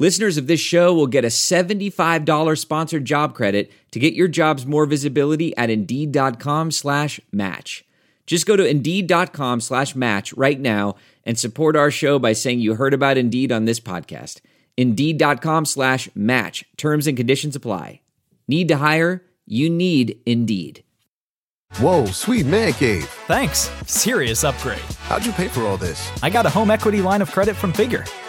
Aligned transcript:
Listeners 0.00 0.36
of 0.36 0.46
this 0.46 0.60
show 0.60 0.94
will 0.94 1.08
get 1.08 1.24
a 1.24 1.28
$75 1.28 2.58
sponsored 2.58 3.04
job 3.04 3.34
credit 3.34 3.72
to 3.90 3.98
get 3.98 4.14
your 4.14 4.28
jobs 4.28 4.64
more 4.64 4.86
visibility 4.86 5.56
at 5.56 5.70
Indeed.com 5.70 6.70
slash 6.70 7.18
match. 7.32 7.84
Just 8.24 8.46
go 8.46 8.54
to 8.54 8.64
Indeed.com 8.64 9.60
slash 9.60 9.96
match 9.96 10.32
right 10.34 10.60
now 10.60 10.94
and 11.24 11.36
support 11.36 11.74
our 11.74 11.90
show 11.90 12.20
by 12.20 12.32
saying 12.32 12.60
you 12.60 12.74
heard 12.74 12.94
about 12.94 13.18
Indeed 13.18 13.50
on 13.50 13.64
this 13.64 13.80
podcast. 13.80 14.40
Indeed.com 14.76 15.64
slash 15.64 16.08
match. 16.14 16.64
Terms 16.76 17.08
and 17.08 17.16
conditions 17.16 17.56
apply. 17.56 18.00
Need 18.46 18.68
to 18.68 18.76
hire? 18.76 19.24
You 19.46 19.68
need 19.68 20.20
Indeed. 20.24 20.84
Whoa, 21.78 22.06
sweet 22.06 22.46
man 22.46 22.72
cave. 22.72 23.04
Thanks. 23.26 23.68
Serious 23.86 24.44
upgrade. 24.44 24.78
How'd 25.00 25.26
you 25.26 25.32
pay 25.32 25.48
for 25.48 25.62
all 25.62 25.76
this? 25.76 26.10
I 26.22 26.30
got 26.30 26.46
a 26.46 26.50
home 26.50 26.70
equity 26.70 27.02
line 27.02 27.20
of 27.20 27.32
credit 27.32 27.56
from 27.56 27.72
Figure. 27.72 28.04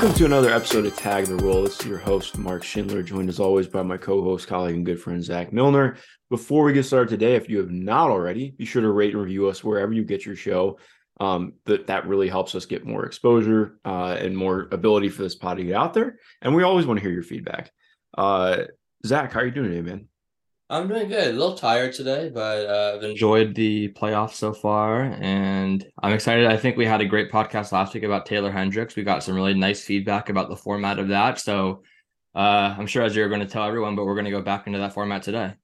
Welcome 0.00 0.16
to 0.16 0.24
another 0.24 0.50
episode 0.50 0.86
of 0.86 0.96
Tag 0.96 1.26
the 1.26 1.36
Roll. 1.36 1.64
This 1.64 1.78
is 1.78 1.84
your 1.84 1.98
host, 1.98 2.38
Mark 2.38 2.64
Schindler, 2.64 3.02
joined 3.02 3.28
as 3.28 3.38
always 3.38 3.68
by 3.68 3.82
my 3.82 3.98
co 3.98 4.22
host, 4.22 4.48
colleague, 4.48 4.76
and 4.76 4.86
good 4.86 4.98
friend, 4.98 5.22
Zach 5.22 5.52
Milner. 5.52 5.98
Before 6.30 6.64
we 6.64 6.72
get 6.72 6.86
started 6.86 7.10
today, 7.10 7.34
if 7.34 7.50
you 7.50 7.58
have 7.58 7.70
not 7.70 8.08
already, 8.08 8.52
be 8.52 8.64
sure 8.64 8.80
to 8.80 8.90
rate 8.90 9.12
and 9.12 9.22
review 9.22 9.48
us 9.48 9.62
wherever 9.62 9.92
you 9.92 10.02
get 10.02 10.24
your 10.24 10.36
show. 10.36 10.78
Um, 11.20 11.52
that, 11.66 11.88
that 11.88 12.08
really 12.08 12.30
helps 12.30 12.54
us 12.54 12.64
get 12.64 12.86
more 12.86 13.04
exposure 13.04 13.78
uh, 13.84 14.16
and 14.18 14.34
more 14.34 14.70
ability 14.72 15.10
for 15.10 15.22
this 15.22 15.34
pod 15.34 15.58
to 15.58 15.64
get 15.64 15.76
out 15.76 15.92
there. 15.92 16.18
And 16.40 16.54
we 16.54 16.62
always 16.62 16.86
want 16.86 16.96
to 16.98 17.02
hear 17.02 17.12
your 17.12 17.22
feedback. 17.22 17.70
Uh, 18.16 18.62
Zach, 19.04 19.34
how 19.34 19.40
are 19.40 19.44
you 19.44 19.50
doing 19.50 19.68
today, 19.68 19.82
man? 19.82 20.08
I'm 20.70 20.86
doing 20.86 21.08
good. 21.08 21.34
A 21.34 21.36
little 21.36 21.56
tired 21.56 21.94
today, 21.94 22.30
but 22.32 22.68
uh, 22.68 22.92
I've 22.94 23.02
enjoyed 23.02 23.56
the 23.56 23.88
playoffs 23.88 24.34
so 24.34 24.52
far, 24.52 25.02
and 25.02 25.84
I'm 26.00 26.12
excited. 26.12 26.46
I 26.46 26.56
think 26.56 26.76
we 26.76 26.86
had 26.86 27.00
a 27.00 27.06
great 27.06 27.28
podcast 27.28 27.72
last 27.72 27.92
week 27.92 28.04
about 28.04 28.24
Taylor 28.24 28.52
Hendricks. 28.52 28.94
We 28.94 29.02
got 29.02 29.24
some 29.24 29.34
really 29.34 29.52
nice 29.52 29.82
feedback 29.82 30.28
about 30.28 30.48
the 30.48 30.54
format 30.54 31.00
of 31.00 31.08
that. 31.08 31.40
So 31.40 31.82
uh, 32.36 32.72
I'm 32.78 32.86
sure 32.86 33.02
as 33.02 33.16
you're 33.16 33.28
going 33.28 33.40
to 33.40 33.48
tell 33.48 33.64
everyone, 33.64 33.96
but 33.96 34.06
we're 34.06 34.14
going 34.14 34.26
to 34.26 34.30
go 34.30 34.42
back 34.42 34.68
into 34.68 34.78
that 34.78 34.92
format 34.94 35.24
today. 35.24 35.54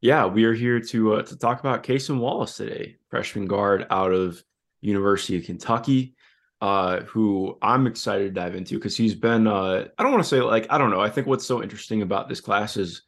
Yeah, 0.00 0.26
we 0.26 0.44
are 0.44 0.54
here 0.54 0.78
to 0.78 1.14
uh, 1.14 1.22
to 1.22 1.36
talk 1.36 1.58
about 1.58 1.82
Cason 1.82 2.20
Wallace 2.20 2.56
today, 2.56 2.98
freshman 3.10 3.46
guard 3.46 3.88
out 3.90 4.12
of 4.12 4.40
University 4.80 5.36
of 5.36 5.44
Kentucky, 5.44 6.14
uh, 6.60 7.00
who 7.00 7.58
I'm 7.62 7.88
excited 7.88 8.32
to 8.32 8.40
dive 8.40 8.54
into 8.54 8.76
because 8.76 8.96
he's 8.96 9.16
been. 9.16 9.48
Uh, 9.48 9.88
I 9.98 10.02
don't 10.04 10.12
want 10.12 10.22
to 10.22 10.28
say 10.28 10.40
like 10.40 10.68
I 10.70 10.78
don't 10.78 10.90
know. 10.90 11.00
I 11.00 11.10
think 11.10 11.26
what's 11.26 11.44
so 11.46 11.64
interesting 11.64 12.02
about 12.02 12.28
this 12.28 12.40
class 12.40 12.76
is 12.76 13.02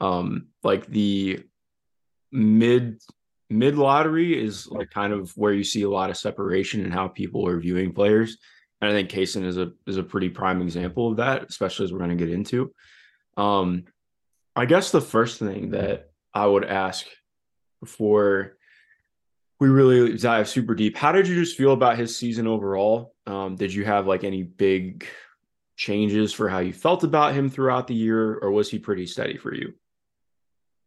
um 0.00 0.48
like 0.62 0.86
the 0.86 1.40
mid 2.32 3.00
mid 3.50 3.76
lottery 3.76 4.42
is 4.42 4.66
like 4.68 4.90
kind 4.90 5.12
of 5.12 5.30
where 5.36 5.52
you 5.52 5.64
see 5.64 5.82
a 5.82 5.88
lot 5.88 6.10
of 6.10 6.16
separation 6.16 6.84
in 6.84 6.90
how 6.90 7.08
people 7.08 7.46
are 7.46 7.60
viewing 7.60 7.92
players. 7.92 8.38
And 8.80 8.90
i 8.90 8.94
think 8.94 9.08
Cason 9.10 9.44
is 9.44 9.56
a 9.56 9.72
is 9.86 9.96
a 9.96 10.02
pretty 10.02 10.28
prime 10.28 10.60
example 10.60 11.10
of 11.10 11.16
that 11.18 11.44
especially 11.48 11.84
as 11.84 11.92
we're 11.92 11.98
going 11.98 12.10
to 12.10 12.24
get 12.24 12.32
into. 12.32 12.72
Um 13.36 13.84
i 14.56 14.66
guess 14.66 14.90
the 14.90 15.00
first 15.00 15.38
thing 15.38 15.70
that 15.70 16.10
i 16.32 16.46
would 16.46 16.64
ask 16.64 17.06
before 17.80 18.56
we 19.60 19.68
really 19.68 20.16
dive 20.16 20.48
super 20.48 20.74
deep 20.74 20.96
how 20.96 21.12
did 21.12 21.28
you 21.28 21.34
just 21.34 21.56
feel 21.56 21.72
about 21.72 21.98
his 21.98 22.16
season 22.16 22.46
overall? 22.46 23.14
Um 23.26 23.56
did 23.56 23.72
you 23.72 23.84
have 23.84 24.06
like 24.06 24.24
any 24.24 24.42
big 24.42 25.06
changes 25.76 26.32
for 26.32 26.48
how 26.48 26.60
you 26.60 26.72
felt 26.72 27.02
about 27.04 27.34
him 27.34 27.48
throughout 27.48 27.86
the 27.86 27.94
year 27.94 28.34
or 28.38 28.50
was 28.50 28.70
he 28.70 28.78
pretty 28.78 29.06
steady 29.06 29.36
for 29.36 29.52
you 29.54 29.74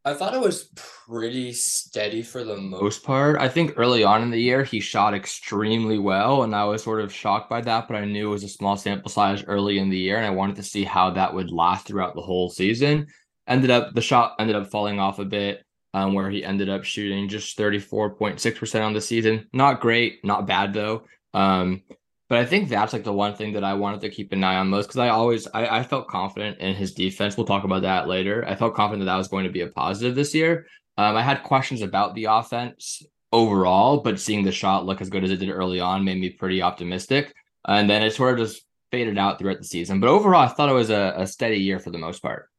I 0.08 0.14
thought 0.14 0.34
it 0.34 0.40
was 0.40 0.70
pretty 1.06 1.52
steady 1.52 2.22
for 2.22 2.46
the 2.46 2.56
most 2.56 3.04
part. 3.04 3.42
I 3.42 3.50
think 3.50 3.74
early 3.76 4.06
on 4.06 4.22
in 4.22 4.32
the 4.32 4.40
year, 4.40 4.64
he 4.64 4.80
shot 4.80 5.14
extremely 5.14 6.00
well, 6.00 6.44
and 6.44 6.56
I 6.56 6.64
was 6.64 6.82
sort 6.82 7.02
of 7.02 7.14
shocked 7.14 7.50
by 7.50 7.60
that, 7.60 7.90
but 7.90 7.98
I 7.98 8.06
knew 8.06 8.30
it 8.30 8.32
was 8.32 8.46
a 8.46 8.48
small 8.48 8.78
sample 8.78 9.12
size 9.12 9.44
early 9.48 9.80
in 9.80 9.90
the 9.90 9.98
year, 9.98 10.16
and 10.16 10.26
I 10.26 10.30
wanted 10.30 10.56
to 10.56 10.64
see 10.64 10.86
how 10.86 11.10
that 11.10 11.34
would 11.34 11.52
last 11.52 11.88
throughout 11.88 12.16
the 12.16 12.22
whole 12.22 12.50
season. 12.50 13.08
Ended 13.50 13.70
up, 13.70 13.96
the 13.96 14.02
shot 14.02 14.38
ended 14.40 14.56
up 14.56 14.72
falling 14.72 14.98
off 14.98 15.20
a 15.20 15.26
bit, 15.26 15.66
um, 15.94 16.14
where 16.14 16.30
he 16.30 16.42
ended 16.42 16.70
up 16.70 16.86
shooting 16.86 17.28
just 17.28 17.58
34.6% 17.58 18.86
on 18.86 18.94
the 18.94 19.02
season. 19.02 19.50
Not 19.52 19.82
great, 19.82 20.24
not 20.24 20.48
bad 20.48 20.72
though. 20.72 21.04
Um, 21.34 21.82
but 22.30 22.40
I 22.40 22.46
think 22.46 22.70
that's 22.70 22.94
like 22.94 23.04
the 23.04 23.14
one 23.14 23.36
thing 23.36 23.54
that 23.54 23.64
I 23.64 23.74
wanted 23.74 24.02
to 24.02 24.10
keep 24.10 24.32
an 24.34 24.44
eye 24.44 24.58
on 24.58 24.70
most 24.70 24.88
because 24.88 25.00
I 25.00 25.10
always 25.10 25.48
I, 25.54 25.80
I 25.80 25.84
felt 25.84 26.08
confident 26.08 26.60
in 26.60 26.76
his 26.76 26.94
defense. 26.94 27.38
We'll 27.38 27.46
talk 27.46 27.64
about 27.64 27.84
that 27.84 28.08
later. 28.08 28.46
I 28.48 28.56
felt 28.56 28.76
confident 28.76 29.06
that 29.06 29.12
that 29.12 29.18
was 29.18 29.28
going 29.30 29.46
to 29.46 29.52
be 29.52 29.62
a 29.62 29.68
positive 29.68 30.16
this 30.16 30.36
year. 30.36 30.68
Um, 30.98 31.16
I 31.16 31.22
had 31.22 31.44
questions 31.44 31.82
about 31.82 32.16
the 32.16 32.26
offense 32.26 33.04
overall, 33.32 34.00
but 34.00 34.20
seeing 34.20 34.44
the 34.44 34.52
shot 34.52 34.86
look 34.86 35.02
as 35.02 35.10
good 35.10 35.24
as 35.24 35.32
it 35.32 35.38
did 35.38 35.50
early 35.50 35.80
on 35.80 36.04
made 36.04 36.20
me 36.20 36.30
pretty 36.32 36.62
optimistic. 36.62 37.34
And 37.68 37.90
then 37.90 38.04
it 38.04 38.14
sort 38.14 38.40
of 38.40 38.48
just 38.48 38.64
faded 38.92 39.18
out 39.18 39.38
throughout 39.38 39.60
the 39.60 39.66
season. 39.66 40.00
But 40.00 40.10
overall, 40.10 40.42
I 40.42 40.48
thought 40.48 40.70
it 40.70 40.74
was 40.74 40.90
a, 40.90 41.14
a 41.18 41.28
steady 41.28 41.58
year 41.58 41.80
for 41.80 41.92
the 41.92 41.98
most 41.98 42.22
part. 42.22 42.50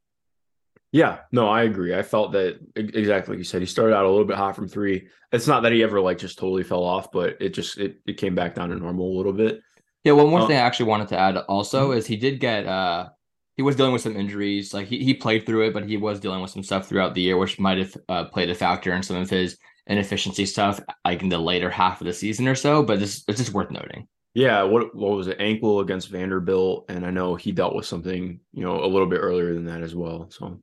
Yeah, 0.90 1.18
no, 1.32 1.48
I 1.48 1.64
agree. 1.64 1.94
I 1.94 2.02
felt 2.02 2.32
that 2.32 2.58
exactly 2.74 3.32
like 3.32 3.38
you 3.38 3.44
said. 3.44 3.60
He 3.60 3.66
started 3.66 3.94
out 3.94 4.06
a 4.06 4.08
little 4.08 4.24
bit 4.24 4.38
hot 4.38 4.56
from 4.56 4.68
three. 4.68 5.08
It's 5.32 5.46
not 5.46 5.62
that 5.62 5.72
he 5.72 5.82
ever 5.82 6.00
like 6.00 6.18
just 6.18 6.38
totally 6.38 6.62
fell 6.62 6.82
off, 6.82 7.12
but 7.12 7.36
it 7.40 7.50
just 7.50 7.76
it, 7.78 8.00
it 8.06 8.16
came 8.16 8.34
back 8.34 8.54
down 8.54 8.70
to 8.70 8.76
normal 8.76 9.14
a 9.14 9.16
little 9.16 9.34
bit. 9.34 9.60
Yeah, 10.04 10.12
one 10.12 10.30
more 10.30 10.40
uh, 10.40 10.46
thing 10.46 10.56
I 10.56 10.60
actually 10.60 10.86
wanted 10.86 11.08
to 11.08 11.18
add 11.18 11.36
also 11.36 11.88
mm-hmm. 11.88 11.98
is 11.98 12.06
he 12.06 12.16
did 12.16 12.40
get 12.40 12.66
uh 12.66 13.10
he 13.56 13.62
was 13.62 13.76
dealing 13.76 13.92
with 13.92 14.02
some 14.02 14.16
injuries. 14.16 14.72
Like 14.72 14.86
he, 14.86 15.04
he 15.04 15.12
played 15.12 15.44
through 15.44 15.66
it, 15.66 15.74
but 15.74 15.84
he 15.84 15.96
was 15.96 16.20
dealing 16.20 16.40
with 16.40 16.52
some 16.52 16.62
stuff 16.62 16.88
throughout 16.88 17.14
the 17.14 17.22
year, 17.22 17.36
which 17.36 17.58
might 17.58 17.78
have 17.78 17.96
uh, 18.08 18.24
played 18.26 18.48
a 18.48 18.54
factor 18.54 18.92
in 18.94 19.02
some 19.02 19.16
of 19.16 19.28
his 19.28 19.58
inefficiency 19.88 20.46
stuff, 20.46 20.80
like 21.04 21.22
in 21.22 21.28
the 21.28 21.38
later 21.38 21.68
half 21.68 22.00
of 22.00 22.06
the 22.06 22.12
season 22.12 22.46
or 22.46 22.54
so. 22.54 22.82
But 22.82 23.00
this 23.00 23.24
it's 23.28 23.38
just 23.38 23.52
worth 23.52 23.70
noting. 23.70 24.08
Yeah, 24.32 24.62
what 24.62 24.94
what 24.94 25.16
was 25.16 25.26
it? 25.26 25.40
Ankle 25.40 25.80
against 25.80 26.08
Vanderbilt, 26.08 26.86
and 26.88 27.04
I 27.04 27.10
know 27.10 27.34
he 27.34 27.52
dealt 27.52 27.74
with 27.74 27.84
something, 27.84 28.40
you 28.52 28.62
know, 28.62 28.82
a 28.82 28.86
little 28.86 29.08
bit 29.08 29.18
earlier 29.18 29.52
than 29.52 29.66
that 29.66 29.82
as 29.82 29.94
well. 29.94 30.30
So 30.30 30.62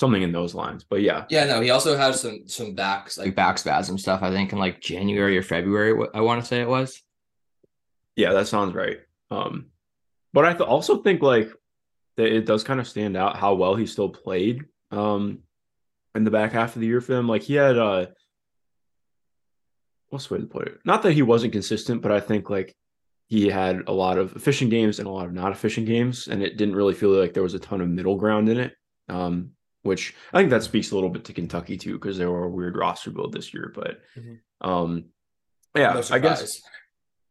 something 0.00 0.22
in 0.22 0.32
those 0.32 0.54
lines. 0.54 0.84
But 0.88 1.02
yeah, 1.02 1.26
yeah, 1.28 1.44
no, 1.44 1.60
he 1.60 1.70
also 1.70 1.96
has 1.96 2.20
some 2.20 2.48
some 2.48 2.74
backs 2.74 3.18
like 3.18 3.36
back 3.36 3.58
spasm 3.58 3.98
stuff. 3.98 4.22
I 4.22 4.30
think 4.30 4.52
in 4.52 4.58
like 4.58 4.80
January 4.80 5.36
or 5.38 5.42
February. 5.42 6.08
I 6.14 6.22
want 6.22 6.40
to 6.40 6.46
say 6.46 6.60
it 6.60 6.68
was. 6.68 7.00
Yeah, 8.16 8.32
that 8.32 8.48
sounds 8.48 8.74
right. 8.74 8.98
Um, 9.30 9.66
but 10.32 10.44
I 10.44 10.52
th- 10.54 10.68
also 10.68 11.02
think 11.02 11.22
like 11.22 11.52
that 12.16 12.34
it 12.34 12.46
does 12.46 12.64
kind 12.64 12.80
of 12.80 12.88
stand 12.88 13.16
out 13.16 13.36
how 13.36 13.54
well 13.54 13.76
he 13.76 13.86
still 13.86 14.08
played. 14.08 14.64
Um, 14.90 15.40
in 16.16 16.24
the 16.24 16.30
back 16.32 16.52
half 16.52 16.74
of 16.74 16.80
the 16.80 16.88
year 16.88 17.00
for 17.00 17.12
them, 17.12 17.28
like 17.28 17.42
he 17.42 17.54
had 17.54 17.78
uh 17.78 18.06
what's 20.08 20.26
the 20.26 20.34
way 20.34 20.40
to 20.40 20.46
put 20.46 20.66
it? 20.66 20.80
Not 20.84 21.02
that 21.02 21.12
he 21.12 21.22
wasn't 21.22 21.52
consistent, 21.52 22.02
but 22.02 22.10
I 22.10 22.18
think 22.18 22.50
like 22.50 22.74
he 23.28 23.48
had 23.48 23.84
a 23.86 23.92
lot 23.92 24.18
of 24.18 24.34
efficient 24.34 24.72
games 24.72 24.98
and 24.98 25.06
a 25.06 25.10
lot 25.10 25.26
of 25.26 25.32
not 25.32 25.52
efficient 25.52 25.86
games, 25.86 26.26
and 26.26 26.42
it 26.42 26.56
didn't 26.56 26.74
really 26.74 26.94
feel 26.94 27.10
like 27.10 27.32
there 27.32 27.44
was 27.44 27.54
a 27.54 27.60
ton 27.60 27.80
of 27.80 27.88
middle 27.88 28.16
ground 28.16 28.48
in 28.48 28.58
it. 28.58 28.72
Um, 29.08 29.50
which 29.82 30.14
I 30.32 30.38
think 30.38 30.50
that 30.50 30.62
speaks 30.62 30.90
a 30.90 30.94
little 30.94 31.10
bit 31.10 31.24
to 31.24 31.32
Kentucky 31.32 31.76
too, 31.76 31.94
because 31.94 32.18
they 32.18 32.26
were 32.26 32.44
a 32.44 32.50
weird 32.50 32.76
roster 32.76 33.10
build 33.10 33.32
this 33.32 33.54
year. 33.54 33.72
But 33.74 34.00
mm-hmm. 34.16 34.68
um, 34.68 35.04
yeah, 35.74 35.92
no 35.92 36.02
I 36.10 36.18
guess 36.18 36.60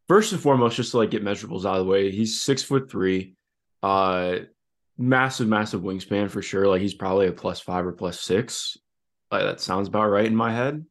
first 0.08 0.32
and 0.32 0.42
foremost, 0.42 0.76
just 0.76 0.92
to 0.92 0.98
like 0.98 1.12
get 1.12 1.24
measurables 1.24 1.66
out 1.66 1.80
of 1.80 1.86
the 1.86 1.92
way, 1.92 2.12
he's 2.12 2.42
six 2.42 2.64
foot 2.64 2.90
three, 2.90 3.36
uh, 3.84 4.38
massive, 4.98 5.48
massive 5.48 5.82
wingspan 5.82 6.30
for 6.30 6.42
sure. 6.42 6.68
Like 6.68 6.82
he's 6.82 6.96
probably 6.96 7.28
a 7.28 7.32
plus 7.32 7.60
five 7.60 7.86
or 7.86 7.94
plus 7.94 8.20
six. 8.20 8.78
Like 9.32 9.44
that 9.44 9.62
sounds 9.62 9.88
about 9.88 10.08
right 10.08 10.26
in 10.26 10.36
my 10.36 10.52
head. 10.52 10.86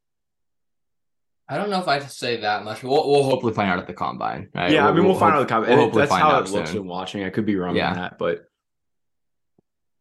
I 1.51 1.57
don't 1.57 1.71
know 1.71 1.81
if 1.81 1.89
I 1.89 1.99
say 2.01 2.43
that 2.43 2.63
much. 2.63 2.83
We'll, 2.83 3.11
we'll 3.11 3.25
hopefully 3.25 3.55
find 3.55 3.71
out 3.71 3.79
at 3.79 3.87
the 3.87 3.95
combine. 3.95 4.51
Right? 4.55 4.71
Yeah, 4.71 4.83
we'll, 4.83 4.93
I 4.93 4.95
mean, 4.95 5.05
we'll, 5.05 5.13
we'll 5.13 5.21
find 5.21 5.35
hope, 5.35 5.51
out 5.51 5.63
at 5.63 5.69
the 5.69 5.75
combine. 5.75 5.79
We'll 5.79 5.91
that's 5.91 6.13
how 6.13 6.39
it 6.39 6.51
looks 6.51 6.73
in 6.75 6.87
watching. 6.87 7.25
I 7.25 7.31
could 7.31 7.47
be 7.47 7.57
wrong 7.57 7.75
yeah. 7.75 7.89
on 7.89 7.97
that, 7.97 8.19
but 8.19 8.45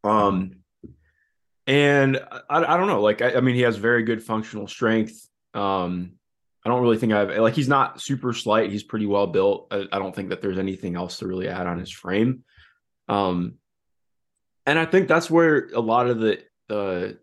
um, 0.03 0.56
and 1.67 2.17
I, 2.49 2.63
I 2.73 2.77
don't 2.77 2.87
know. 2.87 3.01
Like, 3.01 3.21
I, 3.21 3.35
I 3.35 3.41
mean, 3.41 3.55
he 3.55 3.61
has 3.61 3.75
very 3.75 4.03
good 4.03 4.23
functional 4.23 4.67
strength. 4.67 5.29
Um, 5.53 6.13
I 6.65 6.69
don't 6.69 6.81
really 6.81 6.97
think 6.97 7.13
I've 7.13 7.37
like 7.37 7.53
he's 7.53 7.67
not 7.67 8.01
super 8.01 8.33
slight. 8.33 8.71
He's 8.71 8.83
pretty 8.83 9.05
well 9.05 9.27
built. 9.27 9.67
I, 9.71 9.85
I, 9.91 9.99
don't 9.99 10.13
think 10.13 10.29
that 10.29 10.41
there's 10.41 10.57
anything 10.57 10.95
else 10.95 11.19
to 11.19 11.27
really 11.27 11.47
add 11.47 11.67
on 11.67 11.79
his 11.79 11.91
frame. 11.91 12.43
Um, 13.07 13.55
and 14.65 14.77
I 14.77 14.85
think 14.85 15.07
that's 15.07 15.31
where 15.31 15.69
a 15.73 15.79
lot 15.79 16.07
of 16.07 16.19
the 16.19 16.43
uh, 16.69 17.13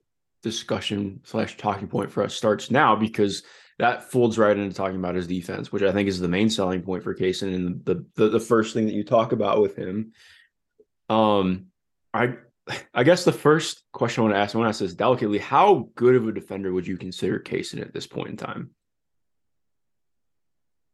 discussion 0.42 1.20
slash 1.24 1.58
talking 1.58 1.88
point 1.88 2.10
for 2.10 2.22
us 2.22 2.34
starts 2.34 2.70
now 2.70 2.96
because 2.96 3.42
that 3.78 4.10
folds 4.10 4.38
right 4.38 4.56
into 4.56 4.74
talking 4.74 4.96
about 4.96 5.14
his 5.14 5.26
defense, 5.26 5.70
which 5.70 5.82
I 5.82 5.92
think 5.92 6.08
is 6.08 6.20
the 6.20 6.28
main 6.28 6.48
selling 6.48 6.80
point 6.80 7.02
for 7.02 7.14
Cason 7.14 7.54
and 7.54 7.84
the 7.84 8.06
the, 8.14 8.28
the 8.30 8.40
first 8.40 8.72
thing 8.72 8.86
that 8.86 8.94
you 8.94 9.04
talk 9.04 9.32
about 9.32 9.60
with 9.60 9.76
him. 9.76 10.12
Um, 11.10 11.66
I 12.14 12.36
I 12.94 13.02
guess 13.02 13.24
the 13.24 13.32
first 13.32 13.82
question 13.92 14.22
I 14.22 14.24
want 14.24 14.34
to 14.34 14.40
ask, 14.40 14.54
I 14.54 14.58
want 14.58 14.66
to 14.66 14.70
ask 14.70 14.80
this 14.80 14.94
delicately: 14.94 15.38
How 15.38 15.88
good 15.94 16.14
of 16.14 16.26
a 16.26 16.32
defender 16.32 16.72
would 16.72 16.86
you 16.86 16.96
consider 16.96 17.38
Cason 17.38 17.80
at 17.80 17.92
this 17.92 18.06
point 18.06 18.30
in 18.30 18.36
time? 18.36 18.70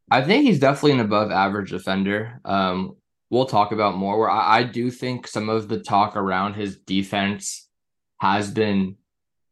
I 0.09 0.21
think 0.21 0.43
he's 0.43 0.59
definitely 0.59 0.93
an 0.93 0.99
above 0.99 1.31
average 1.31 1.69
defender. 1.69 2.41
Um, 2.43 2.97
we'll 3.29 3.45
talk 3.45 3.71
about 3.71 3.95
more. 3.95 4.19
Where 4.19 4.29
I, 4.29 4.59
I 4.59 4.63
do 4.63 4.91
think 4.91 5.27
some 5.27 5.47
of 5.47 5.69
the 5.69 5.79
talk 5.79 6.17
around 6.17 6.55
his 6.55 6.77
defense 6.77 7.69
has 8.19 8.51
been 8.51 8.97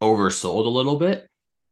oversold 0.01 0.66
a 0.66 0.69
little 0.69 0.98
bit. 0.98 1.25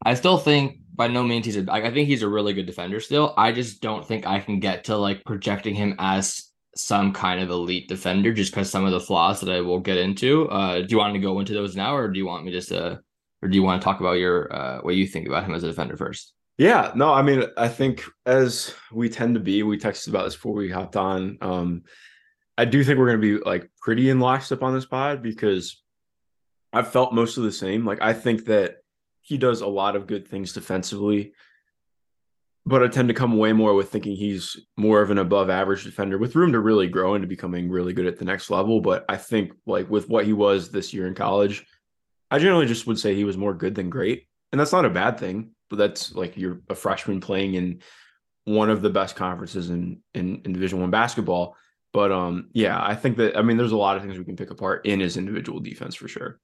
I 0.03 0.13
still 0.13 0.38
think 0.38 0.77
by 0.95 1.07
no 1.07 1.23
means 1.23 1.45
he's 1.45 1.57
a. 1.57 1.65
I 1.69 1.91
think 1.91 2.07
he's 2.07 2.23
a 2.23 2.29
really 2.29 2.53
good 2.53 2.65
defender 2.65 3.01
still. 3.01 3.33
I 3.38 3.51
just 3.51 3.81
don't 3.81 4.07
think 4.07 4.25
I 4.25 4.39
can 4.39 4.61
get 4.61 4.85
to 4.85 4.95
like 4.95 5.25
projecting 5.25 5.75
him 5.75 5.95
as 5.99 6.46
some 6.77 7.12
kind 7.12 7.41
of 7.41 7.50
elite 7.50 7.88
defender 7.88 8.33
just 8.33 8.51
because 8.51 8.69
some 8.69 8.85
of 8.85 8.91
the 8.91 9.00
flaws 9.00 9.41
that 9.41 9.50
I 9.50 9.62
will 9.62 9.79
get 9.79 9.97
into. 9.97 10.47
Uh, 10.50 10.79
do 10.81 10.88
you 10.89 10.97
want 10.97 11.13
to 11.13 11.19
go 11.19 11.39
into 11.39 11.53
those 11.53 11.75
now, 11.75 11.95
or 11.95 12.07
do 12.07 12.18
you 12.18 12.25
want 12.25 12.45
me 12.45 12.51
just 12.51 12.69
to, 12.69 13.01
or 13.41 13.50
do 13.50 13.56
you 13.56 13.63
want 13.63 13.81
to 13.81 13.85
talk 13.85 14.00
about 14.00 14.13
your 14.13 14.53
uh, 14.53 14.79
what 14.81 14.95
you 14.95 15.07
think 15.07 15.27
about 15.27 15.44
him 15.44 15.53
as 15.53 15.63
a 15.63 15.68
defender 15.68 15.97
first? 15.97 16.33
Yeah, 16.57 16.91
no, 16.95 17.13
I 17.13 17.21
mean, 17.21 17.44
I 17.56 17.68
think 17.68 18.03
as 18.25 18.74
we 18.91 19.09
tend 19.09 19.35
to 19.35 19.39
be, 19.39 19.62
we 19.62 19.77
texted 19.77 20.09
about 20.09 20.24
this 20.24 20.35
before 20.35 20.53
we 20.53 20.71
hopped 20.71 20.95
on. 20.95 21.38
Um, 21.39 21.83
I 22.57 22.65
do 22.65 22.83
think 22.83 22.97
we're 22.97 23.12
going 23.12 23.21
to 23.21 23.39
be 23.39 23.44
like 23.44 23.69
pretty 23.80 24.09
in 24.09 24.19
lockstep 24.19 24.63
on 24.63 24.73
this 24.73 24.85
pod 24.85 25.21
because 25.21 25.83
I've 26.73 26.91
felt 26.91 27.13
most 27.13 27.38
of 27.38 27.44
the 27.44 27.51
same. 27.51 27.85
Like, 27.85 28.01
I 28.01 28.13
think 28.13 28.45
that 28.45 28.77
he 29.21 29.38
does 29.38 29.62
a 29.62 29.68
lot 29.68 29.95
of 29.95 30.07
good 30.07 30.27
things 30.27 30.53
defensively, 30.53 31.33
but 32.68 32.84
I 32.84 32.88
tend 32.88 33.08
to 33.08 33.14
come 33.14 33.34
away 33.34 33.54
more 33.54 33.74
with 33.74 33.90
thinking 33.90 34.16
he's 34.16 34.58
more 34.75 35.02
of 35.02 35.10
an 35.10 35.18
above 35.18 35.50
average 35.50 35.84
defender 35.84 36.18
with 36.18 36.36
room 36.36 36.52
to 36.52 36.60
really 36.60 36.88
grow 36.88 37.16
into 37.16 37.28
becoming 37.28 37.69
really 37.69 37.94
good 37.94 38.06
at 38.06 38.18
the 38.18 38.25
next 38.25 38.50
level. 38.50 38.81
But 38.81 39.06
I 39.10 39.18
think, 39.18 39.54
like, 39.66 39.90
with 39.90 40.10
what 40.10 40.25
he 40.25 40.34
was 40.34 40.69
this 40.69 40.94
year 40.94 41.08
in 41.08 41.16
college, 41.16 41.66
I 42.30 42.40
generally 42.40 42.66
just 42.66 42.86
would 42.88 43.00
say 43.00 43.16
he 43.16 43.24
was 43.24 43.38
more 43.38 43.54
good 43.54 43.75
than 43.75 43.90
great. 43.90 44.28
And 44.52 44.60
that's 44.60 44.72
not 44.72 44.86
a 44.86 44.90
bad 44.90 45.19
thing 45.19 45.52
but 45.69 45.78
that's 45.78 46.14
like 46.16 46.38
you're 46.38 46.62
a 46.69 46.75
freshman 46.75 47.19
playing 47.19 47.56
in 47.56 47.81
one 48.46 48.69
of 48.69 48.81
the 48.81 48.90
best 48.90 49.16
conferences 49.16 49.69
in 49.69 50.02
in, 50.14 50.42
in 50.46 50.54
Division 50.54 50.81
One 50.81 50.92
basketball. 50.92 51.56
But 51.94 52.12
um, 52.12 52.50
yeah, 52.54 52.80
I 52.81 52.96
think 52.96 53.18
that 53.18 53.38
I 53.38 53.42
mean, 53.42 53.58
there's 53.58 53.72
a 53.72 53.78
lot 53.78 53.98
of 53.98 54.04
things 54.04 54.18
we 54.18 54.25
can 54.25 54.36
pick 54.36 54.52
apart 54.52 54.86
in 54.86 55.00
his 55.00 55.18
individual 55.18 55.60
defense 55.60 55.96
for 55.96 56.08
sure. 56.08 56.40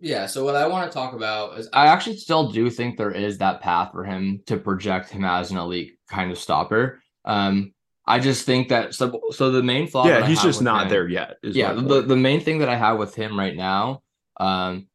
Yeah. 0.00 0.26
So 0.26 0.44
what 0.44 0.56
I 0.56 0.66
want 0.66 0.90
to 0.90 0.94
talk 0.94 1.14
about 1.14 1.58
is 1.58 1.68
I 1.72 1.86
actually 1.86 2.16
still 2.16 2.50
do 2.50 2.70
think 2.70 2.96
there 2.96 3.10
is 3.10 3.38
that 3.38 3.60
path 3.60 3.92
for 3.92 4.04
him 4.04 4.42
to 4.46 4.56
project 4.56 5.10
him 5.10 5.24
as 5.24 5.50
an 5.50 5.56
elite 5.56 5.98
kind 6.08 6.30
of 6.30 6.38
stopper. 6.38 7.00
Um, 7.24 7.72
I 8.06 8.20
just 8.20 8.46
think 8.46 8.68
that 8.68 8.94
so 8.94 9.20
so 9.30 9.50
the 9.50 9.62
main 9.62 9.88
flaw. 9.88 10.06
Yeah, 10.06 10.26
he's 10.26 10.42
just 10.42 10.62
not 10.62 10.84
him, 10.84 10.88
there 10.90 11.08
yet. 11.08 11.36
Yeah, 11.42 11.72
the, 11.72 12.02
the 12.02 12.16
main 12.16 12.40
thing 12.40 12.60
that 12.60 12.68
I 12.68 12.76
have 12.76 12.98
with 12.98 13.14
him 13.14 13.38
right 13.38 13.56
now, 13.56 14.02
um, 14.38 14.86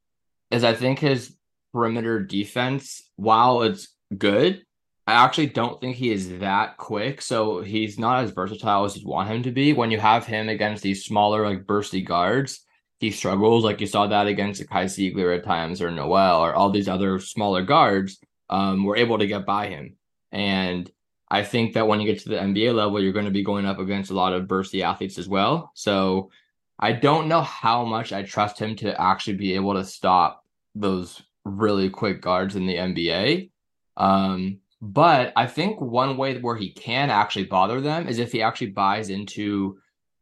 is 0.50 0.63
I 0.63 0.74
think 0.74 1.00
his 1.00 1.36
perimeter 1.74 2.21
defense, 2.21 3.01
while 3.18 3.63
it's 3.63 3.89
good, 4.18 4.63
I 5.07 5.13
actually 5.13 5.48
don't 5.48 5.81
think 5.81 5.98
he 5.98 6.12
is 6.12 6.39
that 6.39 6.77
quick. 6.77 7.21
So 7.21 7.62
he's 7.62 8.00
not 8.00 8.24
as 8.24 8.31
versatile 8.31 8.86
as 8.86 8.95
you 8.95 9.07
want 9.07 9.30
him 9.30 9.44
to 9.44 9.51
be. 9.51 9.74
When 9.74 9.92
you 9.92 10.00
have 10.00 10.25
him 10.25 10.48
against 10.48 10.83
these 10.83 11.03
smaller, 11.03 11.45
like 11.45 11.65
bursty 11.65 12.06
guards, 12.06 12.62
he 13.01 13.09
struggles. 13.09 13.63
Like 13.63 13.81
you 13.81 13.88
saw 13.88 14.06
that 14.07 14.27
against 14.27 14.69
Kai 14.69 14.86
Zeigler 14.86 15.36
at 15.36 15.44
times 15.44 15.81
or 15.81 15.89
Nowell 15.89 16.39
or 16.39 16.53
all 16.53 16.69
these 16.69 16.88
other 16.88 17.19
smaller 17.19 17.63
guards 17.63 18.19
um, 18.48 18.83
were 18.83 18.95
able 18.95 19.18
to 19.18 19.25
get 19.25 19.44
by 19.44 19.69
him. 19.69 19.95
And 20.31 20.89
I 21.27 21.44
think 21.44 21.74
that 21.74 21.88
when 21.88 22.00
you 22.00 22.06
get 22.06 22.21
to 22.21 22.30
the 22.30 22.36
NBA 22.36 22.75
level, 22.75 23.01
you're 23.01 23.12
going 23.12 23.25
to 23.25 23.31
be 23.31 23.44
going 23.44 23.65
up 23.65 23.80
against 23.80 24.12
a 24.12 24.13
lot 24.13 24.33
of 24.33 24.45
bursty 24.45 24.83
athletes 24.83 25.18
as 25.18 25.27
well. 25.27 25.71
So 25.74 26.30
I 26.77 26.92
don't 26.92 27.27
know 27.27 27.42
how 27.42 27.86
much 27.86 28.13
I 28.13 28.21
trust 28.21 28.59
him 28.59 28.75
to 28.77 29.01
actually 29.01 29.38
be 29.38 29.56
able 29.56 29.74
to 29.74 29.83
stop 29.83 30.45
those 30.75 31.24
really 31.44 31.89
quick 31.89 32.21
guards 32.21 32.56
in 32.56 32.68
the 32.68 32.75
NBA. 32.75 33.50
Um, 33.98 34.59
but 34.80 35.33
I 35.36 35.48
think 35.48 35.81
one 35.81 36.18
way 36.18 36.38
where 36.38 36.56
he 36.56 36.69
can 36.69 37.09
actually 37.09 37.45
bother 37.45 37.81
them 37.81 38.07
is 38.07 38.19
if 38.19 38.31
he 38.31 38.44
actually 38.44 38.71
buys 38.71 39.09
into 39.09 39.80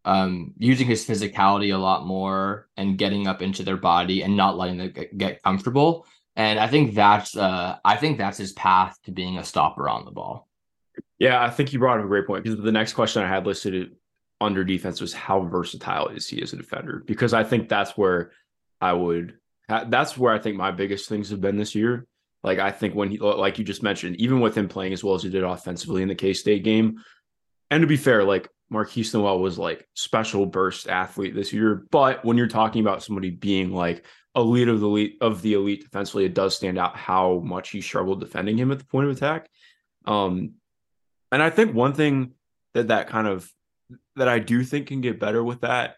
um, 0.09 0.53
using 0.57 0.87
his 0.87 1.05
physicality 1.05 1.71
a 1.71 1.77
lot 1.77 2.07
more 2.07 2.67
and 2.77 2.97
getting 2.97 3.27
up 3.27 3.43
into 3.43 3.61
their 3.61 3.77
body 3.77 4.23
and 4.23 4.35
not 4.35 4.57
letting 4.57 4.77
them 4.77 4.91
get 5.15 5.43
comfortable. 5.43 6.07
And 6.35 6.59
I 6.59 6.67
think 6.67 6.95
that's 6.95 7.37
uh, 7.37 7.77
I 7.85 7.95
think 7.95 8.17
that's 8.17 8.39
his 8.39 8.53
path 8.53 8.97
to 9.03 9.11
being 9.11 9.37
a 9.37 9.43
stopper 9.43 9.87
on 9.87 10.05
the 10.05 10.11
ball. 10.11 10.47
Yeah, 11.19 11.43
I 11.43 11.51
think 11.51 11.71
you 11.71 11.77
brought 11.77 11.99
up 11.99 12.05
a 12.05 12.07
great 12.07 12.25
point 12.25 12.43
because 12.43 12.59
the 12.59 12.71
next 12.71 12.93
question 12.93 13.21
I 13.21 13.27
had 13.27 13.45
listed 13.45 13.95
under 14.41 14.63
defense 14.63 14.99
was 14.99 15.13
how 15.13 15.41
versatile 15.41 16.07
is 16.07 16.27
he 16.27 16.41
as 16.41 16.53
a 16.53 16.57
defender? 16.57 17.03
Because 17.05 17.35
I 17.35 17.43
think 17.43 17.69
that's 17.69 17.95
where 17.95 18.31
I 18.81 18.93
would 18.93 19.37
that's 19.67 20.17
where 20.17 20.33
I 20.33 20.39
think 20.39 20.57
my 20.57 20.71
biggest 20.71 21.07
things 21.07 21.29
have 21.29 21.41
been 21.41 21.57
this 21.57 21.75
year. 21.75 22.07
Like 22.43 22.57
I 22.57 22.71
think 22.71 22.95
when 22.95 23.11
he, 23.11 23.19
like 23.19 23.59
you 23.59 23.63
just 23.63 23.83
mentioned, 23.83 24.15
even 24.15 24.39
with 24.39 24.57
him 24.57 24.67
playing 24.67 24.93
as 24.93 25.03
well 25.03 25.13
as 25.13 25.21
he 25.21 25.29
did 25.29 25.43
offensively 25.43 26.01
in 26.01 26.07
the 26.07 26.15
K 26.15 26.33
State 26.33 26.63
game, 26.63 27.03
and 27.69 27.81
to 27.81 27.87
be 27.87 27.97
fair, 27.97 28.23
like 28.23 28.49
Markquis 28.71 29.13
Nowell 29.13 29.39
was 29.39 29.57
like 29.57 29.87
special 29.95 30.45
burst 30.45 30.87
athlete 30.87 31.35
this 31.35 31.51
year. 31.53 31.85
But 31.91 32.23
when 32.23 32.37
you're 32.37 32.47
talking 32.47 32.81
about 32.81 33.03
somebody 33.03 33.29
being 33.29 33.71
like 33.71 34.05
elite 34.35 34.67
of 34.67 34.79
the 34.79 34.85
elite 34.85 35.17
of 35.21 35.41
the 35.41 35.53
elite 35.53 35.83
defensively, 35.83 36.25
it 36.25 36.33
does 36.33 36.55
stand 36.55 36.77
out 36.77 36.95
how 36.95 37.39
much 37.39 37.69
he 37.69 37.81
struggled 37.81 38.19
defending 38.19 38.57
him 38.57 38.71
at 38.71 38.79
the 38.79 38.85
point 38.85 39.09
of 39.09 39.15
attack. 39.15 39.49
Um, 40.05 40.53
and 41.31 41.41
I 41.41 41.49
think 41.49 41.73
one 41.73 41.93
thing 41.93 42.33
that 42.73 42.89
that 42.89 43.09
kind 43.09 43.27
of 43.27 43.49
that 44.15 44.27
I 44.27 44.39
do 44.39 44.63
think 44.63 44.87
can 44.87 45.01
get 45.01 45.19
better 45.19 45.43
with 45.43 45.61
that 45.61 45.95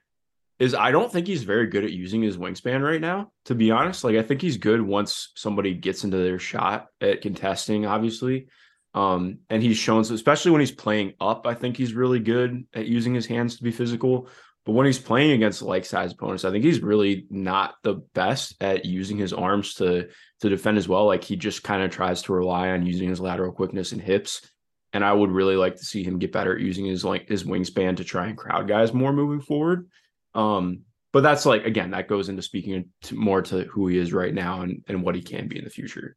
is 0.60 0.76
I 0.76 0.92
don't 0.92 1.12
think 1.12 1.28
he's 1.28 1.44
very 1.44 1.68
good 1.68 1.84
at 1.84 1.92
using 1.92 2.22
his 2.22 2.38
wingspan 2.38 2.84
right 2.84 3.02
now, 3.02 3.32
to 3.46 3.56
be 3.56 3.72
honest. 3.72 4.04
Like 4.04 4.16
I 4.16 4.22
think 4.22 4.42
he's 4.42 4.58
good 4.58 4.82
once 4.82 5.32
somebody 5.36 5.74
gets 5.74 6.04
into 6.04 6.18
their 6.18 6.40
shot 6.40 6.88
at 7.02 7.22
contesting, 7.22 7.86
obviously. 7.86 8.48
Um, 8.94 9.40
and 9.50 9.64
he's 9.64 9.78
shown 9.78 10.04
so 10.04 10.14
especially 10.14 10.52
when 10.52 10.60
he's 10.60 10.72
playing 10.72 11.14
up, 11.20 11.48
I 11.48 11.54
think 11.54 11.78
he's 11.78 11.94
really 11.94 12.20
good 12.20 12.66
at 12.74 12.88
using 12.88 13.14
his 13.14 13.26
hands 13.26 13.58
to 13.58 13.64
be 13.64 13.72
physical. 13.72 14.28
But 14.66 14.74
when 14.74 14.86
he's 14.86 15.00
playing 15.00 15.32
against 15.32 15.62
like 15.62 15.86
size 15.86 16.12
opponents, 16.12 16.46
I 16.46 16.52
think 16.52 16.64
he's 16.64 16.82
really 16.82 17.26
not 17.30 17.76
the 17.84 17.96
best 18.14 18.62
at 18.62 18.86
using 18.86 19.18
his 19.18 19.34
arms 19.34 19.76
to 19.76 20.10
to 20.42 20.50
defend 20.50 20.78
as 20.78 20.88
well. 20.88 21.06
Like 21.06 21.24
he 21.24 21.36
just 21.36 21.64
kind 21.64 21.82
of 21.82 21.90
tries 21.90 22.22
to 22.24 22.34
rely 22.34 22.70
on 22.70 22.86
using 22.86 23.10
his 23.10 23.20
lateral 23.20 23.52
quickness 23.52 23.92
and 23.92 24.02
hips. 24.02 24.48
And 24.94 25.06
I 25.06 25.14
would 25.14 25.32
really 25.32 25.56
like 25.56 25.78
to 25.78 25.86
see 25.86 26.04
him 26.04 26.20
get 26.20 26.34
better 26.34 26.54
at 26.54 26.62
using 26.62 26.86
his 26.86 27.04
like 27.06 27.28
his 27.28 27.44
wingspan 27.44 27.98
to 27.98 28.04
try 28.04 28.28
and 28.28 28.38
crowd 28.38 28.68
guys 28.68 28.94
more 28.94 29.14
moving 29.14 29.42
forward. 29.42 29.90
Um, 30.36 30.82
but 31.14 31.24
that's 31.24 31.46
like 31.46 31.66
again, 31.66 31.92
that 31.92 32.08
goes 32.08 32.30
into 32.30 32.42
speaking 32.42 32.90
to 33.04 33.16
more 33.16 33.42
to 33.44 33.64
who 33.64 33.88
he 33.88 33.98
is 33.98 34.14
right 34.14 34.34
now 34.34 34.62
and, 34.62 34.84
and 34.88 35.02
what 35.02 35.16
he 35.16 35.22
can 35.22 35.48
be 35.48 35.58
in 35.58 35.64
the 35.64 35.70
future. 35.70 36.16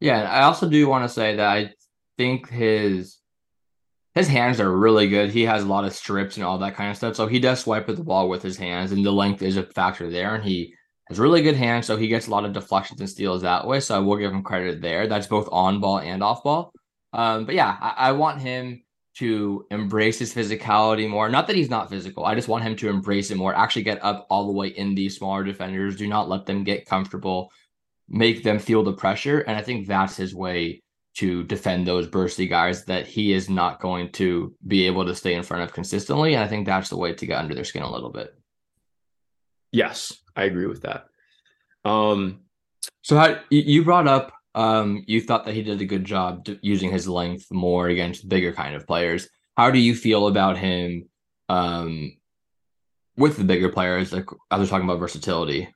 Yeah, 0.00 0.22
I 0.22 0.44
also 0.44 0.68
do 0.68 0.88
want 0.88 1.04
to 1.04 1.08
say 1.08 1.36
that 1.36 1.46
I 1.46 1.72
think 2.22 2.48
his 2.48 3.18
his 4.14 4.28
hands 4.28 4.60
are 4.60 4.78
really 4.78 5.08
good. 5.08 5.30
He 5.30 5.42
has 5.42 5.62
a 5.62 5.66
lot 5.66 5.84
of 5.84 5.94
strips 5.94 6.36
and 6.36 6.44
all 6.44 6.58
that 6.58 6.76
kind 6.76 6.90
of 6.90 6.96
stuff. 6.96 7.16
So 7.16 7.26
he 7.26 7.40
does 7.40 7.60
swipe 7.60 7.88
at 7.88 7.96
the 7.96 8.04
ball 8.04 8.28
with 8.28 8.42
his 8.42 8.56
hands, 8.56 8.92
and 8.92 9.04
the 9.04 9.10
length 9.10 9.42
is 9.42 9.56
a 9.56 9.62
factor 9.64 10.10
there. 10.10 10.34
And 10.34 10.44
he 10.44 10.74
has 11.08 11.18
really 11.18 11.42
good 11.42 11.56
hands, 11.56 11.86
so 11.86 11.96
he 11.96 12.08
gets 12.08 12.28
a 12.28 12.30
lot 12.30 12.44
of 12.44 12.52
deflections 12.52 13.00
and 13.00 13.08
steals 13.08 13.42
that 13.42 13.66
way. 13.66 13.80
So 13.80 13.96
I 13.96 13.98
will 14.00 14.18
give 14.18 14.32
him 14.32 14.42
credit 14.42 14.80
there. 14.80 15.06
That's 15.06 15.26
both 15.26 15.48
on 15.50 15.80
ball 15.80 15.98
and 15.98 16.22
off 16.22 16.44
ball. 16.44 16.72
Um, 17.12 17.46
but 17.46 17.54
yeah, 17.54 17.76
I, 17.80 18.08
I 18.08 18.12
want 18.12 18.40
him 18.40 18.82
to 19.14 19.66
embrace 19.70 20.18
his 20.18 20.34
physicality 20.34 21.08
more. 21.08 21.28
Not 21.28 21.46
that 21.46 21.56
he's 21.56 21.70
not 21.70 21.90
physical. 21.90 22.24
I 22.24 22.34
just 22.34 22.48
want 22.48 22.64
him 22.64 22.76
to 22.76 22.88
embrace 22.88 23.30
it 23.30 23.36
more, 23.36 23.54
actually 23.54 23.82
get 23.82 24.04
up 24.04 24.26
all 24.30 24.46
the 24.46 24.52
way 24.52 24.68
in 24.68 24.94
these 24.94 25.16
smaller 25.16 25.42
defenders. 25.42 25.96
Do 25.96 26.06
not 26.06 26.28
let 26.28 26.46
them 26.46 26.64
get 26.64 26.86
comfortable, 26.86 27.50
make 28.08 28.42
them 28.42 28.58
feel 28.58 28.82
the 28.82 28.92
pressure. 28.92 29.40
And 29.40 29.56
I 29.58 29.62
think 29.62 29.86
that's 29.86 30.16
his 30.16 30.34
way 30.34 30.82
to 31.14 31.44
defend 31.44 31.86
those 31.86 32.08
bursty 32.08 32.48
guys 32.48 32.84
that 32.86 33.06
he 33.06 33.32
is 33.32 33.50
not 33.50 33.80
going 33.80 34.10
to 34.12 34.54
be 34.66 34.86
able 34.86 35.04
to 35.04 35.14
stay 35.14 35.34
in 35.34 35.42
front 35.42 35.62
of 35.62 35.72
consistently. 35.72 36.34
And 36.34 36.42
I 36.42 36.48
think 36.48 36.66
that's 36.66 36.88
the 36.88 36.96
way 36.96 37.12
to 37.12 37.26
get 37.26 37.38
under 37.38 37.54
their 37.54 37.64
skin 37.64 37.82
a 37.82 37.90
little 37.90 38.10
bit. 38.10 38.34
Yes, 39.72 40.12
I 40.34 40.44
agree 40.44 40.66
with 40.66 40.82
that. 40.82 41.06
Um, 41.84 42.40
so 43.02 43.16
how 43.16 43.40
you 43.50 43.84
brought 43.84 44.06
up 44.06 44.32
um, 44.54 45.04
you 45.06 45.20
thought 45.20 45.44
that 45.44 45.54
he 45.54 45.62
did 45.62 45.80
a 45.80 45.86
good 45.86 46.04
job 46.04 46.46
using 46.60 46.90
his 46.90 47.08
length 47.08 47.50
more 47.50 47.88
against 47.88 48.28
bigger 48.28 48.52
kind 48.52 48.74
of 48.74 48.86
players. 48.86 49.28
How 49.56 49.70
do 49.70 49.78
you 49.78 49.94
feel 49.94 50.28
about 50.28 50.58
him 50.58 51.08
um, 51.48 52.16
with 53.16 53.36
the 53.36 53.44
bigger 53.44 53.70
players? 53.70 54.12
Like 54.12 54.26
I 54.50 54.58
was 54.58 54.68
talking 54.68 54.84
about 54.84 54.98
versatility. 54.98 55.74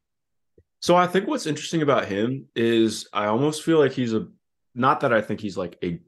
So 0.80 0.94
I 0.94 1.06
think 1.06 1.26
what's 1.26 1.46
interesting 1.46 1.82
about 1.82 2.04
him 2.06 2.46
is 2.54 3.08
I 3.12 3.26
almost 3.26 3.62
feel 3.62 3.78
like 3.78 3.92
he's 3.92 4.12
a 4.12 4.28
not 4.76 5.00
that 5.00 5.12
I 5.12 5.20
think 5.20 5.40
he's 5.40 5.56
like 5.56 5.78
a 5.82 5.98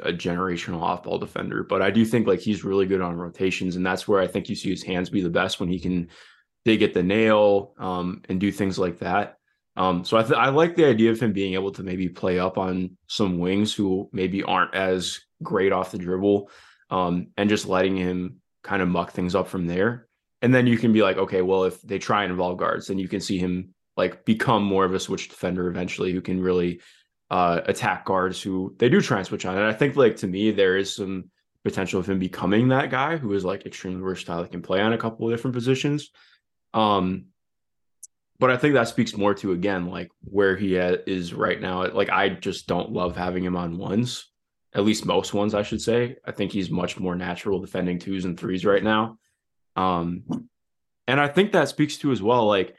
a 0.00 0.12
generational 0.12 0.82
off 0.82 1.04
ball 1.04 1.18
defender, 1.18 1.62
but 1.62 1.80
I 1.80 1.90
do 1.90 2.04
think 2.04 2.26
like 2.26 2.40
he's 2.40 2.64
really 2.64 2.86
good 2.86 3.00
on 3.00 3.16
rotations, 3.16 3.76
and 3.76 3.86
that's 3.86 4.06
where 4.06 4.20
I 4.20 4.26
think 4.26 4.48
you 4.48 4.56
see 4.56 4.70
his 4.70 4.82
hands 4.82 5.08
be 5.08 5.22
the 5.22 5.30
best 5.30 5.60
when 5.60 5.68
he 5.68 5.78
can 5.78 6.08
dig 6.64 6.82
at 6.82 6.92
the 6.92 7.02
nail 7.02 7.72
um, 7.78 8.22
and 8.28 8.40
do 8.40 8.50
things 8.50 8.78
like 8.78 8.98
that. 8.98 9.38
Um, 9.76 10.04
so 10.04 10.16
I, 10.16 10.22
th- 10.22 10.38
I 10.38 10.48
like 10.48 10.74
the 10.74 10.86
idea 10.86 11.12
of 11.12 11.20
him 11.20 11.32
being 11.32 11.54
able 11.54 11.70
to 11.72 11.82
maybe 11.82 12.08
play 12.08 12.38
up 12.38 12.58
on 12.58 12.96
some 13.06 13.38
wings 13.38 13.72
who 13.72 14.10
maybe 14.12 14.42
aren't 14.42 14.74
as 14.74 15.20
great 15.42 15.72
off 15.72 15.92
the 15.92 15.98
dribble, 15.98 16.50
um, 16.90 17.28
and 17.36 17.48
just 17.48 17.66
letting 17.66 17.96
him 17.96 18.40
kind 18.64 18.82
of 18.82 18.88
muck 18.88 19.12
things 19.12 19.34
up 19.34 19.48
from 19.48 19.66
there. 19.66 20.08
And 20.42 20.54
then 20.54 20.66
you 20.66 20.76
can 20.76 20.92
be 20.92 21.02
like, 21.02 21.16
okay, 21.16 21.42
well, 21.42 21.64
if 21.64 21.80
they 21.82 21.98
try 21.98 22.24
and 22.24 22.32
involve 22.32 22.58
guards, 22.58 22.88
then 22.88 22.98
you 22.98 23.08
can 23.08 23.20
see 23.20 23.38
him 23.38 23.74
like 23.96 24.24
become 24.24 24.64
more 24.64 24.84
of 24.84 24.92
a 24.92 25.00
switch 25.00 25.28
defender 25.28 25.68
eventually, 25.68 26.12
who 26.12 26.20
can 26.20 26.40
really 26.40 26.80
uh, 27.30 27.60
attack 27.66 28.04
guards 28.04 28.40
who 28.40 28.74
they 28.78 28.88
do 28.88 29.00
try 29.00 29.18
and 29.18 29.26
switch 29.26 29.46
on. 29.46 29.56
And 29.56 29.66
I 29.66 29.72
think 29.72 29.96
like 29.96 30.16
to 30.16 30.26
me, 30.26 30.50
there 30.50 30.76
is 30.76 30.94
some 30.94 31.30
potential 31.64 31.98
of 31.98 32.08
him 32.08 32.18
becoming 32.18 32.68
that 32.68 32.90
guy 32.90 33.16
who 33.16 33.32
is 33.32 33.44
like 33.44 33.66
extremely 33.66 34.00
versatile, 34.00 34.42
that 34.42 34.52
can 34.52 34.62
play 34.62 34.80
on 34.80 34.92
a 34.92 34.98
couple 34.98 35.26
of 35.26 35.32
different 35.32 35.54
positions. 35.54 36.10
Um, 36.72 37.26
but 38.38 38.50
I 38.50 38.56
think 38.56 38.74
that 38.74 38.88
speaks 38.88 39.16
more 39.16 39.34
to 39.34 39.52
again 39.52 39.86
like 39.86 40.10
where 40.20 40.56
he 40.56 40.76
is 40.76 41.32
right 41.34 41.60
now. 41.60 41.86
Like 41.88 42.10
I 42.10 42.28
just 42.28 42.66
don't 42.66 42.92
love 42.92 43.16
having 43.16 43.42
him 43.42 43.56
on 43.56 43.78
ones, 43.78 44.28
at 44.74 44.84
least 44.84 45.06
most 45.06 45.32
ones, 45.34 45.54
I 45.54 45.62
should 45.62 45.80
say. 45.80 46.16
I 46.24 46.32
think 46.32 46.52
he's 46.52 46.70
much 46.70 47.00
more 47.00 47.16
natural 47.16 47.60
defending 47.60 47.98
twos 47.98 48.24
and 48.24 48.38
threes 48.38 48.64
right 48.64 48.84
now. 48.84 49.18
Um, 49.74 50.48
and 51.08 51.20
I 51.20 51.28
think 51.28 51.52
that 51.52 51.68
speaks 51.68 51.96
to 51.98 52.12
as 52.12 52.22
well. 52.22 52.46
Like 52.46 52.76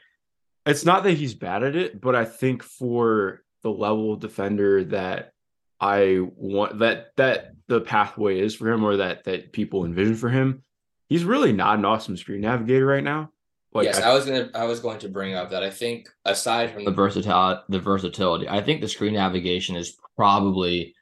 it's 0.64 0.84
not 0.84 1.02
that 1.04 1.12
he's 1.12 1.34
bad 1.34 1.62
at 1.64 1.76
it, 1.76 2.00
but 2.00 2.14
I 2.14 2.24
think 2.24 2.62
for 2.62 3.42
the 3.62 3.70
level 3.70 4.12
of 4.12 4.20
defender 4.20 4.84
that 4.84 5.32
I 5.80 6.20
want 6.36 6.80
that 6.80 7.12
that 7.16 7.52
the 7.68 7.80
pathway 7.80 8.40
is 8.40 8.54
for 8.54 8.70
him 8.70 8.84
or 8.84 8.96
that 8.96 9.24
that 9.24 9.52
people 9.52 9.84
envision 9.84 10.16
for 10.16 10.28
him, 10.28 10.62
he's 11.08 11.24
really 11.24 11.52
not 11.52 11.78
an 11.78 11.84
awesome 11.84 12.16
screen 12.16 12.40
navigator 12.40 12.86
right 12.86 13.04
now. 13.04 13.30
Like 13.72 13.84
yes, 13.84 14.00
I, 14.00 14.10
I, 14.10 14.14
was 14.14 14.24
gonna 14.24 14.50
I 14.54 14.64
was 14.64 14.80
going 14.80 14.98
to 15.00 15.08
bring 15.08 15.34
up 15.34 15.50
that 15.50 15.62
I 15.62 15.70
think 15.70 16.08
aside 16.24 16.72
from 16.72 16.84
the 16.84 16.90
versatility 16.90 17.60
the 17.68 17.78
versatility, 17.78 18.48
I 18.48 18.62
think 18.62 18.80
the 18.80 18.88
screen 18.88 19.12
navigation 19.12 19.76
is 19.76 19.96
probably 20.16 20.94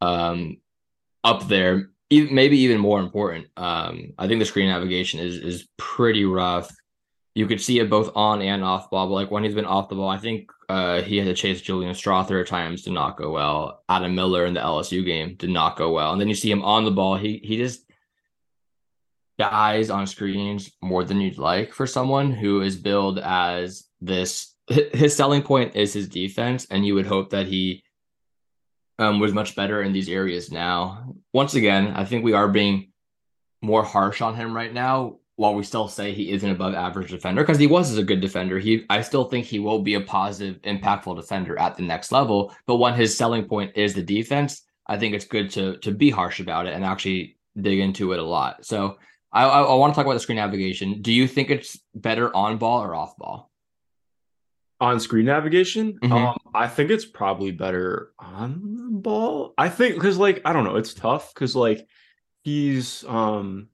um 0.00 0.58
up 1.24 1.48
there, 1.48 1.90
even, 2.10 2.34
maybe 2.34 2.58
even 2.58 2.78
more 2.78 3.00
important. 3.00 3.46
Um, 3.56 4.12
I 4.18 4.26
think 4.26 4.38
the 4.38 4.46
screen 4.46 4.68
navigation 4.68 5.20
is 5.20 5.36
is 5.36 5.68
pretty 5.76 6.24
rough. 6.24 6.70
You 7.34 7.46
could 7.46 7.60
see 7.60 7.78
it 7.80 7.90
both 7.90 8.12
on 8.14 8.42
and 8.42 8.62
off 8.62 8.90
ball, 8.90 9.08
but 9.08 9.14
like 9.14 9.30
when 9.30 9.42
he's 9.42 9.54
been 9.54 9.64
off 9.64 9.88
the 9.88 9.96
ball, 9.96 10.08
I 10.08 10.18
think 10.18 10.50
uh, 10.72 11.02
he 11.02 11.18
had 11.18 11.26
to 11.26 11.34
chase 11.34 11.60
Julian 11.60 11.92
Strawther 11.92 12.40
at 12.40 12.46
times, 12.46 12.80
did 12.80 12.94
not 12.94 13.18
go 13.18 13.30
well. 13.30 13.82
Adam 13.90 14.14
Miller 14.14 14.46
in 14.46 14.54
the 14.54 14.60
LSU 14.60 15.04
game 15.04 15.34
did 15.34 15.50
not 15.50 15.76
go 15.76 15.92
well, 15.92 16.12
and 16.12 16.20
then 16.20 16.30
you 16.30 16.34
see 16.34 16.50
him 16.50 16.62
on 16.62 16.86
the 16.86 16.90
ball. 16.90 17.14
He 17.14 17.42
he 17.44 17.58
just 17.58 17.84
dies 19.38 19.90
on 19.90 20.06
screens 20.06 20.70
more 20.80 21.04
than 21.04 21.20
you'd 21.20 21.36
like 21.36 21.74
for 21.74 21.86
someone 21.86 22.32
who 22.32 22.62
is 22.62 22.76
billed 22.76 23.18
as 23.18 23.84
this. 24.00 24.54
His 24.66 25.14
selling 25.14 25.42
point 25.42 25.76
is 25.76 25.92
his 25.92 26.08
defense, 26.08 26.66
and 26.70 26.86
you 26.86 26.94
would 26.94 27.06
hope 27.06 27.28
that 27.30 27.46
he 27.46 27.84
um, 28.98 29.20
was 29.20 29.34
much 29.34 29.54
better 29.54 29.82
in 29.82 29.92
these 29.92 30.08
areas 30.08 30.50
now. 30.50 31.14
Once 31.34 31.52
again, 31.52 31.88
I 31.88 32.06
think 32.06 32.24
we 32.24 32.32
are 32.32 32.48
being 32.48 32.92
more 33.60 33.82
harsh 33.84 34.22
on 34.22 34.36
him 34.36 34.56
right 34.56 34.72
now. 34.72 35.18
While 35.36 35.54
we 35.54 35.62
still 35.62 35.88
say 35.88 36.12
he 36.12 36.30
is 36.30 36.44
an 36.44 36.50
above 36.50 36.74
average 36.74 37.10
defender, 37.10 37.42
because 37.42 37.58
he 37.58 37.66
was 37.66 37.90
as 37.90 37.98
a 37.98 38.04
good 38.04 38.20
defender, 38.20 38.58
he 38.58 38.84
I 38.90 39.00
still 39.00 39.24
think 39.24 39.46
he 39.46 39.58
will 39.58 39.80
be 39.80 39.94
a 39.94 40.00
positive, 40.00 40.60
impactful 40.62 41.16
defender 41.16 41.58
at 41.58 41.76
the 41.76 41.82
next 41.82 42.12
level. 42.12 42.54
But 42.66 42.76
when 42.76 42.94
his 42.94 43.16
selling 43.16 43.46
point 43.46 43.72
is 43.74 43.94
the 43.94 44.02
defense, 44.02 44.62
I 44.86 44.98
think 44.98 45.14
it's 45.14 45.24
good 45.24 45.50
to 45.52 45.78
to 45.78 45.90
be 45.90 46.10
harsh 46.10 46.40
about 46.40 46.66
it 46.66 46.74
and 46.74 46.84
actually 46.84 47.38
dig 47.60 47.78
into 47.78 48.12
it 48.12 48.18
a 48.18 48.24
lot. 48.24 48.64
So 48.64 48.98
I, 49.32 49.44
I, 49.44 49.62
I 49.62 49.74
want 49.74 49.94
to 49.94 49.96
talk 49.96 50.04
about 50.04 50.14
the 50.14 50.20
screen 50.20 50.36
navigation. 50.36 51.00
Do 51.00 51.12
you 51.12 51.26
think 51.26 51.50
it's 51.50 51.78
better 51.94 52.34
on 52.36 52.58
ball 52.58 52.82
or 52.82 52.94
off 52.94 53.16
ball? 53.16 53.50
On 54.80 54.98
screen 54.98 55.26
navigation, 55.26 55.98
mm-hmm. 56.02 56.12
um, 56.12 56.38
I 56.54 56.66
think 56.66 56.90
it's 56.90 57.04
probably 57.04 57.52
better 57.52 58.12
on 58.18 58.90
the 58.92 58.98
ball. 58.98 59.54
I 59.56 59.68
think 59.68 59.94
because 59.94 60.18
like 60.18 60.42
I 60.44 60.52
don't 60.52 60.64
know, 60.64 60.76
it's 60.76 60.92
tough 60.92 61.32
because 61.32 61.54
like 61.54 61.86
he's 62.42 63.04
um 63.04 63.68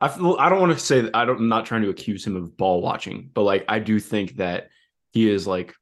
I 0.00 0.08
feel, 0.08 0.36
I 0.38 0.48
don't 0.48 0.60
want 0.60 0.72
to 0.72 0.78
say 0.78 1.00
that 1.02 1.16
I 1.16 1.24
don't 1.24 1.38
I'm 1.38 1.48
not 1.48 1.66
trying 1.66 1.82
to 1.82 1.90
accuse 1.90 2.26
him 2.26 2.36
of 2.36 2.56
ball 2.56 2.82
watching, 2.82 3.30
but 3.32 3.42
like 3.42 3.64
I 3.68 3.78
do 3.78 3.98
think 3.98 4.36
that 4.36 4.68
he 5.12 5.30
is 5.30 5.46
like 5.46 5.74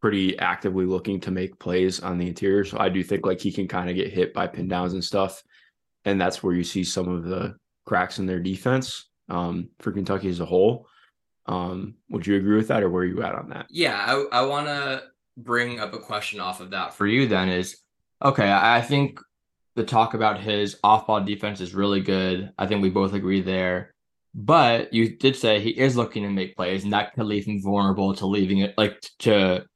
pretty 0.00 0.38
actively 0.38 0.86
looking 0.86 1.20
to 1.20 1.30
make 1.30 1.58
plays 1.58 2.00
on 2.00 2.18
the 2.18 2.26
interior. 2.26 2.64
So 2.64 2.78
I 2.78 2.88
do 2.88 3.02
think 3.02 3.26
like 3.26 3.40
he 3.40 3.52
can 3.52 3.68
kind 3.68 3.88
of 3.88 3.96
get 3.96 4.12
hit 4.12 4.32
by 4.34 4.46
pin 4.46 4.68
downs 4.68 4.94
and 4.94 5.04
stuff. 5.04 5.42
And 6.04 6.20
that's 6.20 6.42
where 6.42 6.54
you 6.54 6.64
see 6.64 6.82
some 6.82 7.08
of 7.08 7.24
the 7.24 7.54
cracks 7.86 8.18
in 8.18 8.26
their 8.26 8.40
defense 8.40 9.08
um, 9.28 9.68
for 9.78 9.92
Kentucky 9.92 10.28
as 10.28 10.40
a 10.40 10.46
whole. 10.46 10.88
Um, 11.46 11.94
would 12.08 12.26
you 12.26 12.36
agree 12.36 12.56
with 12.56 12.68
that, 12.68 12.82
or 12.82 12.90
where 12.90 13.02
are 13.02 13.06
you 13.06 13.22
at 13.22 13.34
on 13.34 13.50
that? 13.50 13.66
Yeah, 13.70 13.96
I, 13.96 14.40
I 14.40 14.42
want 14.42 14.66
to 14.66 15.02
bring 15.36 15.80
up 15.80 15.92
a 15.92 15.98
question 15.98 16.40
off 16.40 16.60
of 16.60 16.70
that 16.70 16.94
for 16.94 17.06
you. 17.06 17.26
Then 17.26 17.48
is 17.48 17.76
okay. 18.22 18.48
I, 18.48 18.78
I 18.78 18.80
think 18.80 19.20
the 19.74 19.84
talk 19.84 20.14
about 20.14 20.40
his 20.40 20.78
off-ball 20.84 21.24
defense 21.24 21.60
is 21.60 21.74
really 21.74 22.00
good. 22.00 22.52
I 22.58 22.66
think 22.66 22.82
we 22.82 22.90
both 22.90 23.14
agree 23.14 23.40
there. 23.40 23.94
But 24.34 24.92
you 24.94 25.16
did 25.16 25.36
say 25.36 25.60
he 25.60 25.70
is 25.70 25.96
looking 25.96 26.22
to 26.22 26.30
make 26.30 26.56
plays, 26.56 26.84
and 26.84 26.92
that 26.92 27.14
could 27.14 27.26
leave 27.26 27.44
him 27.44 27.62
vulnerable 27.62 28.14
to 28.14 28.26
leaving 28.26 28.58
it 28.58 28.74
like 28.78 29.00
to 29.20 29.66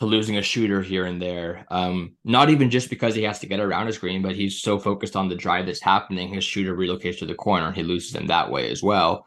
to 0.00 0.06
losing 0.06 0.36
a 0.36 0.42
shooter 0.42 0.82
here 0.82 1.06
and 1.06 1.22
there. 1.22 1.64
Um, 1.70 2.16
not 2.24 2.50
even 2.50 2.70
just 2.70 2.90
because 2.90 3.14
he 3.14 3.22
has 3.22 3.38
to 3.40 3.46
get 3.46 3.60
around 3.60 3.86
a 3.86 3.92
screen, 3.92 4.20
but 4.20 4.34
he's 4.34 4.60
so 4.60 4.76
focused 4.76 5.14
on 5.14 5.28
the 5.28 5.36
drive 5.36 5.66
that's 5.66 5.80
happening, 5.80 6.34
his 6.34 6.42
shooter 6.42 6.76
relocates 6.76 7.18
to 7.20 7.26
the 7.26 7.36
corner 7.36 7.68
and 7.68 7.76
he 7.76 7.84
loses 7.84 8.12
him 8.12 8.26
that 8.26 8.50
way 8.50 8.68
as 8.68 8.82
well. 8.82 9.26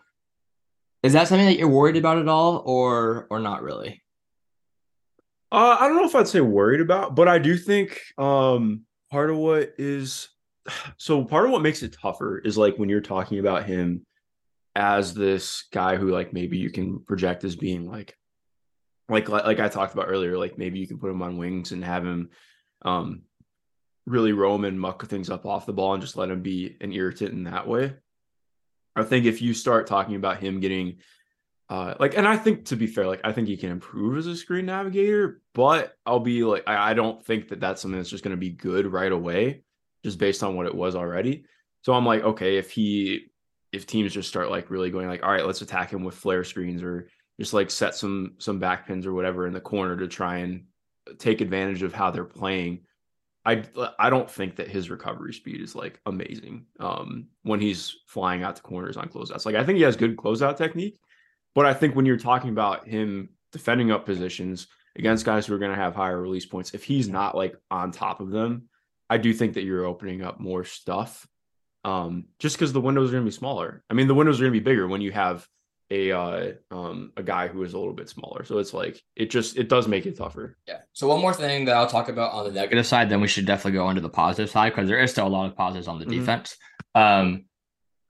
Is 1.02 1.14
that 1.14 1.30
something 1.30 1.46
that 1.46 1.58
you're 1.58 1.70
worried 1.70 1.96
about 1.96 2.18
at 2.18 2.28
all, 2.28 2.62
or 2.66 3.28
or 3.30 3.40
not 3.40 3.64
really? 3.64 4.02
Uh, 5.52 5.78
I 5.80 5.88
don't 5.88 5.96
know 5.96 6.06
if 6.06 6.16
I'd 6.16 6.28
say 6.28 6.42
worried 6.42 6.82
about, 6.82 7.16
but 7.16 7.30
I 7.30 7.40
do 7.40 7.56
think 7.56 8.02
um, 8.18 8.82
part 9.16 9.30
of 9.30 9.38
what 9.38 9.74
is 9.78 10.28
so 10.98 11.24
part 11.24 11.46
of 11.46 11.52
what 11.52 11.62
makes 11.62 11.84
it 11.84 11.96
tougher 12.02 12.38
is 12.40 12.58
like 12.58 12.76
when 12.76 12.90
you're 12.90 13.00
talking 13.00 13.40
about 13.40 13.64
him 13.64 14.06
as 14.76 15.14
this 15.14 15.64
guy 15.72 15.96
who 15.96 16.10
like 16.12 16.34
maybe 16.34 16.58
you 16.58 16.70
can 16.70 17.00
project 17.00 17.46
as 17.46 17.56
being 17.56 17.90
like 17.90 18.14
like 19.08 19.30
like 19.30 19.62
I 19.62 19.70
talked 19.70 19.94
about 19.94 20.10
earlier, 20.10 20.38
like 20.38 20.58
maybe 20.58 20.80
you 20.80 20.88
can 20.88 20.98
put 20.98 21.10
him 21.10 21.22
on 21.22 21.38
wings 21.38 21.72
and 21.72 21.82
have 21.86 22.04
him 22.04 22.30
um 22.82 23.22
really 24.06 24.34
roam 24.34 24.66
and 24.66 24.78
muck 24.78 25.06
things 25.06 25.30
up 25.30 25.46
off 25.46 25.66
the 25.66 25.72
ball 25.72 25.94
and 25.94 26.04
just 26.04 26.18
let 26.18 26.30
him 26.30 26.42
be 26.42 26.76
an 26.82 26.92
irritant 26.92 27.32
in 27.32 27.46
that 27.46 27.70
way. 27.70 27.94
I 28.98 29.04
think 29.04 29.26
if 29.26 29.42
you 29.42 29.54
start 29.54 29.88
talking 29.88 30.18
about 30.18 30.42
him 30.42 30.60
getting 30.60 30.98
uh 31.70 31.96
like 32.00 32.16
and 32.18 32.28
I 32.28 32.38
think 32.38 32.66
to 32.66 32.76
be 32.76 32.88
fair, 32.88 33.08
like 33.08 33.22
I 33.24 33.32
think 33.32 33.48
he 33.48 33.58
can 33.58 33.72
improve 33.72 34.18
as 34.18 34.28
a 34.28 34.36
screen 34.36 34.66
navigator, 34.66 35.42
but 35.54 35.98
I'll 36.06 36.20
be 36.20 36.44
like 36.44 36.64
I, 36.68 36.92
I 36.92 36.94
don't 36.94 37.24
think 37.26 37.50
that 37.50 37.60
that's 37.60 37.82
something 37.82 38.00
that's 38.00 38.10
just 38.10 38.24
going 38.24 38.36
to 38.36 38.40
be 38.40 38.52
good 38.52 38.92
right 38.92 39.12
away 39.12 39.64
just 40.04 40.20
based 40.20 40.44
on 40.44 40.56
what 40.56 40.68
it 40.68 40.76
was 40.76 40.96
already. 40.96 41.46
So 41.82 41.94
I'm 41.94 42.06
like, 42.06 42.24
okay, 42.24 42.58
if 42.58 42.72
he 42.72 43.28
if 43.72 43.86
teams 43.86 44.14
just 44.14 44.30
start 44.30 44.50
like 44.50 44.70
really 44.70 44.90
going 44.90 45.08
like, 45.08 45.24
all 45.24 45.32
right, 45.32 45.46
let's 45.46 45.62
attack 45.62 45.92
him 45.92 46.04
with 46.04 46.16
flare 46.16 46.44
screens 46.44 46.82
or 46.82 47.10
just 47.40 47.54
like 47.54 47.70
set 47.70 47.96
some 47.96 48.36
some 48.38 48.60
back 48.60 48.88
pins 48.88 49.06
or 49.06 49.14
whatever 49.14 49.48
in 49.48 49.54
the 49.54 49.60
corner 49.60 49.98
to 49.98 50.08
try 50.08 50.38
and 50.38 50.66
take 51.18 51.42
advantage 51.42 51.84
of 51.84 51.94
how 51.94 52.12
they're 52.12 52.24
playing. 52.24 52.82
I 53.46 53.64
I 54.00 54.10
don't 54.10 54.30
think 54.30 54.56
that 54.56 54.70
his 54.70 54.90
recovery 54.90 55.34
speed 55.34 55.62
is 55.62 55.76
like 55.76 56.00
amazing 56.06 56.66
um, 56.80 57.28
when 57.44 57.60
he's 57.60 57.96
flying 58.08 58.44
out 58.44 58.56
to 58.56 58.62
corners 58.62 58.98
on 58.98 59.10
closeouts. 59.10 59.46
Like 59.46 59.56
I 59.56 59.64
think 59.64 59.78
he 59.78 59.84
has 59.84 59.96
good 59.96 60.16
closeout 60.16 60.58
technique, 60.58 61.00
but 61.56 61.66
I 61.66 61.74
think 61.74 61.96
when 61.96 62.06
you're 62.06 62.18
talking 62.18 62.52
about 62.52 62.88
him 62.88 63.30
defending 63.52 63.90
up 63.90 64.06
positions 64.06 64.68
against 64.98 65.26
guys 65.26 65.46
who 65.46 65.56
are 65.56 65.60
going 65.60 65.72
to 65.72 65.78
have 65.78 65.96
higher 65.96 66.22
release 66.22 66.46
points, 66.46 66.74
if 66.74 66.84
he's 66.84 67.10
not 67.10 67.36
like 67.36 67.56
on 67.72 67.92
top 67.92 68.20
of 68.20 68.30
them, 68.30 68.70
I 69.10 69.18
do 69.18 69.34
think 69.34 69.54
that 69.54 69.64
you're 69.64 69.86
opening 69.86 70.22
up 70.22 70.40
more 70.40 70.64
stuff. 70.66 71.26
Um, 71.84 72.26
just 72.40 72.56
because 72.58 72.74
the 72.74 72.82
windows 72.82 73.10
are 73.10 73.14
going 73.14 73.26
to 73.26 73.32
be 73.32 73.36
smaller. 73.36 73.84
I 73.90 73.94
mean, 73.94 74.08
the 74.08 74.16
windows 74.16 74.40
are 74.40 74.44
going 74.44 74.54
to 74.54 74.60
be 74.60 74.64
bigger 74.64 74.88
when 74.88 75.02
you 75.02 75.12
have 75.12 75.48
a 75.92 76.12
uh, 76.12 76.52
um, 76.72 77.12
a 77.16 77.24
guy 77.24 77.48
who 77.48 77.64
is 77.64 77.74
a 77.74 77.78
little 77.78 77.94
bit 77.94 78.10
smaller. 78.10 78.44
So 78.44 78.58
it's 78.58 78.74
like 78.74 79.02
it 79.16 79.30
just 79.30 79.56
it 79.58 79.70
does 79.70 79.88
make 79.88 80.06
it 80.06 80.18
tougher. 80.18 80.58
Yeah. 80.68 80.80
So 80.94 81.08
one 81.08 81.22
more 81.22 81.34
thing 81.34 81.66
that 81.66 81.78
I'll 81.78 81.88
talk 81.88 82.10
about 82.10 82.34
on 82.34 82.46
the 82.46 82.52
negative 82.52 82.88
side, 82.88 83.10
then 83.10 83.22
we 83.22 83.28
should 83.28 83.46
definitely 83.46 83.74
go 83.74 83.90
into 83.90 84.02
the 84.02 84.10
positive 84.10 84.50
side 84.50 84.72
because 84.72 84.90
there 84.90 85.00
is 85.00 85.12
still 85.12 85.28
a 85.28 85.30
lot 85.30 85.46
of 85.46 85.56
positives 85.56 85.88
on 85.88 86.00
the 86.00 86.06
mm-hmm. 86.06 86.20
defense. 86.20 86.58
Um, 86.96 87.46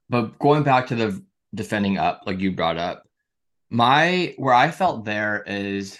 but 0.08 0.38
going 0.38 0.62
back 0.62 0.86
to 0.88 0.94
the 0.94 1.22
defending 1.54 1.98
up, 1.98 2.22
like 2.26 2.40
you 2.40 2.52
brought 2.52 2.78
up, 2.78 3.05
my 3.70 4.34
where 4.36 4.54
I 4.54 4.70
felt 4.70 5.04
there 5.04 5.42
is 5.46 5.98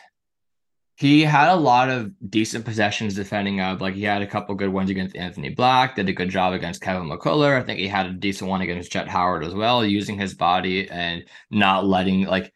he 0.97 1.23
had 1.23 1.51
a 1.51 1.57
lot 1.57 1.91
of 1.91 2.11
decent 2.31 2.65
possessions 2.65 3.15
defending 3.15 3.61
up. 3.61 3.81
Like 3.81 3.95
he 3.95 4.05
had 4.05 4.23
a 4.23 4.27
couple 4.27 4.55
good 4.55 4.73
ones 4.73 4.89
against 4.89 5.15
Anthony 5.15 5.51
Black, 5.51 5.95
did 5.95 6.09
a 6.09 6.13
good 6.13 6.31
job 6.31 6.55
against 6.55 6.81
Kevin 6.81 7.09
McCullar. 7.09 7.61
I 7.61 7.63
think 7.63 7.79
he 7.79 7.87
had 7.87 8.07
a 8.07 8.13
decent 8.13 8.49
one 8.49 8.63
against 8.63 8.91
Jett 8.91 9.09
Howard 9.09 9.45
as 9.45 9.55
well, 9.55 9.85
using 9.85 10.19
his 10.19 10.35
body 10.35 10.89
and 10.89 11.25
not 11.51 11.87
letting 11.87 12.25
like 12.25 12.53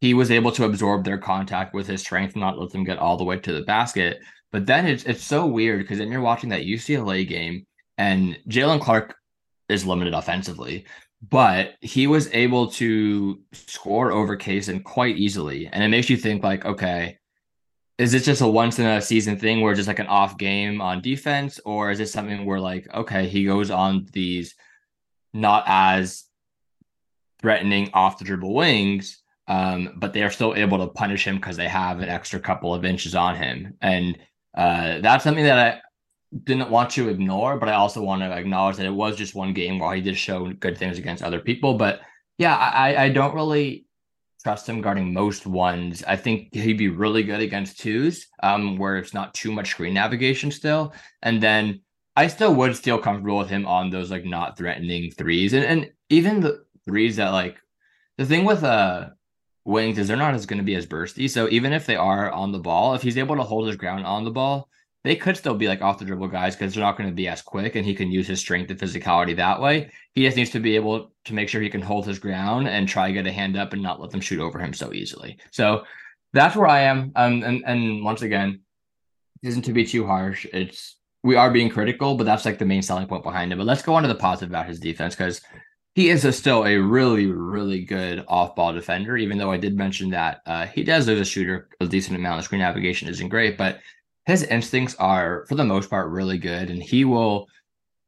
he 0.00 0.14
was 0.14 0.30
able 0.30 0.52
to 0.52 0.64
absorb 0.64 1.04
their 1.04 1.18
contact 1.18 1.74
with 1.74 1.86
his 1.86 2.00
strength 2.02 2.36
not 2.36 2.58
let 2.58 2.70
them 2.70 2.84
get 2.84 2.98
all 2.98 3.16
the 3.16 3.24
way 3.24 3.38
to 3.38 3.52
the 3.52 3.62
basket. 3.62 4.20
But 4.52 4.66
then 4.66 4.86
it's 4.86 5.04
it's 5.04 5.24
so 5.24 5.46
weird 5.46 5.80
because 5.80 5.98
then 5.98 6.10
you're 6.12 6.20
watching 6.20 6.50
that 6.50 6.62
UCLA 6.62 7.26
game 7.26 7.66
and 7.96 8.38
Jaylen 8.48 8.80
Clark 8.80 9.16
is 9.68 9.86
limited 9.86 10.14
offensively, 10.14 10.86
but 11.20 11.74
he 11.80 12.06
was 12.06 12.32
able 12.32 12.68
to 12.72 13.40
score 13.52 14.12
over 14.12 14.36
Cason 14.36 14.82
quite 14.84 15.16
easily. 15.16 15.66
And 15.66 15.82
it 15.82 15.88
makes 15.88 16.08
you 16.08 16.16
think 16.16 16.44
like, 16.44 16.64
okay, 16.64 17.18
is 17.98 18.12
this 18.12 18.24
just 18.24 18.40
a 18.40 18.46
once 18.46 18.78
in 18.78 18.86
a 18.86 19.02
season 19.02 19.38
thing 19.38 19.60
where 19.60 19.74
just 19.74 19.88
like 19.88 19.98
an 19.98 20.06
off 20.06 20.38
game 20.38 20.80
on 20.80 21.02
defense, 21.02 21.58
or 21.64 21.90
is 21.90 21.98
this 21.98 22.12
something 22.12 22.44
where 22.46 22.60
like 22.60 22.92
okay, 22.94 23.26
he 23.26 23.44
goes 23.44 23.70
on 23.70 24.06
these 24.12 24.54
not 25.34 25.64
as 25.66 26.24
threatening 27.40 27.90
off 27.94 28.18
the 28.18 28.24
dribble 28.24 28.54
wings, 28.54 29.20
um, 29.48 29.94
but 29.96 30.12
they 30.12 30.22
are 30.22 30.30
still 30.30 30.54
able 30.54 30.78
to 30.78 30.92
punish 30.92 31.26
him 31.26 31.36
because 31.36 31.56
they 31.56 31.68
have 31.68 32.00
an 32.00 32.08
extra 32.08 32.38
couple 32.38 32.72
of 32.72 32.84
inches 32.84 33.16
on 33.16 33.34
him, 33.34 33.74
and 33.80 34.16
uh, 34.56 35.00
that's 35.00 35.24
something 35.24 35.44
that 35.44 35.58
I 35.58 35.80
didn't 36.44 36.70
want 36.70 36.90
to 36.90 37.08
ignore, 37.08 37.58
but 37.58 37.68
I 37.68 37.74
also 37.74 38.02
want 38.02 38.22
to 38.22 38.32
acknowledge 38.32 38.76
that 38.76 38.86
it 38.86 38.90
was 38.90 39.16
just 39.16 39.34
one 39.34 39.52
game 39.54 39.78
while 39.78 39.92
he 39.92 40.00
did 40.00 40.16
show 40.16 40.52
good 40.52 40.76
things 40.76 40.98
against 40.98 41.22
other 41.22 41.40
people, 41.40 41.74
but 41.74 42.00
yeah, 42.36 42.54
I, 42.56 43.04
I 43.04 43.08
don't 43.08 43.34
really 43.34 43.86
trust 44.42 44.68
him 44.68 44.80
guarding 44.80 45.12
most 45.12 45.46
ones. 45.46 46.04
I 46.06 46.16
think 46.16 46.54
he'd 46.54 46.78
be 46.78 46.88
really 46.88 47.22
good 47.22 47.40
against 47.40 47.80
twos, 47.80 48.26
um, 48.42 48.78
where 48.78 48.96
it's 48.96 49.14
not 49.14 49.34
too 49.34 49.50
much 49.50 49.70
screen 49.70 49.94
navigation 49.94 50.50
still. 50.50 50.94
And 51.22 51.42
then 51.42 51.80
I 52.16 52.28
still 52.28 52.54
would 52.54 52.76
feel 52.78 52.98
comfortable 52.98 53.38
with 53.38 53.50
him 53.50 53.66
on 53.66 53.90
those 53.90 54.10
like 54.10 54.24
not 54.24 54.56
threatening 54.56 55.10
threes. 55.10 55.52
And 55.52 55.64
and 55.64 55.90
even 56.08 56.40
the 56.40 56.64
threes 56.84 57.16
that 57.16 57.30
like 57.30 57.58
the 58.16 58.24
thing 58.24 58.44
with 58.44 58.62
uh 58.64 59.10
wings 59.64 59.98
is 59.98 60.08
they're 60.08 60.16
not 60.16 60.34
as 60.34 60.46
going 60.46 60.58
to 60.58 60.64
be 60.64 60.76
as 60.76 60.86
bursty. 60.86 61.28
So 61.28 61.48
even 61.50 61.72
if 61.72 61.84
they 61.84 61.96
are 61.96 62.30
on 62.30 62.52
the 62.52 62.58
ball, 62.58 62.94
if 62.94 63.02
he's 63.02 63.18
able 63.18 63.36
to 63.36 63.42
hold 63.42 63.66
his 63.66 63.76
ground 63.76 64.06
on 64.06 64.24
the 64.24 64.30
ball, 64.30 64.68
they 65.04 65.16
could 65.16 65.36
still 65.36 65.54
be 65.54 65.68
like 65.68 65.80
off 65.80 65.98
the 65.98 66.04
dribble 66.04 66.28
guys 66.28 66.56
because 66.56 66.74
they're 66.74 66.84
not 66.84 66.96
going 66.96 67.08
to 67.08 67.14
be 67.14 67.28
as 67.28 67.40
quick 67.40 67.76
and 67.76 67.86
he 67.86 67.94
can 67.94 68.10
use 68.10 68.26
his 68.26 68.40
strength 68.40 68.70
and 68.70 68.80
physicality 68.80 69.36
that 69.36 69.60
way. 69.60 69.90
He 70.14 70.24
just 70.24 70.36
needs 70.36 70.50
to 70.50 70.60
be 70.60 70.76
able 70.76 71.12
to 71.24 71.34
make 71.34 71.48
sure 71.48 71.60
he 71.60 71.70
can 71.70 71.82
hold 71.82 72.06
his 72.06 72.18
ground 72.18 72.68
and 72.68 72.88
try 72.88 73.06
to 73.06 73.12
get 73.12 73.26
a 73.26 73.32
hand 73.32 73.56
up 73.56 73.72
and 73.72 73.82
not 73.82 74.00
let 74.00 74.10
them 74.10 74.20
shoot 74.20 74.40
over 74.40 74.58
him 74.58 74.74
so 74.74 74.92
easily. 74.92 75.38
So 75.52 75.84
that's 76.32 76.56
where 76.56 76.66
I 76.66 76.80
am. 76.80 77.12
Um, 77.14 77.42
and, 77.42 77.62
and 77.64 78.04
once 78.04 78.22
again, 78.22 78.60
isn't 79.42 79.62
to 79.62 79.72
be 79.72 79.84
too 79.84 80.04
harsh. 80.04 80.46
It's 80.52 80.96
we 81.22 81.36
are 81.36 81.50
being 81.50 81.68
critical, 81.68 82.16
but 82.16 82.24
that's 82.24 82.44
like 82.44 82.58
the 82.58 82.64
main 82.64 82.82
selling 82.82 83.06
point 83.06 83.22
behind 83.22 83.52
it. 83.52 83.56
But 83.56 83.66
let's 83.66 83.82
go 83.82 83.94
on 83.94 84.02
to 84.02 84.08
the 84.08 84.14
positive 84.14 84.50
about 84.50 84.66
his 84.66 84.80
defense 84.80 85.14
because 85.14 85.40
he 85.94 86.10
is 86.10 86.24
a, 86.24 86.32
still 86.32 86.64
a 86.64 86.76
really, 86.76 87.26
really 87.26 87.84
good 87.84 88.24
off-ball 88.28 88.72
defender. 88.72 89.16
Even 89.16 89.38
though 89.38 89.50
I 89.50 89.56
did 89.56 89.76
mention 89.76 90.10
that 90.10 90.40
uh, 90.46 90.66
he 90.66 90.84
does 90.84 91.06
lose 91.06 91.20
a 91.20 91.24
shooter 91.24 91.68
a 91.80 91.86
decent 91.86 92.16
amount. 92.16 92.38
The 92.38 92.44
screen 92.44 92.60
navigation 92.60 93.08
isn't 93.08 93.28
great, 93.28 93.56
but 93.56 93.80
his 94.28 94.44
instincts 94.44 94.94
are 94.96 95.46
for 95.48 95.54
the 95.56 95.64
most 95.64 95.90
part 95.90 96.10
really 96.10 96.38
good 96.38 96.70
and 96.70 96.82
he 96.82 97.04
will 97.04 97.48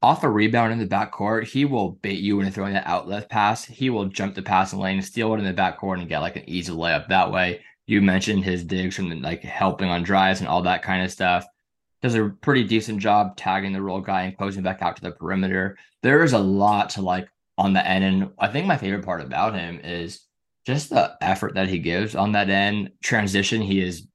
off 0.02 0.22
a 0.22 0.30
rebound 0.30 0.72
in 0.72 0.78
the 0.78 0.86
backcourt, 0.86 1.44
he 1.44 1.64
will 1.64 1.92
bait 1.92 2.20
you 2.20 2.40
into 2.40 2.52
throwing 2.52 2.72
that 2.72 2.86
outlet 2.86 3.28
pass. 3.28 3.64
He 3.64 3.90
will 3.90 4.06
jump 4.06 4.34
the 4.34 4.42
passing 4.42 4.78
lane, 4.78 5.02
steal 5.02 5.34
it 5.34 5.38
in 5.38 5.44
the 5.44 5.52
backcourt, 5.52 5.98
and 5.98 6.08
get 6.08 6.20
like 6.20 6.36
an 6.36 6.48
easy 6.48 6.72
layup 6.72 7.08
that 7.08 7.30
way. 7.30 7.60
You 7.86 8.00
mentioned 8.00 8.44
his 8.44 8.64
digs 8.64 8.96
from 8.96 9.10
the, 9.10 9.16
like 9.16 9.42
helping 9.42 9.88
on 9.88 10.02
drives 10.02 10.40
and 10.40 10.48
all 10.48 10.62
that 10.62 10.82
kind 10.82 11.04
of 11.04 11.10
stuff. 11.10 11.44
Does 12.00 12.14
a 12.14 12.30
pretty 12.40 12.64
decent 12.64 12.98
job 12.98 13.36
tagging 13.36 13.72
the 13.72 13.82
roll 13.82 14.00
guy 14.00 14.22
and 14.22 14.36
closing 14.36 14.62
back 14.62 14.80
out 14.80 14.96
to 14.96 15.02
the 15.02 15.10
perimeter. 15.10 15.76
There 16.02 16.22
is 16.22 16.32
a 16.32 16.38
lot 16.38 16.90
to 16.90 17.02
like 17.02 17.28
on 17.58 17.74
the 17.74 17.86
end. 17.86 18.04
And 18.04 18.30
I 18.38 18.48
think 18.48 18.66
my 18.66 18.78
favorite 18.78 19.04
part 19.04 19.20
about 19.20 19.54
him 19.54 19.80
is 19.84 20.26
just 20.66 20.88
the 20.88 21.14
effort 21.20 21.54
that 21.54 21.68
he 21.68 21.78
gives 21.78 22.14
on 22.14 22.32
that 22.32 22.48
end. 22.48 22.90
Transition, 23.02 23.60
he 23.60 23.82
is 23.82 24.06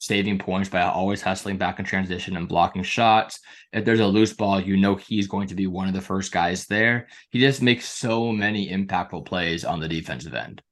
saving 0.00 0.38
points 0.38 0.68
by 0.68 0.80
always 0.80 1.22
hustling 1.22 1.58
back 1.58 1.78
in 1.78 1.84
transition 1.84 2.36
and 2.36 2.48
blocking 2.48 2.82
shots. 2.82 3.38
If 3.72 3.84
there's 3.84 4.00
a 4.00 4.06
loose 4.06 4.32
ball, 4.32 4.60
you 4.60 4.76
know 4.76 4.96
he's 4.96 5.28
going 5.28 5.46
to 5.48 5.54
be 5.54 5.66
one 5.66 5.86
of 5.86 5.94
the 5.94 6.00
first 6.00 6.32
guys 6.32 6.66
there. 6.66 7.06
He 7.30 7.38
just 7.38 7.62
makes 7.62 7.86
so 7.86 8.32
many 8.32 8.70
impactful 8.70 9.26
plays 9.26 9.64
on 9.64 9.78
the 9.78 9.88
defensive 9.88 10.34
end. 10.34 10.62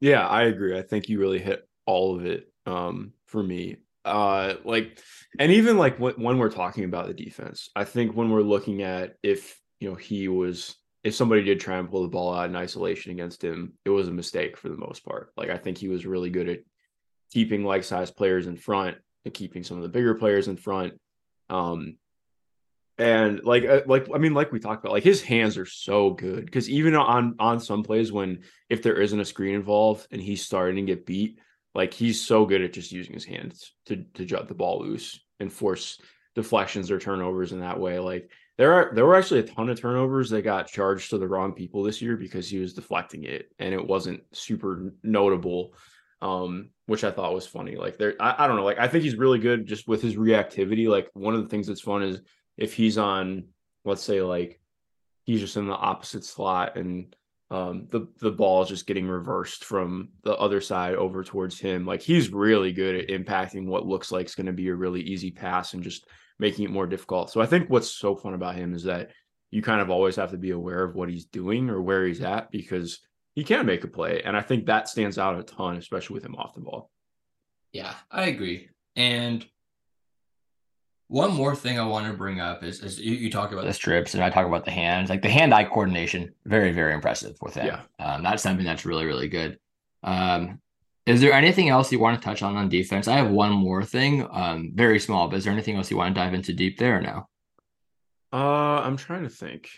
Yeah, 0.00 0.26
I 0.26 0.44
agree. 0.44 0.78
I 0.78 0.82
think 0.82 1.08
you 1.08 1.18
really 1.18 1.40
hit 1.40 1.68
all 1.86 2.16
of 2.16 2.24
it 2.24 2.50
um, 2.66 3.12
for 3.26 3.42
me. 3.42 3.78
Uh, 4.04 4.54
like, 4.64 5.02
and 5.38 5.52
even 5.52 5.76
like 5.76 5.98
when 5.98 6.38
we're 6.38 6.48
talking 6.48 6.84
about 6.84 7.08
the 7.08 7.14
defense, 7.14 7.68
I 7.74 7.84
think 7.84 8.14
when 8.14 8.30
we're 8.30 8.42
looking 8.42 8.82
at 8.82 9.16
if 9.22 9.60
you 9.80 9.90
know 9.90 9.96
he 9.96 10.28
was 10.28 10.76
if 11.02 11.14
somebody 11.14 11.42
did 11.42 11.60
try 11.60 11.78
and 11.78 11.90
pull 11.90 12.02
the 12.02 12.08
ball 12.08 12.32
out 12.32 12.48
in 12.48 12.56
isolation 12.56 13.12
against 13.12 13.42
him, 13.42 13.72
it 13.84 13.90
was 13.90 14.08
a 14.08 14.12
mistake 14.12 14.56
for 14.56 14.68
the 14.68 14.76
most 14.76 15.04
part. 15.04 15.32
Like 15.36 15.50
I 15.50 15.56
think 15.56 15.78
he 15.78 15.88
was 15.88 16.06
really 16.06 16.30
good 16.30 16.48
at 16.48 16.60
keeping 17.32 17.64
like 17.64 17.84
size 17.84 18.10
players 18.10 18.46
in 18.46 18.56
front 18.56 18.96
and 19.24 19.34
keeping 19.34 19.62
some 19.62 19.76
of 19.76 19.82
the 19.82 19.88
bigger 19.88 20.14
players 20.14 20.48
in 20.48 20.56
front. 20.56 20.94
Um, 21.50 21.96
and 22.98 23.44
like 23.44 23.64
uh, 23.64 23.82
like 23.86 24.08
I 24.12 24.18
mean 24.18 24.34
like 24.34 24.50
we 24.50 24.58
talked 24.58 24.84
about 24.84 24.92
like 24.92 25.04
his 25.04 25.22
hands 25.22 25.56
are 25.56 25.66
so 25.66 26.10
good. 26.10 26.44
Because 26.44 26.68
even 26.68 26.94
on 26.94 27.36
on 27.38 27.60
some 27.60 27.82
plays 27.82 28.10
when 28.10 28.40
if 28.68 28.82
there 28.82 29.00
isn't 29.00 29.20
a 29.20 29.24
screen 29.24 29.54
involved 29.54 30.06
and 30.10 30.20
he's 30.20 30.44
starting 30.44 30.76
to 30.76 30.94
get 30.94 31.06
beat 31.06 31.38
like 31.74 31.94
he's 31.94 32.20
so 32.20 32.44
good 32.44 32.62
at 32.62 32.72
just 32.72 32.92
using 32.92 33.14
his 33.14 33.24
hands 33.24 33.72
to 33.86 34.04
to 34.14 34.24
jut 34.24 34.48
the 34.48 34.54
ball 34.54 34.80
loose 34.80 35.20
and 35.38 35.52
force 35.52 36.00
deflections 36.34 36.90
or 36.90 36.98
turnovers 36.98 37.52
in 37.52 37.60
that 37.60 37.78
way. 37.78 37.98
Like 37.98 38.30
there 38.56 38.72
are 38.72 38.92
there 38.94 39.06
were 39.06 39.14
actually 39.14 39.40
a 39.40 39.44
ton 39.44 39.68
of 39.68 39.80
turnovers 39.80 40.30
that 40.30 40.42
got 40.42 40.66
charged 40.66 41.10
to 41.10 41.18
the 41.18 41.28
wrong 41.28 41.52
people 41.52 41.84
this 41.84 42.02
year 42.02 42.16
because 42.16 42.48
he 42.48 42.58
was 42.58 42.74
deflecting 42.74 43.24
it 43.24 43.52
and 43.60 43.72
it 43.72 43.86
wasn't 43.86 44.22
super 44.32 44.92
notable. 45.04 45.74
Um, 46.20 46.70
which 46.88 47.04
I 47.04 47.10
thought 47.10 47.34
was 47.34 47.46
funny. 47.46 47.76
Like 47.76 47.98
there, 47.98 48.14
I, 48.18 48.34
I 48.38 48.46
don't 48.46 48.56
know. 48.56 48.64
Like 48.64 48.78
I 48.78 48.88
think 48.88 49.04
he's 49.04 49.16
really 49.16 49.38
good 49.38 49.66
just 49.66 49.86
with 49.86 50.00
his 50.00 50.16
reactivity. 50.16 50.88
Like 50.88 51.10
one 51.12 51.34
of 51.34 51.42
the 51.42 51.48
things 51.48 51.66
that's 51.66 51.82
fun 51.82 52.02
is 52.02 52.22
if 52.56 52.72
he's 52.72 52.96
on, 52.96 53.44
let's 53.84 54.02
say 54.02 54.22
like 54.22 54.58
he's 55.24 55.40
just 55.40 55.58
in 55.58 55.66
the 55.66 55.76
opposite 55.76 56.24
slot 56.24 56.78
and 56.78 57.14
um, 57.50 57.88
the 57.90 58.08
the 58.20 58.30
ball 58.30 58.62
is 58.62 58.70
just 58.70 58.86
getting 58.86 59.06
reversed 59.06 59.66
from 59.66 60.08
the 60.24 60.34
other 60.36 60.62
side 60.62 60.94
over 60.94 61.22
towards 61.22 61.60
him. 61.60 61.84
Like 61.84 62.00
he's 62.00 62.30
really 62.30 62.72
good 62.72 62.94
at 62.94 63.08
impacting 63.08 63.66
what 63.66 63.86
looks 63.86 64.10
like 64.10 64.24
is 64.24 64.34
going 64.34 64.46
to 64.46 64.52
be 64.54 64.68
a 64.68 64.74
really 64.74 65.02
easy 65.02 65.30
pass 65.30 65.74
and 65.74 65.82
just 65.82 66.06
making 66.38 66.64
it 66.64 66.70
more 66.70 66.86
difficult. 66.86 67.30
So 67.30 67.42
I 67.42 67.46
think 67.46 67.68
what's 67.68 67.90
so 67.90 68.16
fun 68.16 68.32
about 68.32 68.54
him 68.54 68.72
is 68.72 68.84
that 68.84 69.10
you 69.50 69.60
kind 69.60 69.82
of 69.82 69.90
always 69.90 70.16
have 70.16 70.30
to 70.30 70.38
be 70.38 70.52
aware 70.52 70.84
of 70.84 70.94
what 70.94 71.10
he's 71.10 71.26
doing 71.26 71.68
or 71.68 71.82
where 71.82 72.06
he's 72.06 72.22
at 72.22 72.50
because 72.50 73.00
he 73.38 73.44
can 73.44 73.66
make 73.66 73.84
a 73.84 73.86
play. 73.86 74.20
And 74.24 74.36
I 74.36 74.40
think 74.40 74.66
that 74.66 74.88
stands 74.88 75.16
out 75.16 75.38
a 75.38 75.44
ton, 75.44 75.76
especially 75.76 76.14
with 76.14 76.24
him 76.24 76.34
off 76.34 76.54
the 76.54 76.60
ball. 76.60 76.90
Yeah, 77.72 77.94
I 78.10 78.24
agree. 78.24 78.68
And 78.96 79.46
one 81.06 81.34
more 81.34 81.54
thing 81.54 81.78
I 81.78 81.86
want 81.86 82.08
to 82.08 82.14
bring 82.14 82.40
up 82.40 82.64
is, 82.64 82.82
is 82.82 82.98
you, 82.98 83.14
you, 83.14 83.30
talk 83.30 83.52
about 83.52 83.64
the 83.64 83.72
strips 83.72 84.14
and 84.14 84.24
I 84.24 84.30
talk 84.30 84.44
about 84.44 84.64
the 84.64 84.72
hands, 84.72 85.08
like 85.08 85.22
the 85.22 85.28
hand 85.28 85.54
eye 85.54 85.62
coordination, 85.62 86.34
very, 86.46 86.72
very 86.72 86.92
impressive 86.92 87.36
with 87.40 87.54
him. 87.54 87.66
Yeah. 87.66 87.82
Um, 88.04 88.24
that's 88.24 88.42
something 88.42 88.66
that's 88.66 88.84
really, 88.84 89.06
really 89.06 89.28
good. 89.28 89.60
Um, 90.02 90.60
is 91.06 91.20
there 91.20 91.32
anything 91.32 91.68
else 91.68 91.92
you 91.92 92.00
want 92.00 92.20
to 92.20 92.24
touch 92.28 92.42
on 92.42 92.56
on 92.56 92.68
defense? 92.68 93.06
I 93.06 93.18
have 93.18 93.30
one 93.30 93.52
more 93.52 93.84
thing, 93.84 94.26
um, 94.32 94.72
very 94.74 94.98
small, 94.98 95.28
but 95.28 95.36
is 95.36 95.44
there 95.44 95.52
anything 95.52 95.76
else 95.76 95.92
you 95.92 95.96
want 95.96 96.12
to 96.12 96.20
dive 96.20 96.34
into 96.34 96.52
deep 96.52 96.76
there 96.76 97.00
now? 97.00 97.28
Uh, 98.32 98.80
I'm 98.82 98.96
trying 98.96 99.22
to 99.22 99.30
think. 99.30 99.70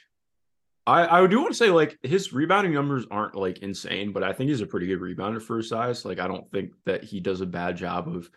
I, 0.86 1.22
I 1.22 1.26
do 1.26 1.38
want 1.40 1.52
to 1.52 1.56
say 1.56 1.70
like 1.70 1.98
his 2.02 2.32
rebounding 2.32 2.74
numbers 2.74 3.06
aren't 3.10 3.34
like 3.34 3.58
insane, 3.58 4.12
but 4.12 4.22
I 4.22 4.32
think 4.32 4.48
he's 4.48 4.60
a 4.62 4.66
pretty 4.66 4.86
good 4.86 5.00
rebounder 5.00 5.40
for 5.40 5.58
his 5.58 5.68
size. 5.68 6.04
Like 6.04 6.18
I 6.18 6.26
don't 6.26 6.50
think 6.50 6.72
that 6.86 7.04
he 7.04 7.20
does 7.20 7.40
a 7.40 7.46
bad 7.46 7.76
job 7.76 8.08
of 8.08 8.30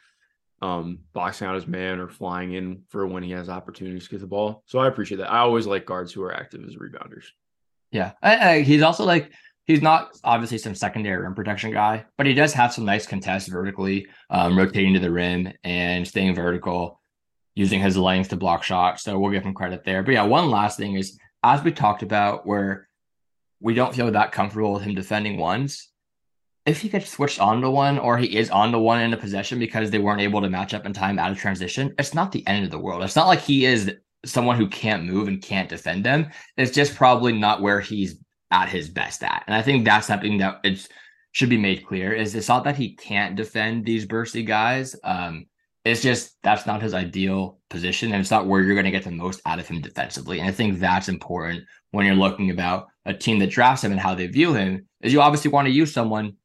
um 0.62 1.00
boxing 1.14 1.48
out 1.48 1.56
his 1.56 1.68
man 1.68 2.00
or 2.00 2.08
flying 2.08 2.54
in 2.54 2.84
for 2.90 3.08
when 3.08 3.24
he 3.24 3.32
has 3.32 3.50
opportunities 3.50 4.06
to 4.06 4.12
get 4.12 4.22
the 4.22 4.28
ball. 4.28 4.64
So 4.66 4.80
I 4.80 4.88
appreciate 4.88 5.18
that. 5.18 5.32
I 5.32 5.40
always 5.40 5.66
like 5.66 5.86
guards 5.86 6.12
who 6.14 6.22
are 6.24 6.34
active 6.34 6.64
as 6.68 6.76
rebounders. 6.76 7.26
Yeah, 7.92 8.12
I, 8.22 8.38
I, 8.38 8.62
he's 8.62 8.82
also 8.82 9.06
like 9.06 9.32
he's 9.66 9.82
not 9.82 10.18
obviously 10.24 10.58
some 10.58 10.76
secondary 10.76 11.24
rim 11.24 11.36
protection 11.36 11.72
guy, 11.72 12.06
but 12.18 12.26
he 12.26 12.34
does 12.34 12.54
have 12.54 12.74
some 12.74 12.86
nice 12.86 13.08
contests 13.08 13.48
vertically, 13.48 14.08
um, 14.30 14.58
rotating 14.58 14.94
to 14.94 15.00
the 15.00 15.12
rim 15.12 15.52
and 15.64 16.08
staying 16.08 16.36
vertical. 16.36 17.00
using 17.56 17.80
his 17.80 17.96
length 17.98 18.30
to 18.30 18.36
block 18.36 18.64
shots. 18.64 19.04
So 19.04 19.20
we'll 19.20 19.32
give 19.32 19.44
him 19.44 19.54
credit 19.54 19.84
there. 19.84 20.02
But 20.04 20.14
yeah, 20.14 20.24
one 20.24 20.50
last 20.50 20.78
thing 20.78 20.96
is 20.96 21.18
as 21.44 21.64
we 21.64 21.72
talked 21.72 22.04
about, 22.04 22.48
where 22.48 22.88
we 23.60 23.74
don't 23.74 23.96
feel 23.96 24.12
that 24.12 24.32
comfortable 24.32 24.74
with 24.74 24.84
him 24.84 24.96
defending 24.96 25.38
ones. 25.38 25.90
If 26.66 26.82
he 26.82 26.90
gets 26.90 27.10
switched 27.10 27.42
onto 27.42 27.70
one 27.70 28.00
or 28.00 28.18
he 28.18 28.38
is 28.38 28.50
onto 28.50 28.78
one 28.78 29.02
in 29.02 29.14
a 29.14 29.18
possession 29.18 29.60
because 29.60 29.92
they 29.92 30.00
weren't 30.00 30.22
able 30.22 30.42
to 30.42 30.50
match 30.50 30.74
up 30.74 30.86
in 30.86 30.94
time 30.94 31.20
out 31.20 31.32
of 31.32 31.38
transition, 31.38 31.94
it's 32.00 32.14
not 32.14 32.32
the 32.32 32.46
end 32.48 32.64
of 32.64 32.72
the 32.72 32.80
world. 32.80 33.04
It's 33.04 33.16
not 33.16 33.28
like 33.28 33.42
he 33.42 33.66
is 33.66 33.92
someone 34.26 34.58
who 34.58 34.68
can't 34.68 35.04
move 35.04 35.28
and 35.28 35.42
can't 35.42 35.68
defend 35.68 36.06
them. 36.06 36.30
It's 36.56 36.72
just 36.72 36.96
probably 36.96 37.34
not 37.34 37.62
where 37.62 37.82
he's 37.82 38.18
at 38.52 38.70
his 38.70 38.90
best 38.90 39.24
at. 39.24 39.44
And 39.48 39.56
I 39.56 39.62
think 39.62 39.84
that's 39.84 40.08
something 40.08 40.38
that 40.38 40.62
it 40.64 40.88
should 41.34 41.50
be 41.50 41.58
made 41.58 41.86
clear 41.86 42.14
is 42.14 42.36
it's 42.36 42.48
not 42.48 42.64
that 42.64 42.78
he 42.78 42.96
can't 42.96 43.36
defend 43.36 43.86
these 43.86 44.06
bursty 44.06 44.46
guys. 44.46 44.96
Um, 45.04 45.48
it's 45.86 46.02
just 46.02 46.38
that's 46.44 46.66
not 46.66 46.82
his 46.82 46.94
ideal 46.94 47.60
position, 47.70 48.12
and 48.12 48.22
it's 48.22 48.32
not 48.32 48.48
where 48.48 48.62
you're 48.62 48.76
going 48.76 48.86
to 48.86 48.92
get 48.92 49.04
the 49.04 49.12
most 49.12 49.42
out 49.46 49.60
of 49.60 49.68
him 49.68 49.82
defensively. 49.82 50.40
And 50.40 50.48
I 50.48 50.52
think 50.52 50.80
that's 50.80 51.10
important 51.10 51.66
when 51.92 52.06
you're 52.06 52.16
looking 52.16 52.52
about 52.52 52.88
a 53.06 53.14
team 53.14 53.40
that 53.40 53.50
drafts 53.50 53.84
him 53.84 53.92
and 53.92 54.00
how 54.00 54.16
they 54.16 54.28
view 54.28 54.54
him. 54.54 54.88
Is 55.02 55.12
you 55.12 55.22
obviously 55.22 55.52
want 55.52 55.68
to 55.68 55.74
use 55.74 55.94
someone 55.94 56.38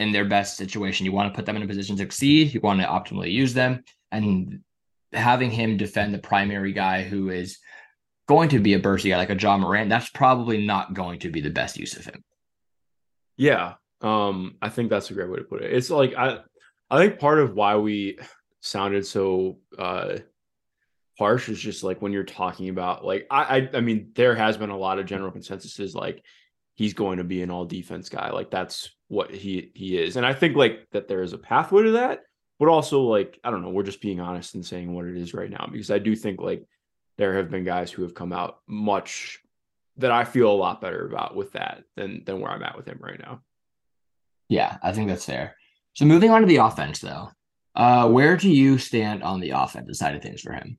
in 0.00 0.12
their 0.12 0.24
best 0.24 0.56
situation. 0.56 1.04
You 1.04 1.12
want 1.12 1.32
to 1.32 1.36
put 1.36 1.44
them 1.44 1.56
in 1.56 1.62
a 1.62 1.66
position 1.66 1.96
to 1.96 2.02
succeed. 2.02 2.54
You 2.54 2.60
want 2.60 2.80
to 2.80 2.86
optimally 2.86 3.30
use 3.30 3.52
them, 3.52 3.84
and 4.10 4.60
having 5.12 5.50
him 5.50 5.76
defend 5.76 6.14
the 6.14 6.18
primary 6.18 6.72
guy 6.72 7.02
who 7.02 7.30
is 7.30 7.58
going 8.26 8.50
to 8.50 8.58
be 8.58 8.74
a 8.74 8.80
bursty 8.80 9.10
guy 9.10 9.16
like 9.16 9.30
a 9.30 9.36
Ja 9.36 9.56
Morant 9.56 9.88
that's 9.88 10.10
probably 10.10 10.66
not 10.66 10.94
going 10.94 11.18
to 11.20 11.30
be 11.30 11.40
the 11.40 11.50
best 11.50 11.78
use 11.78 11.96
of 11.96 12.04
him. 12.04 12.22
Yeah, 13.36 13.74
um, 14.00 14.56
I 14.60 14.68
think 14.70 14.90
that's 14.90 15.10
a 15.10 15.14
great 15.14 15.30
way 15.30 15.38
to 15.38 15.44
put 15.44 15.62
it. 15.62 15.72
It's 15.72 15.90
like 15.90 16.14
I, 16.16 16.38
I 16.90 16.98
think 16.98 17.18
part 17.18 17.38
of 17.38 17.54
why 17.54 17.76
we 17.76 18.18
sounded 18.68 19.06
so 19.06 19.58
uh 19.78 20.18
harsh 21.18 21.48
is 21.48 21.58
just 21.58 21.82
like 21.82 22.00
when 22.00 22.12
you're 22.12 22.22
talking 22.22 22.68
about 22.68 23.04
like 23.04 23.26
I, 23.30 23.58
I 23.58 23.78
I 23.78 23.80
mean 23.80 24.12
there 24.14 24.34
has 24.34 24.56
been 24.56 24.70
a 24.70 24.78
lot 24.78 24.98
of 24.98 25.06
general 25.06 25.32
consensus 25.32 25.94
like 25.94 26.22
he's 26.74 26.94
going 26.94 27.18
to 27.18 27.24
be 27.24 27.42
an 27.42 27.50
all 27.50 27.64
defense 27.64 28.08
guy 28.08 28.30
like 28.30 28.50
that's 28.50 28.90
what 29.08 29.34
he 29.34 29.72
he 29.74 29.98
is 29.98 30.16
and 30.16 30.24
I 30.24 30.32
think 30.32 30.56
like 30.56 30.86
that 30.92 31.08
there 31.08 31.22
is 31.22 31.32
a 31.32 31.38
pathway 31.38 31.82
to 31.84 31.90
that 31.92 32.22
but 32.58 32.68
also 32.68 33.02
like 33.02 33.38
I 33.42 33.50
don't 33.50 33.62
know 33.62 33.70
we're 33.70 33.82
just 33.82 34.00
being 34.00 34.20
honest 34.20 34.54
and 34.54 34.64
saying 34.64 34.94
what 34.94 35.06
it 35.06 35.16
is 35.16 35.34
right 35.34 35.50
now 35.50 35.68
because 35.70 35.90
I 35.90 35.98
do 35.98 36.14
think 36.14 36.40
like 36.40 36.64
there 37.16 37.34
have 37.36 37.50
been 37.50 37.64
guys 37.64 37.90
who 37.90 38.02
have 38.02 38.14
come 38.14 38.32
out 38.32 38.60
much 38.68 39.40
that 39.96 40.12
I 40.12 40.24
feel 40.24 40.50
a 40.50 40.52
lot 40.52 40.80
better 40.80 41.06
about 41.06 41.34
with 41.34 41.52
that 41.52 41.82
than 41.96 42.22
than 42.24 42.40
where 42.40 42.50
I'm 42.50 42.62
at 42.62 42.76
with 42.76 42.86
him 42.86 42.98
right 43.00 43.18
now. 43.18 43.42
Yeah, 44.48 44.78
I 44.82 44.92
think 44.92 45.08
that's 45.08 45.24
fair. 45.24 45.56
So 45.94 46.04
moving 46.04 46.30
on 46.30 46.42
to 46.42 46.46
the 46.46 46.56
offense 46.56 47.00
though. 47.00 47.30
Uh, 47.78 48.08
where 48.08 48.36
do 48.36 48.50
you 48.50 48.76
stand 48.76 49.22
on 49.22 49.38
the 49.38 49.50
offensive 49.50 49.94
side 49.94 50.16
of 50.16 50.20
things 50.20 50.40
for 50.40 50.52
him? 50.52 50.76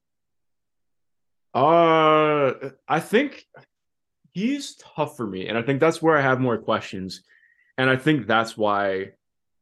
Uh, 1.53 2.53
I 2.89 2.99
think 2.99 3.45
he's 4.33 4.75
tough 4.75 5.15
for 5.15 5.25
me, 5.25 5.47
and 5.47 5.57
I 5.57 5.62
think 5.62 5.79
that's 5.79 6.01
where 6.01 6.17
I 6.17 6.21
have 6.21 6.41
more 6.41 6.57
questions, 6.57 7.23
and 7.77 7.89
I 7.89 7.95
think 7.95 8.27
that's 8.27 8.57
why 8.57 9.12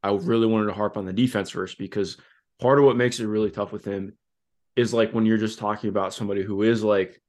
I 0.02 0.10
really 0.10 0.48
wanted 0.48 0.66
to 0.66 0.72
harp 0.72 0.96
on 0.96 1.06
the 1.06 1.12
defense 1.12 1.50
first 1.50 1.78
because 1.78 2.16
part 2.60 2.80
of 2.80 2.84
what 2.84 2.96
makes 2.96 3.20
it 3.20 3.26
really 3.26 3.52
tough 3.52 3.70
with 3.70 3.84
him 3.84 4.14
is 4.74 4.92
like 4.92 5.12
when 5.12 5.24
you're 5.24 5.38
just 5.38 5.60
talking 5.60 5.90
about 5.90 6.12
somebody 6.12 6.42
who 6.42 6.62
is 6.62 6.82
like 6.82 7.20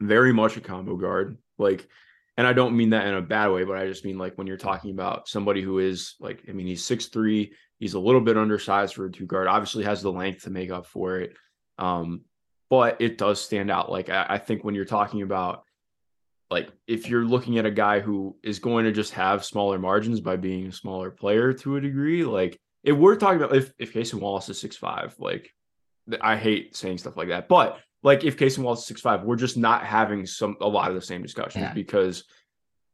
very 0.00 0.34
much 0.34 0.58
a 0.58 0.60
combo 0.60 0.96
guard, 0.96 1.38
like 1.58 1.88
and 2.36 2.46
I 2.46 2.52
don't 2.52 2.76
mean 2.76 2.90
that 2.90 3.06
in 3.06 3.14
a 3.14 3.22
bad 3.22 3.48
way, 3.48 3.64
but 3.64 3.76
I 3.76 3.86
just 3.86 4.04
mean 4.04 4.18
like 4.18 4.36
when 4.36 4.46
you're 4.46 4.56
talking 4.56 4.90
about 4.92 5.28
somebody 5.28 5.62
who 5.62 5.78
is 5.78 6.14
like, 6.20 6.42
I 6.48 6.52
mean, 6.52 6.66
he's 6.66 6.84
six 6.84 7.06
three, 7.06 7.52
he's 7.80 7.94
a 7.94 7.98
little 7.98 8.20
bit 8.20 8.36
undersized 8.36 8.94
for 8.94 9.06
a 9.06 9.10
two 9.10 9.26
guard, 9.26 9.48
obviously 9.48 9.82
has 9.84 10.02
the 10.02 10.12
length 10.12 10.44
to 10.44 10.50
make 10.50 10.70
up 10.70 10.86
for 10.86 11.18
it. 11.18 11.34
Um, 11.78 12.22
but 12.68 13.00
it 13.00 13.18
does 13.18 13.40
stand 13.40 13.70
out. 13.70 13.90
Like 13.90 14.08
I, 14.08 14.26
I 14.28 14.38
think 14.38 14.62
when 14.62 14.76
you're 14.76 14.84
talking 14.84 15.22
about 15.22 15.64
like 16.50 16.68
if 16.86 17.08
you're 17.08 17.24
looking 17.24 17.58
at 17.58 17.66
a 17.66 17.70
guy 17.70 18.00
who 18.00 18.36
is 18.42 18.58
going 18.58 18.84
to 18.84 18.92
just 18.92 19.12
have 19.14 19.44
smaller 19.44 19.78
margins 19.78 20.20
by 20.20 20.36
being 20.36 20.66
a 20.66 20.72
smaller 20.72 21.10
player 21.10 21.52
to 21.54 21.76
a 21.76 21.80
degree, 21.80 22.24
like 22.24 22.56
if 22.84 22.96
we're 22.96 23.16
talking 23.16 23.42
about 23.42 23.56
if 23.56 23.72
if 23.78 23.92
Cason 23.92 24.20
Wallace 24.20 24.48
is 24.48 24.60
six 24.60 24.76
five, 24.76 25.14
like 25.18 25.52
I 26.20 26.36
hate 26.36 26.76
saying 26.76 26.98
stuff 26.98 27.16
like 27.16 27.28
that, 27.28 27.48
but 27.48 27.80
like 28.02 28.24
if 28.24 28.36
Cason 28.36 28.58
Wallace 28.58 28.80
is 28.80 28.86
six 28.86 29.00
five, 29.00 29.22
we're 29.22 29.36
just 29.36 29.56
not 29.56 29.84
having 29.84 30.26
some 30.26 30.56
a 30.60 30.68
lot 30.68 30.90
of 30.90 30.94
the 30.94 31.02
same 31.02 31.22
discussions 31.22 31.62
yeah. 31.62 31.72
because 31.72 32.24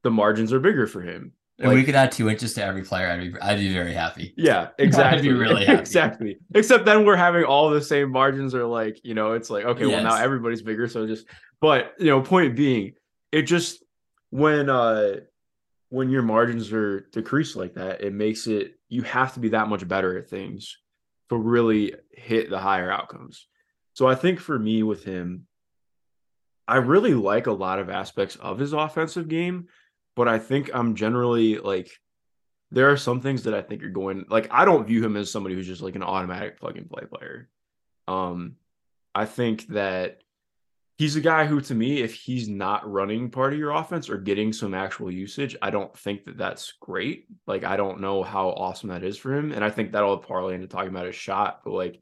the 0.02 0.10
margins 0.10 0.52
are 0.52 0.60
bigger 0.60 0.86
for 0.86 1.00
him. 1.00 1.32
And 1.58 1.68
like, 1.68 1.76
we 1.76 1.84
could 1.84 1.94
add 1.94 2.12
two 2.12 2.28
inches 2.28 2.52
to 2.54 2.64
every 2.64 2.82
player. 2.82 3.08
I'd 3.08 3.32
be, 3.32 3.40
I'd 3.40 3.58
be 3.58 3.72
very 3.72 3.94
happy. 3.94 4.34
Yeah, 4.36 4.68
exactly. 4.78 5.18
I'd 5.18 5.22
be 5.22 5.32
really 5.32 5.64
happy. 5.66 5.80
exactly. 5.80 6.38
Except 6.54 6.84
then 6.84 7.04
we're 7.06 7.16
having 7.16 7.44
all 7.44 7.70
the 7.70 7.80
same 7.80 8.10
margins, 8.10 8.54
or 8.54 8.66
like 8.66 9.00
you 9.04 9.14
know, 9.14 9.32
it's 9.32 9.48
like 9.48 9.64
okay, 9.64 9.86
yes. 9.86 9.90
well 9.90 10.02
now 10.02 10.22
everybody's 10.22 10.62
bigger, 10.62 10.88
so 10.88 11.06
just. 11.06 11.26
But 11.60 11.94
you 11.98 12.06
know, 12.06 12.20
point 12.20 12.54
being, 12.54 12.92
it 13.32 13.42
just 13.42 13.82
when 14.30 14.68
uh 14.68 15.20
when 15.88 16.10
your 16.10 16.22
margins 16.22 16.72
are 16.72 17.00
decreased 17.12 17.56
like 17.56 17.74
that, 17.74 18.02
it 18.02 18.12
makes 18.12 18.46
it 18.46 18.74
you 18.88 19.02
have 19.02 19.34
to 19.34 19.40
be 19.40 19.50
that 19.50 19.68
much 19.68 19.86
better 19.86 20.18
at 20.18 20.28
things 20.28 20.76
to 21.30 21.36
really 21.36 21.94
hit 22.12 22.50
the 22.50 22.58
higher 22.58 22.90
outcomes. 22.90 23.46
So 23.94 24.06
I 24.06 24.14
think 24.14 24.40
for 24.40 24.58
me 24.58 24.82
with 24.82 25.04
him, 25.04 25.46
I 26.68 26.76
really 26.76 27.14
like 27.14 27.46
a 27.46 27.52
lot 27.52 27.78
of 27.78 27.88
aspects 27.88 28.36
of 28.36 28.58
his 28.58 28.72
offensive 28.72 29.28
game, 29.28 29.68
but 30.16 30.26
I 30.26 30.38
think 30.40 30.70
I'm 30.74 30.96
generally 30.96 31.58
like 31.58 31.90
there 32.72 32.90
are 32.90 32.96
some 32.96 33.20
things 33.20 33.44
that 33.44 33.54
I 33.54 33.62
think 33.62 33.84
are 33.84 33.90
going 33.90 34.24
like 34.28 34.48
I 34.50 34.64
don't 34.64 34.86
view 34.86 35.04
him 35.04 35.16
as 35.16 35.30
somebody 35.30 35.54
who's 35.54 35.66
just 35.66 35.82
like 35.82 35.94
an 35.94 36.02
automatic 36.02 36.58
plug 36.58 36.76
and 36.76 36.90
play 36.90 37.04
player. 37.04 37.48
Um 38.08 38.56
I 39.14 39.26
think 39.26 39.68
that 39.68 40.22
he's 40.98 41.16
a 41.16 41.20
guy 41.20 41.44
who 41.44 41.60
to 41.60 41.74
me 41.74 42.02
if 42.02 42.14
he's 42.14 42.48
not 42.48 42.90
running 42.90 43.30
part 43.30 43.52
of 43.52 43.58
your 43.58 43.70
offense 43.70 44.10
or 44.10 44.18
getting 44.18 44.52
some 44.52 44.74
actual 44.74 45.10
usage, 45.10 45.54
I 45.62 45.70
don't 45.70 45.96
think 45.96 46.24
that 46.24 46.38
that's 46.38 46.72
great. 46.80 47.26
Like 47.46 47.62
I 47.62 47.76
don't 47.76 48.00
know 48.00 48.22
how 48.22 48.48
awesome 48.48 48.88
that 48.88 49.04
is 49.04 49.18
for 49.18 49.34
him 49.34 49.52
and 49.52 49.62
I 49.62 49.70
think 49.70 49.92
that'll 49.92 50.18
parlay 50.18 50.54
into 50.54 50.66
talking 50.66 50.90
about 50.90 51.06
his 51.06 51.14
shot, 51.14 51.60
but 51.64 51.72
like 51.72 52.00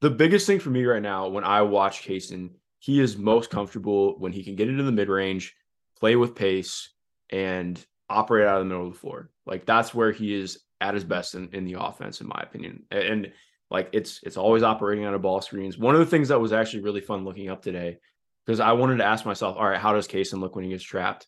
the 0.00 0.10
biggest 0.10 0.46
thing 0.46 0.60
for 0.60 0.70
me 0.70 0.84
right 0.84 1.02
now 1.02 1.28
when 1.28 1.44
I 1.44 1.62
watch 1.62 2.02
Cason, 2.02 2.50
he 2.78 3.00
is 3.00 3.18
most 3.18 3.50
comfortable 3.50 4.18
when 4.18 4.32
he 4.32 4.42
can 4.42 4.56
get 4.56 4.68
into 4.68 4.82
the 4.82 4.92
mid 4.92 5.08
range, 5.08 5.54
play 5.98 6.16
with 6.16 6.34
pace, 6.34 6.88
and 7.30 7.84
operate 8.08 8.46
out 8.46 8.56
of 8.56 8.62
the 8.62 8.68
middle 8.68 8.86
of 8.86 8.92
the 8.92 8.98
floor. 8.98 9.30
Like 9.46 9.66
that's 9.66 9.94
where 9.94 10.12
he 10.12 10.34
is 10.34 10.60
at 10.80 10.94
his 10.94 11.04
best 11.04 11.34
in, 11.34 11.50
in 11.52 11.64
the 11.64 11.80
offense, 11.80 12.20
in 12.20 12.28
my 12.28 12.40
opinion. 12.42 12.84
And 12.90 13.32
like 13.70 13.90
it's 13.92 14.20
it's 14.22 14.36
always 14.36 14.62
operating 14.62 15.04
out 15.04 15.14
of 15.14 15.22
ball 15.22 15.40
screens. 15.40 15.78
One 15.78 15.94
of 15.94 16.00
the 16.00 16.06
things 16.06 16.28
that 16.28 16.40
was 16.40 16.52
actually 16.52 16.82
really 16.82 17.00
fun 17.00 17.24
looking 17.24 17.48
up 17.48 17.62
today, 17.62 17.98
because 18.44 18.60
I 18.60 18.72
wanted 18.72 18.96
to 18.96 19.04
ask 19.04 19.24
myself, 19.24 19.56
all 19.56 19.68
right, 19.68 19.80
how 19.80 19.92
does 19.92 20.08
Cason 20.08 20.40
look 20.40 20.56
when 20.56 20.64
he 20.64 20.70
gets 20.70 20.82
trapped? 20.82 21.26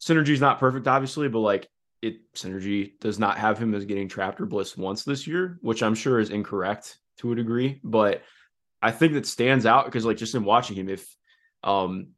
Synergy 0.00 0.30
is 0.30 0.40
not 0.40 0.60
perfect, 0.60 0.86
obviously, 0.86 1.28
but 1.28 1.40
like 1.40 1.68
it 2.00 2.32
synergy 2.34 2.92
does 3.00 3.18
not 3.18 3.38
have 3.38 3.58
him 3.58 3.74
as 3.74 3.84
getting 3.84 4.08
trapped 4.08 4.40
or 4.40 4.46
blitzed 4.46 4.76
once 4.76 5.02
this 5.02 5.26
year, 5.26 5.58
which 5.62 5.82
I'm 5.82 5.96
sure 5.96 6.20
is 6.20 6.30
incorrect 6.30 6.96
to 7.18 7.32
a 7.32 7.34
degree, 7.34 7.80
but 7.82 8.22
I 8.80 8.92
think 8.92 9.14
that 9.14 9.26
stands 9.26 9.66
out 9.66 9.86
because 9.86 10.04
like 10.04 10.16
just 10.16 10.36
in 10.36 10.44
watching 10.44 10.76
him, 10.76 10.88
if 10.88 11.12
um 11.64 12.08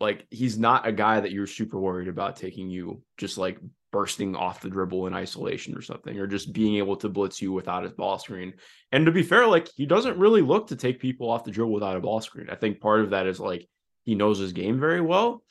like 0.00 0.26
he's 0.30 0.58
not 0.58 0.86
a 0.86 0.92
guy 0.92 1.20
that 1.20 1.32
you're 1.32 1.46
super 1.46 1.78
worried 1.78 2.08
about 2.08 2.36
taking 2.36 2.68
you 2.68 3.02
just 3.16 3.38
like 3.38 3.58
bursting 3.92 4.36
off 4.36 4.60
the 4.60 4.68
dribble 4.68 5.06
in 5.06 5.14
isolation 5.14 5.76
or 5.76 5.80
something, 5.80 6.18
or 6.18 6.26
just 6.26 6.52
being 6.52 6.76
able 6.76 6.96
to 6.96 7.08
blitz 7.08 7.40
you 7.40 7.52
without 7.52 7.82
his 7.82 7.92
ball 7.92 8.18
screen. 8.18 8.52
And 8.92 9.06
to 9.06 9.12
be 9.12 9.22
fair, 9.22 9.46
like 9.46 9.68
he 9.74 9.86
doesn't 9.86 10.18
really 10.18 10.42
look 10.42 10.66
to 10.68 10.76
take 10.76 11.00
people 11.00 11.30
off 11.30 11.44
the 11.44 11.50
dribble 11.50 11.72
without 11.72 11.96
a 11.96 12.00
ball 12.00 12.20
screen. 12.20 12.50
I 12.50 12.56
think 12.56 12.80
part 12.80 13.00
of 13.00 13.10
that 13.10 13.26
is 13.26 13.40
like 13.40 13.66
he 14.04 14.14
knows 14.14 14.38
his 14.38 14.52
game 14.52 14.78
very 14.78 15.00
well. 15.00 15.42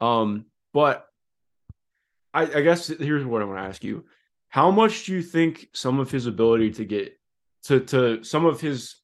Um, 0.00 0.46
but 0.74 1.06
I, 2.34 2.42
I 2.42 2.60
guess 2.60 2.88
here's 2.88 3.24
what 3.24 3.40
I 3.40 3.46
want 3.46 3.58
to 3.60 3.68
ask 3.68 3.82
you. 3.82 4.04
How 4.48 4.70
much 4.70 5.06
do 5.06 5.12
you 5.12 5.22
think 5.22 5.68
some 5.72 5.98
of 5.98 6.10
his 6.10 6.26
ability 6.26 6.72
to 6.72 6.84
get 6.84 7.18
to 7.64 7.80
to 7.80 8.22
some 8.22 8.44
of 8.44 8.60
his 8.60 8.96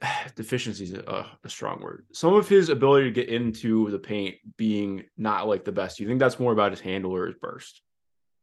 deficiencies 0.36 0.92
a, 0.92 1.26
a 1.42 1.48
strong 1.48 1.80
word. 1.80 2.06
Some 2.12 2.34
of 2.34 2.48
his 2.48 2.68
ability 2.68 3.06
to 3.06 3.10
get 3.10 3.28
into 3.28 3.90
the 3.90 3.98
paint 3.98 4.36
being 4.56 5.04
not 5.16 5.48
like 5.48 5.64
the 5.64 5.72
best. 5.72 5.96
Do 5.96 6.02
you 6.02 6.08
think 6.08 6.20
that's 6.20 6.40
more 6.40 6.52
about 6.52 6.72
his 6.72 6.80
handle 6.80 7.12
or 7.12 7.26
his 7.26 7.36
burst? 7.36 7.82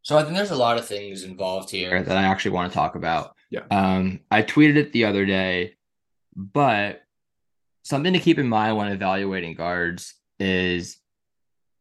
So 0.01 0.17
I 0.17 0.23
think 0.23 0.35
there's 0.35 0.51
a 0.51 0.55
lot 0.55 0.77
of 0.77 0.85
things 0.85 1.23
involved 1.23 1.69
here 1.69 2.03
that 2.03 2.17
I 2.17 2.23
actually 2.23 2.51
want 2.51 2.71
to 2.71 2.75
talk 2.75 2.95
about. 2.95 3.35
Yeah. 3.49 3.61
Um, 3.71 4.19
I 4.29 4.43
tweeted 4.43 4.75
it 4.75 4.91
the 4.91 5.05
other 5.05 5.25
day, 5.25 5.75
but 6.35 7.01
something 7.83 8.13
to 8.13 8.19
keep 8.19 8.37
in 8.37 8.49
mind 8.49 8.75
when 8.75 8.91
evaluating 8.91 9.55
guards 9.55 10.15
is 10.39 10.97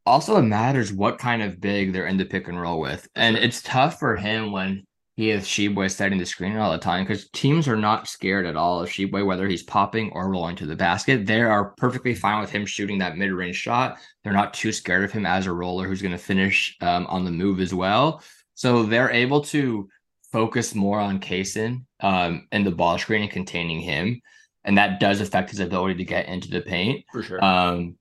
also 0.06 0.36
it 0.36 0.42
matters 0.42 0.92
what 0.92 1.18
kind 1.18 1.42
of 1.42 1.60
big 1.60 1.92
they're 1.92 2.06
in 2.06 2.16
the 2.16 2.24
pick 2.24 2.46
and 2.46 2.60
roll 2.60 2.78
with. 2.78 3.08
And 3.16 3.36
it's 3.36 3.62
tough 3.62 3.98
for 3.98 4.16
him 4.16 4.52
when 4.52 4.84
he 5.14 5.28
has 5.28 5.44
Tshiebwe 5.44 5.90
setting 5.90 6.18
the 6.18 6.24
screen 6.24 6.56
all 6.56 6.72
the 6.72 6.78
time 6.78 7.04
because 7.04 7.28
teams 7.30 7.68
are 7.68 7.76
not 7.76 8.08
scared 8.08 8.46
at 8.46 8.56
all 8.56 8.80
of 8.80 8.88
Tshiebwe, 8.88 9.26
whether 9.26 9.46
he's 9.46 9.62
popping 9.62 10.10
or 10.12 10.30
rolling 10.30 10.56
to 10.56 10.66
the 10.66 10.74
basket. 10.74 11.26
They 11.26 11.42
are 11.42 11.74
perfectly 11.76 12.14
fine 12.14 12.40
with 12.40 12.50
him 12.50 12.64
shooting 12.64 12.98
that 12.98 13.18
mid 13.18 13.30
range 13.30 13.56
shot. 13.56 13.98
They're 14.24 14.32
not 14.32 14.54
too 14.54 14.72
scared 14.72 15.04
of 15.04 15.12
him 15.12 15.26
as 15.26 15.46
a 15.46 15.52
roller 15.52 15.86
who's 15.86 16.00
going 16.00 16.12
to 16.12 16.18
finish 16.18 16.76
um, 16.80 17.06
on 17.08 17.24
the 17.26 17.30
move 17.30 17.60
as 17.60 17.74
well. 17.74 18.22
So 18.54 18.84
they're 18.84 19.10
able 19.10 19.42
to 19.44 19.88
focus 20.30 20.74
more 20.74 20.98
on 20.98 21.20
Cason 21.20 21.84
um, 22.00 22.48
and 22.50 22.66
the 22.66 22.70
ball 22.70 22.96
screen 22.96 23.22
and 23.22 23.30
containing 23.30 23.80
him. 23.80 24.20
And 24.64 24.78
that 24.78 24.98
does 24.98 25.20
affect 25.20 25.50
his 25.50 25.60
ability 25.60 25.96
to 25.96 26.04
get 26.04 26.26
into 26.26 26.48
the 26.48 26.62
paint. 26.62 27.04
For 27.12 27.22
sure. 27.22 27.44
Um, 27.44 27.96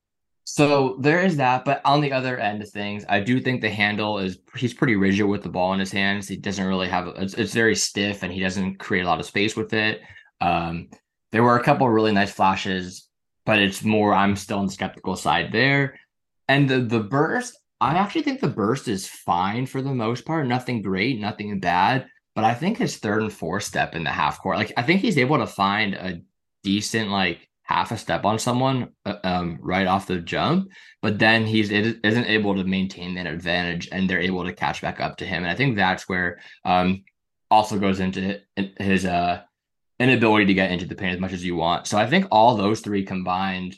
so 0.53 0.97
there 0.99 1.21
is 1.21 1.37
that. 1.37 1.63
But 1.63 1.79
on 1.85 2.01
the 2.01 2.11
other 2.11 2.37
end 2.37 2.61
of 2.61 2.69
things, 2.69 3.05
I 3.07 3.21
do 3.21 3.39
think 3.39 3.61
the 3.61 3.69
handle 3.69 4.17
is 4.19 4.39
he's 4.53 4.73
pretty 4.73 4.97
rigid 4.97 5.25
with 5.25 5.43
the 5.43 5.49
ball 5.49 5.71
in 5.71 5.79
his 5.79 5.93
hands. 5.93 6.27
He 6.27 6.35
doesn't 6.35 6.65
really 6.65 6.89
have 6.89 7.07
it's, 7.15 7.35
it's 7.35 7.53
very 7.53 7.73
stiff 7.73 8.21
and 8.21 8.33
he 8.33 8.41
doesn't 8.41 8.75
create 8.75 9.03
a 9.03 9.07
lot 9.07 9.21
of 9.21 9.25
space 9.25 9.55
with 9.55 9.71
it. 9.71 10.01
Um, 10.41 10.89
there 11.31 11.41
were 11.41 11.55
a 11.55 11.63
couple 11.63 11.87
really 11.87 12.11
nice 12.11 12.33
flashes, 12.33 13.07
but 13.45 13.59
it's 13.59 13.85
more 13.85 14.13
I'm 14.13 14.35
still 14.35 14.59
on 14.59 14.65
the 14.65 14.73
skeptical 14.73 15.15
side 15.15 15.53
there. 15.53 15.97
And 16.49 16.69
the 16.69 16.79
the 16.81 16.99
burst, 16.99 17.57
I 17.79 17.95
actually 17.95 18.23
think 18.23 18.41
the 18.41 18.49
burst 18.49 18.89
is 18.89 19.07
fine 19.07 19.65
for 19.65 19.81
the 19.81 19.95
most 19.95 20.25
part. 20.25 20.47
Nothing 20.47 20.81
great, 20.81 21.17
nothing 21.17 21.61
bad. 21.61 22.07
But 22.35 22.43
I 22.43 22.55
think 22.55 22.77
his 22.77 22.97
third 22.97 23.21
and 23.21 23.31
fourth 23.31 23.63
step 23.63 23.95
in 23.95 24.03
the 24.03 24.09
half 24.09 24.41
court, 24.41 24.57
like 24.57 24.73
I 24.75 24.83
think 24.83 24.99
he's 24.99 25.17
able 25.17 25.37
to 25.37 25.47
find 25.47 25.93
a 25.93 26.19
decent 26.61 27.09
like 27.09 27.47
half 27.71 27.91
a 27.91 27.97
step 27.97 28.25
on 28.25 28.37
someone 28.37 28.89
uh, 29.05 29.15
um, 29.23 29.57
right 29.61 29.87
off 29.87 30.07
the 30.07 30.19
jump, 30.19 30.69
but 31.01 31.17
then 31.19 31.45
he's 31.45 31.71
isn't 31.71 32.27
able 32.27 32.55
to 32.55 32.63
maintain 32.65 33.15
that 33.15 33.27
advantage, 33.27 33.87
and 33.91 34.09
they're 34.09 34.19
able 34.19 34.43
to 34.43 34.53
catch 34.53 34.81
back 34.81 34.99
up 34.99 35.17
to 35.17 35.25
him. 35.25 35.43
And 35.43 35.51
I 35.51 35.55
think 35.55 35.75
that's 35.75 36.09
where 36.09 36.39
um, 36.65 37.03
also 37.49 37.79
goes 37.79 37.99
into 37.99 38.41
his 38.77 39.05
uh, 39.05 39.41
inability 39.99 40.45
to 40.47 40.53
get 40.53 40.71
into 40.71 40.85
the 40.85 40.95
paint 40.95 41.15
as 41.15 41.21
much 41.21 41.33
as 41.33 41.45
you 41.45 41.55
want. 41.55 41.87
So 41.87 41.97
I 41.97 42.07
think 42.07 42.27
all 42.29 42.55
those 42.55 42.81
three 42.81 43.05
combined 43.05 43.77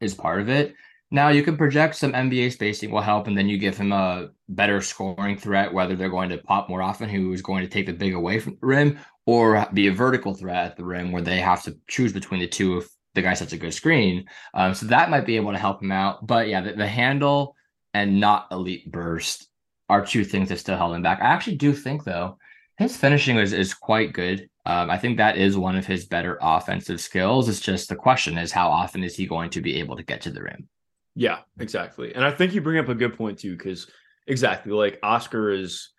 is 0.00 0.14
part 0.14 0.40
of 0.40 0.48
it. 0.48 0.74
Now 1.10 1.28
you 1.28 1.42
can 1.42 1.56
project 1.56 1.96
some 1.96 2.12
NBA 2.12 2.52
spacing 2.52 2.90
will 2.90 3.00
help, 3.00 3.26
and 3.26 3.36
then 3.36 3.48
you 3.48 3.58
give 3.58 3.76
him 3.76 3.92
a 3.92 4.30
better 4.48 4.80
scoring 4.80 5.36
threat, 5.36 5.72
whether 5.72 5.96
they're 5.96 6.08
going 6.08 6.30
to 6.30 6.38
pop 6.38 6.68
more 6.68 6.82
often, 6.82 7.08
who 7.08 7.32
is 7.32 7.42
going 7.42 7.62
to 7.64 7.70
take 7.70 7.86
the 7.86 7.92
big 7.92 8.14
away 8.14 8.38
from 8.38 8.54
the 8.60 8.66
rim, 8.66 8.98
or 9.26 9.66
be 9.72 9.86
a 9.88 9.92
vertical 9.92 10.34
threat 10.34 10.66
at 10.66 10.76
the 10.76 10.84
rim 10.84 11.12
where 11.12 11.22
they 11.22 11.40
have 11.40 11.62
to 11.64 11.76
choose 11.88 12.12
between 12.12 12.40
the 12.40 12.46
two 12.46 12.78
if 12.78 12.88
the 13.14 13.22
guy 13.22 13.34
sets 13.34 13.52
a 13.52 13.56
good 13.56 13.72
screen. 13.72 14.26
Um, 14.52 14.74
so 14.74 14.86
that 14.86 15.10
might 15.10 15.26
be 15.26 15.36
able 15.36 15.52
to 15.52 15.58
help 15.58 15.82
him 15.82 15.92
out. 15.92 16.26
But 16.26 16.48
yeah, 16.48 16.60
the, 16.60 16.72
the 16.72 16.86
handle 16.86 17.54
and 17.94 18.20
not 18.20 18.48
elite 18.50 18.90
burst 18.90 19.48
are 19.88 20.04
two 20.04 20.24
things 20.24 20.48
that 20.48 20.58
still 20.58 20.76
held 20.76 20.94
him 20.94 21.02
back. 21.02 21.20
I 21.20 21.26
actually 21.26 21.56
do 21.56 21.72
think 21.72 22.04
though 22.04 22.38
his 22.76 22.96
finishing 22.96 23.36
is 23.38 23.52
is 23.52 23.74
quite 23.74 24.12
good. 24.12 24.48
Um, 24.66 24.90
I 24.90 24.98
think 24.98 25.18
that 25.18 25.36
is 25.36 25.56
one 25.56 25.76
of 25.76 25.86
his 25.86 26.06
better 26.06 26.38
offensive 26.40 27.00
skills. 27.00 27.48
It's 27.48 27.60
just 27.60 27.88
the 27.88 27.96
question 27.96 28.38
is 28.38 28.50
how 28.50 28.68
often 28.70 29.04
is 29.04 29.14
he 29.14 29.26
going 29.26 29.50
to 29.50 29.60
be 29.60 29.76
able 29.76 29.96
to 29.96 30.02
get 30.02 30.22
to 30.22 30.30
the 30.30 30.42
rim? 30.42 30.68
Yeah, 31.14 31.40
exactly. 31.58 32.14
And 32.14 32.24
I 32.24 32.30
think 32.30 32.54
you 32.54 32.60
bring 32.60 32.78
up 32.78 32.88
a 32.88 32.94
good 32.94 33.16
point 33.16 33.38
too, 33.38 33.56
because 33.56 33.88
exactly 34.26 34.72
like 34.72 34.98
Oscar 35.02 35.50
is, 35.50 35.90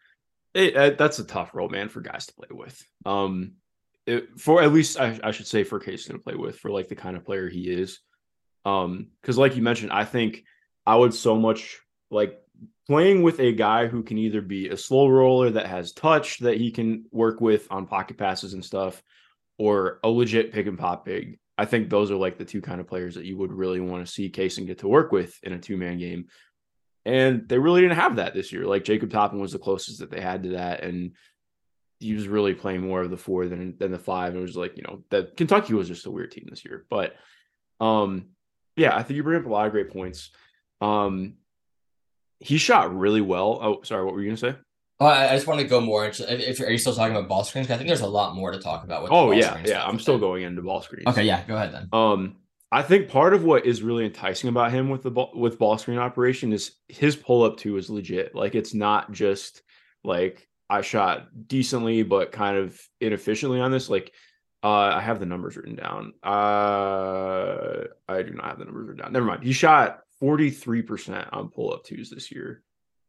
it, 0.55 0.75
uh, 0.75 0.89
that's 0.97 1.19
a 1.19 1.25
tough 1.25 1.53
role, 1.53 1.69
man, 1.69 1.89
for 1.89 2.01
guys 2.01 2.25
to 2.27 2.33
play 2.33 2.47
with. 2.49 2.81
Um, 3.05 3.53
it, 4.07 4.39
for 4.39 4.63
at 4.63 4.71
least 4.71 4.99
I, 4.99 5.19
I 5.23 5.31
should 5.31 5.47
say 5.47 5.63
for 5.63 5.79
Case 5.79 6.05
to 6.05 6.17
play 6.17 6.35
with 6.35 6.57
for 6.57 6.71
like 6.71 6.87
the 6.87 6.95
kind 6.95 7.17
of 7.17 7.25
player 7.25 7.49
he 7.49 7.69
is. 7.69 7.99
Um, 8.63 9.09
because 9.21 9.37
like 9.37 9.55
you 9.55 9.61
mentioned, 9.61 9.91
I 9.91 10.05
think 10.05 10.43
I 10.85 10.95
would 10.95 11.13
so 11.13 11.35
much 11.35 11.79
like 12.09 12.39
playing 12.87 13.21
with 13.21 13.39
a 13.39 13.51
guy 13.51 13.87
who 13.87 14.01
can 14.01 14.17
either 14.17 14.41
be 14.41 14.69
a 14.69 14.77
slow 14.77 15.07
roller 15.09 15.49
that 15.51 15.67
has 15.67 15.91
touch 15.91 16.39
that 16.39 16.57
he 16.57 16.71
can 16.71 17.05
work 17.11 17.41
with 17.41 17.67
on 17.69 17.85
pocket 17.85 18.17
passes 18.17 18.53
and 18.53 18.63
stuff, 18.63 19.03
or 19.57 19.99
a 20.03 20.09
legit 20.09 20.53
pick 20.53 20.67
and 20.67 20.79
pop 20.79 21.05
big. 21.05 21.37
I 21.57 21.65
think 21.65 21.89
those 21.89 22.11
are 22.11 22.15
like 22.15 22.37
the 22.37 22.45
two 22.45 22.61
kind 22.61 22.79
of 22.79 22.87
players 22.87 23.15
that 23.15 23.25
you 23.25 23.37
would 23.37 23.51
really 23.51 23.79
want 23.79 24.05
to 24.05 24.11
see 24.11 24.29
Cason 24.29 24.67
get 24.67 24.79
to 24.79 24.87
work 24.87 25.11
with 25.11 25.37
in 25.43 25.53
a 25.53 25.59
two 25.59 25.77
man 25.77 25.97
game. 25.97 26.27
And 27.05 27.47
they 27.47 27.59
really 27.59 27.81
didn't 27.81 27.97
have 27.97 28.15
that 28.15 28.33
this 28.33 28.51
year. 28.51 28.65
Like 28.65 28.83
Jacob 28.83 29.11
Toppin 29.11 29.39
was 29.39 29.51
the 29.51 29.59
closest 29.59 29.99
that 29.99 30.09
they 30.09 30.21
had 30.21 30.43
to 30.43 30.49
that. 30.49 30.83
And 30.83 31.11
he 31.99 32.13
was 32.13 32.27
really 32.27 32.53
playing 32.53 32.81
more 32.81 33.01
of 33.01 33.11
the 33.11 33.17
four 33.17 33.47
than 33.47 33.77
than 33.77 33.91
the 33.91 33.99
five. 33.99 34.33
And 34.33 34.39
it 34.39 34.41
was 34.41 34.57
like, 34.57 34.77
you 34.77 34.83
know, 34.83 35.03
that 35.11 35.37
Kentucky 35.37 35.73
was 35.73 35.87
just 35.87 36.05
a 36.05 36.11
weird 36.11 36.31
team 36.31 36.47
this 36.49 36.65
year. 36.65 36.85
But 36.89 37.15
um, 37.79 38.29
yeah, 38.75 38.95
I 38.95 39.03
think 39.03 39.17
you 39.17 39.23
bring 39.23 39.39
up 39.39 39.45
a 39.45 39.49
lot 39.49 39.67
of 39.67 39.71
great 39.71 39.91
points. 39.91 40.31
Um, 40.81 41.35
he 42.39 42.57
shot 42.57 42.95
really 42.95 43.21
well. 43.21 43.59
Oh, 43.61 43.81
sorry, 43.83 44.03
what 44.03 44.13
were 44.13 44.21
you 44.21 44.29
gonna 44.29 44.37
say? 44.37 44.55
Oh, 44.99 45.05
I, 45.05 45.35
just 45.35 45.45
want 45.45 45.59
to 45.59 45.67
go 45.67 45.81
more 45.81 46.05
into. 46.05 46.49
If, 46.49 46.59
are 46.61 46.71
you 46.71 46.77
still 46.77 46.93
talking 46.93 47.15
about 47.15 47.27
ball 47.27 47.43
screens? 47.43 47.69
I 47.69 47.75
think 47.75 47.87
there's 47.87 48.01
a 48.01 48.07
lot 48.07 48.33
more 48.35 48.51
to 48.51 48.59
talk 48.59 48.83
about. 48.83 49.03
With 49.03 49.11
oh 49.11 49.31
yeah, 49.31 49.61
yeah. 49.65 49.85
I'm 49.85 49.99
still 49.99 50.17
going 50.17 50.43
into 50.43 50.61
ball 50.61 50.81
screens. 50.81 51.07
Okay, 51.07 51.23
yeah. 51.23 51.43
Go 51.45 51.55
ahead 51.55 51.73
then. 51.73 51.89
Um, 51.91 52.37
I 52.75 52.81
think 52.81 53.07
part 53.07 53.33
of 53.33 53.45
what 53.45 53.65
is 53.65 53.81
really 53.81 54.03
enticing 54.03 54.49
about 54.49 54.69
him 54.69 54.89
with 54.89 55.01
the 55.01 55.09
ball 55.09 55.31
with 55.33 55.57
ball 55.57 55.77
screen 55.77 55.97
operation 55.97 56.51
is 56.51 56.75
his 56.89 57.15
pull 57.15 57.43
up 57.43 57.55
too 57.55 57.77
is 57.77 57.89
legit. 57.89 58.35
Like 58.35 58.53
it's 58.53 58.73
not 58.73 59.13
just 59.13 59.61
like 60.03 60.45
I 60.69 60.81
shot 60.81 61.29
decently 61.47 62.03
but 62.03 62.33
kind 62.33 62.57
of 62.57 62.77
inefficiently 62.99 63.61
on 63.61 63.71
this. 63.71 63.89
Like 63.89 64.11
uh, 64.61 64.91
I 64.93 64.99
have 64.99 65.21
the 65.21 65.25
numbers 65.25 65.55
written 65.55 65.75
down. 65.75 66.15
Uh, 66.21 67.85
I 68.09 68.21
do 68.23 68.33
not 68.33 68.43
have 68.43 68.59
the 68.59 68.65
numbers 68.65 68.89
written 68.89 69.03
down. 69.03 69.13
Never 69.13 69.25
mind. 69.25 69.45
He 69.45 69.53
shot 69.53 70.01
43% 70.21 71.29
on 71.31 71.47
pull 71.47 71.71
up 71.71 71.85
twos 71.85 72.09
this 72.09 72.29
year. 72.29 72.61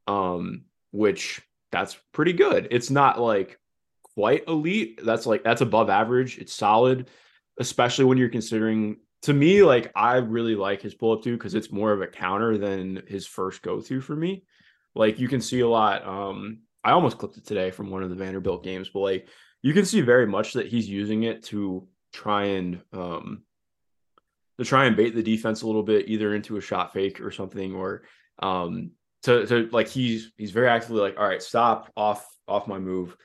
Um, 0.07 0.67
which 0.93 1.43
that's 1.73 1.99
pretty 2.13 2.35
good. 2.35 2.69
It's 2.71 2.91
not 2.91 3.21
like 3.21 3.59
quite 4.15 4.47
elite. 4.47 5.01
That's 5.03 5.27
like 5.27 5.43
that's 5.43 5.61
above 5.61 5.91
average. 5.91 6.39
It's 6.39 6.55
solid, 6.55 7.11
especially 7.59 8.05
when 8.05 8.17
you're 8.17 8.29
considering 8.29 8.99
to 9.27 9.35
me, 9.35 9.65
like 9.65 9.91
I 9.97 10.19
really 10.19 10.55
like 10.55 10.81
his 10.81 10.95
pull 10.95 11.13
up 11.13 11.23
two 11.25 11.37
because 11.37 11.57
it's 11.57 11.73
more 11.73 11.93
of 11.93 12.01
a 12.01 12.07
counter 12.07 12.57
than 12.59 13.03
his 13.09 13.27
first 13.27 13.61
go 13.61 13.81
to 13.81 14.01
for 14.01 14.15
me. 14.15 14.45
Like 14.95 15.19
you 15.19 15.27
can 15.27 15.41
see 15.41 15.61
a 15.61 15.69
lot. 15.69 16.07
Um, 16.07 16.61
I 16.85 16.93
almost 16.93 17.19
clipped 17.19 17.37
it 17.37 17.45
today 17.45 17.73
from 17.73 17.91
one 17.91 18.05
of 18.05 18.11
the 18.11 18.15
Vanderbilt 18.15 18.63
games, 18.63 18.89
but 18.89 19.01
like 19.01 19.29
you 19.63 19.73
can 19.73 19.85
see 19.85 20.01
very 20.01 20.29
much 20.29 20.53
that 20.53 20.69
he's 20.69 20.89
using 20.89 21.25
it 21.25 21.43
to 21.47 21.89
try 22.13 22.45
and 22.45 22.81
um 22.93 23.43
to 24.59 24.65
try 24.65 24.85
and 24.85 24.97
bait 24.97 25.13
the 25.13 25.25
defense 25.25 25.63
a 25.63 25.67
little 25.67 25.83
bit, 25.83 26.09
either 26.09 26.33
into 26.33 26.57
a 26.57 26.61
shot 26.61 26.93
fake 26.93 27.21
or 27.21 27.33
something, 27.33 27.75
or 27.75 28.05
um 28.39 28.93
to 29.25 29.45
to 29.47 29.69
like 29.73 29.89
he's 29.89 30.31
he's 30.37 30.53
very 30.53 30.69
actively 30.69 31.01
like, 31.01 31.19
all 31.19 31.27
right, 31.27 31.43
stop 31.43 31.91
off 31.97 32.25
off 32.47 32.69
my 32.69 32.79
move, 32.79 33.17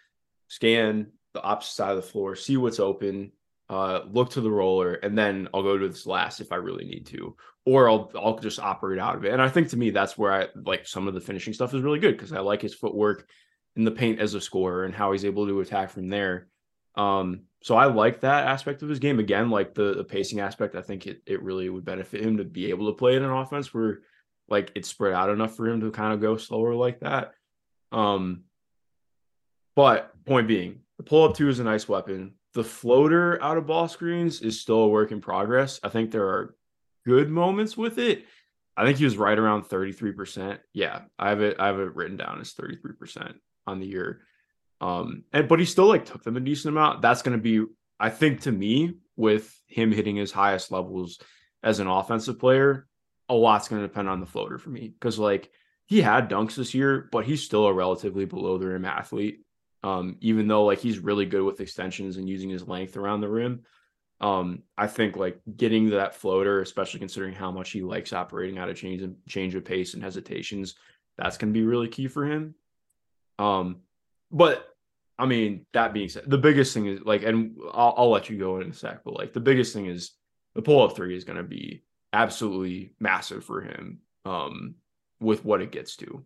scan 0.47 1.11
the 1.35 1.43
opposite 1.43 1.75
side 1.75 1.91
of 1.91 1.97
the 1.97 2.11
floor, 2.11 2.35
see 2.35 2.57
what's 2.57 2.79
open, 2.79 3.33
uh, 3.71 4.03
look 4.11 4.29
to 4.31 4.41
the 4.41 4.51
roller, 4.51 4.95
and 4.95 5.17
then 5.17 5.47
I'll 5.53 5.63
go 5.63 5.77
to 5.77 5.87
this 5.87 6.05
last 6.05 6.41
if 6.41 6.51
I 6.51 6.57
really 6.57 6.83
need 6.83 7.05
to, 7.07 7.37
or 7.65 7.89
I'll 7.89 8.11
I'll 8.15 8.37
just 8.37 8.59
operate 8.59 8.99
out 8.99 9.15
of 9.15 9.23
it. 9.23 9.31
And 9.31 9.41
I 9.41 9.47
think 9.47 9.69
to 9.69 9.77
me 9.77 9.91
that's 9.91 10.17
where 10.17 10.33
I 10.33 10.47
like 10.65 10.85
some 10.85 11.07
of 11.07 11.13
the 11.13 11.21
finishing 11.21 11.53
stuff 11.53 11.73
is 11.73 11.81
really 11.81 11.99
good 11.99 12.17
because 12.17 12.33
I 12.33 12.41
like 12.41 12.61
his 12.61 12.75
footwork 12.75 13.29
in 13.77 13.85
the 13.85 13.91
paint 13.91 14.19
as 14.19 14.33
a 14.33 14.41
scorer 14.41 14.83
and 14.83 14.93
how 14.93 15.13
he's 15.13 15.23
able 15.23 15.47
to 15.47 15.61
attack 15.61 15.89
from 15.89 16.09
there. 16.09 16.49
Um, 16.95 17.43
so 17.63 17.75
I 17.75 17.85
like 17.85 18.19
that 18.21 18.47
aspect 18.47 18.81
of 18.81 18.89
his 18.89 18.99
game. 18.99 19.19
Again, 19.19 19.49
like 19.49 19.73
the, 19.73 19.93
the 19.93 20.03
pacing 20.03 20.41
aspect, 20.41 20.75
I 20.75 20.81
think 20.81 21.07
it, 21.07 21.21
it 21.25 21.41
really 21.41 21.69
would 21.69 21.85
benefit 21.85 22.25
him 22.25 22.37
to 22.37 22.43
be 22.43 22.71
able 22.71 22.91
to 22.91 22.97
play 22.97 23.15
in 23.15 23.23
an 23.23 23.31
offense 23.31 23.73
where 23.73 24.01
like 24.49 24.73
it's 24.75 24.89
spread 24.89 25.13
out 25.13 25.29
enough 25.29 25.55
for 25.55 25.69
him 25.69 25.79
to 25.79 25.91
kind 25.91 26.13
of 26.13 26.19
go 26.19 26.35
slower 26.35 26.75
like 26.75 26.99
that. 26.99 27.35
Um, 27.93 28.41
but 29.77 30.11
point 30.25 30.49
being, 30.49 30.81
the 30.97 31.03
pull 31.03 31.23
up 31.23 31.37
two 31.37 31.47
is 31.47 31.59
a 31.59 31.63
nice 31.63 31.87
weapon. 31.87 32.33
The 32.53 32.63
floater 32.63 33.41
out 33.41 33.57
of 33.57 33.65
ball 33.65 33.87
screens 33.87 34.41
is 34.41 34.59
still 34.59 34.79
a 34.79 34.87
work 34.87 35.11
in 35.11 35.21
progress. 35.21 35.79
I 35.83 35.89
think 35.89 36.11
there 36.11 36.27
are 36.27 36.55
good 37.05 37.29
moments 37.29 37.77
with 37.77 37.97
it. 37.97 38.25
I 38.75 38.85
think 38.85 38.97
he 38.97 39.05
was 39.05 39.17
right 39.17 39.37
around 39.37 39.63
33%. 39.63 40.59
Yeah, 40.73 41.01
I 41.17 41.29
have 41.29 41.41
it, 41.41 41.57
I 41.59 41.67
have 41.67 41.79
it 41.79 41.95
written 41.95 42.17
down 42.17 42.39
as 42.41 42.53
33% 42.53 43.33
on 43.67 43.79
the 43.79 43.87
year. 43.87 44.21
Um, 44.79 45.23
and 45.31 45.47
but 45.47 45.59
he 45.59 45.65
still 45.65 45.85
like 45.85 46.05
took 46.05 46.23
them 46.23 46.37
a 46.37 46.41
decent 46.41 46.75
amount. 46.75 47.01
That's 47.01 47.21
gonna 47.21 47.37
be, 47.37 47.65
I 47.99 48.09
think, 48.09 48.41
to 48.41 48.51
me, 48.51 48.95
with 49.15 49.61
him 49.67 49.91
hitting 49.91 50.15
his 50.15 50.31
highest 50.31 50.71
levels 50.71 51.19
as 51.63 51.79
an 51.79 51.87
offensive 51.87 52.39
player, 52.39 52.87
a 53.29 53.33
lot's 53.33 53.67
going 53.67 53.81
to 53.81 53.87
depend 53.87 54.09
on 54.09 54.19
the 54.19 54.25
floater 54.25 54.57
for 54.57 54.69
me 54.69 54.87
because 54.89 55.19
like 55.19 55.51
he 55.85 56.01
had 56.01 56.29
dunks 56.29 56.55
this 56.55 56.73
year, 56.73 57.07
but 57.11 57.25
he's 57.25 57.43
still 57.43 57.67
a 57.67 57.73
relatively 57.73 58.25
below 58.25 58.57
the 58.57 58.67
rim 58.67 58.83
athlete. 58.83 59.41
Um, 59.83 60.17
even 60.21 60.47
though 60.47 60.65
like 60.65 60.79
he's 60.79 60.99
really 60.99 61.25
good 61.25 61.43
with 61.43 61.59
extensions 61.59 62.17
and 62.17 62.29
using 62.29 62.49
his 62.49 62.67
length 62.67 62.97
around 62.97 63.21
the 63.21 63.29
rim. 63.29 63.61
Um, 64.19 64.61
I 64.77 64.85
think 64.85 65.17
like 65.17 65.39
getting 65.57 65.89
that 65.89 66.13
floater, 66.13 66.61
especially 66.61 66.99
considering 66.99 67.33
how 67.33 67.49
much 67.49 67.71
he 67.71 67.81
likes 67.81 68.13
operating 68.13 68.59
out 68.59 68.69
of 68.69 68.77
change 68.77 69.01
and 69.01 69.15
change 69.27 69.55
of 69.55 69.65
pace 69.65 69.95
and 69.95 70.03
hesitations, 70.03 70.75
that's 71.17 71.37
going 71.37 71.51
to 71.51 71.59
be 71.59 71.65
really 71.65 71.87
key 71.87 72.07
for 72.07 72.25
him. 72.25 72.53
Um, 73.39 73.77
but 74.31 74.67
I 75.17 75.25
mean, 75.25 75.65
that 75.73 75.93
being 75.93 76.09
said, 76.09 76.23
the 76.27 76.37
biggest 76.37 76.73
thing 76.73 76.85
is 76.85 76.99
like, 77.03 77.23
and 77.23 77.57
I'll, 77.73 77.95
I'll 77.97 78.09
let 78.11 78.29
you 78.29 78.37
go 78.37 78.59
in 78.59 78.69
a 78.69 78.73
sec, 78.73 79.03
but 79.03 79.15
like 79.15 79.33
the 79.33 79.39
biggest 79.39 79.73
thing 79.73 79.87
is 79.87 80.11
the 80.55 80.61
pull 80.61 80.83
up 80.83 80.95
three 80.95 81.15
is 81.15 81.23
going 81.23 81.37
to 81.37 81.43
be 81.43 81.83
absolutely 82.13 82.93
massive 82.99 83.43
for 83.43 83.61
him 83.61 83.99
um, 84.25 84.75
with 85.19 85.43
what 85.45 85.61
it 85.61 85.71
gets 85.71 85.95
to. 85.97 86.23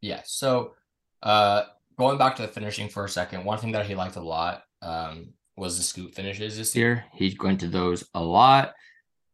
Yeah. 0.00 0.22
So 0.24 0.74
uh, 1.22 1.64
going 1.98 2.18
back 2.18 2.36
to 2.36 2.42
the 2.42 2.48
finishing 2.48 2.88
for 2.88 3.04
a 3.04 3.08
second, 3.08 3.44
one 3.44 3.58
thing 3.58 3.72
that 3.72 3.86
he 3.86 3.94
liked 3.94 4.16
a 4.16 4.20
lot 4.20 4.62
um, 4.82 5.32
was 5.56 5.76
the 5.76 5.82
scoop 5.82 6.14
finishes 6.14 6.56
this 6.56 6.74
year. 6.74 7.04
He 7.12 7.36
went 7.40 7.60
to 7.60 7.68
those 7.68 8.08
a 8.14 8.22
lot. 8.22 8.74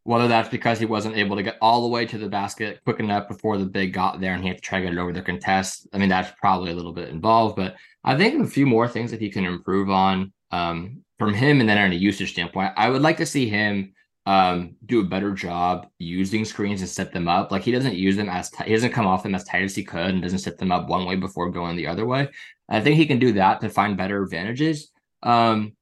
Whether 0.04 0.28
that's 0.28 0.48
because 0.48 0.78
he 0.78 0.86
wasn't 0.86 1.16
able 1.16 1.36
to 1.36 1.42
get 1.42 1.58
all 1.60 1.82
the 1.82 1.88
way 1.88 2.06
to 2.06 2.16
the 2.16 2.28
basket 2.28 2.80
quick 2.84 3.00
enough 3.00 3.28
before 3.28 3.58
the 3.58 3.66
big 3.66 3.92
got 3.92 4.18
there 4.18 4.32
and 4.32 4.42
he 4.42 4.48
had 4.48 4.56
to 4.56 4.62
try 4.62 4.78
to 4.78 4.86
get 4.86 4.94
it 4.94 4.98
over 4.98 5.12
the 5.12 5.20
contest. 5.20 5.86
I 5.92 5.98
mean, 5.98 6.08
that's 6.08 6.32
probably 6.40 6.72
a 6.72 6.74
little 6.74 6.94
bit 6.94 7.10
involved, 7.10 7.54
but 7.54 7.76
I 8.02 8.16
think 8.16 8.42
a 8.42 8.48
few 8.48 8.64
more 8.64 8.88
things 8.88 9.10
that 9.10 9.20
he 9.20 9.28
can 9.28 9.44
improve 9.44 9.90
on 9.90 10.32
um, 10.52 11.02
from 11.18 11.34
him 11.34 11.60
and 11.60 11.68
then 11.68 11.76
on 11.76 11.92
a 11.92 11.94
usage 11.94 12.32
standpoint. 12.32 12.72
I 12.78 12.88
would 12.88 13.02
like 13.02 13.18
to 13.18 13.26
see 13.26 13.48
him 13.48 13.92
um, 14.30 14.76
do 14.86 15.00
a 15.00 15.04
better 15.04 15.32
job 15.32 15.88
using 15.98 16.44
screens 16.44 16.82
and 16.82 16.88
set 16.88 17.12
them 17.12 17.26
up. 17.26 17.50
Like 17.50 17.62
he 17.62 17.72
doesn't 17.72 17.96
use 17.96 18.14
them 18.14 18.28
as 18.28 18.48
t- 18.48 18.62
he 18.62 18.72
doesn't 18.72 18.92
come 18.92 19.04
off 19.04 19.24
them 19.24 19.34
as 19.34 19.42
tight 19.42 19.64
as 19.64 19.74
he 19.74 19.82
could 19.82 20.10
and 20.10 20.22
doesn't 20.22 20.38
set 20.38 20.56
them 20.56 20.70
up 20.70 20.88
one 20.88 21.04
way 21.04 21.16
before 21.16 21.50
going 21.50 21.74
the 21.74 21.88
other 21.88 22.06
way. 22.06 22.28
I 22.68 22.80
think 22.80 22.94
he 22.94 23.06
can 23.06 23.18
do 23.18 23.32
that 23.32 23.60
to 23.60 23.68
find 23.68 23.96
better 23.96 24.22
advantages. 24.22 24.92
Um, 25.24 25.72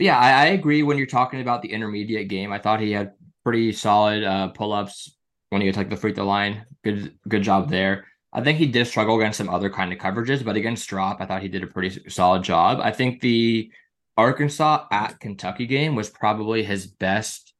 yeah, 0.00 0.18
I, 0.18 0.30
I, 0.30 0.46
agree 0.46 0.82
when 0.82 0.98
you're 0.98 1.06
talking 1.06 1.40
about 1.40 1.62
the 1.62 1.72
intermediate 1.72 2.26
game. 2.26 2.52
I 2.52 2.58
thought 2.58 2.80
he 2.80 2.90
had 2.90 3.12
pretty 3.44 3.72
solid 3.72 4.24
uh, 4.24 4.48
pull 4.48 4.72
ups 4.72 5.16
when 5.50 5.62
he 5.62 5.70
took 5.70 5.88
the 5.88 5.96
free 5.96 6.14
throw 6.14 6.26
line. 6.26 6.66
Good 6.82 7.16
good 7.28 7.44
job 7.44 7.70
there. 7.70 8.06
I 8.32 8.42
think 8.42 8.58
he 8.58 8.66
did 8.66 8.88
struggle 8.88 9.20
against 9.20 9.38
some 9.38 9.48
other 9.48 9.70
kind 9.70 9.92
of 9.92 10.00
coverages, 10.00 10.44
but 10.44 10.56
against 10.56 10.88
drop, 10.88 11.20
I 11.20 11.26
thought 11.26 11.42
he 11.42 11.48
did 11.48 11.62
a 11.62 11.68
pretty 11.68 12.10
solid 12.10 12.42
job. 12.42 12.80
I 12.82 12.90
think 12.90 13.20
the 13.20 13.70
Arkansas 14.16 14.86
at 14.90 15.20
Kentucky 15.20 15.66
game 15.66 15.94
was 15.94 16.08
probably 16.08 16.62
his 16.62 16.86
best 16.86 17.52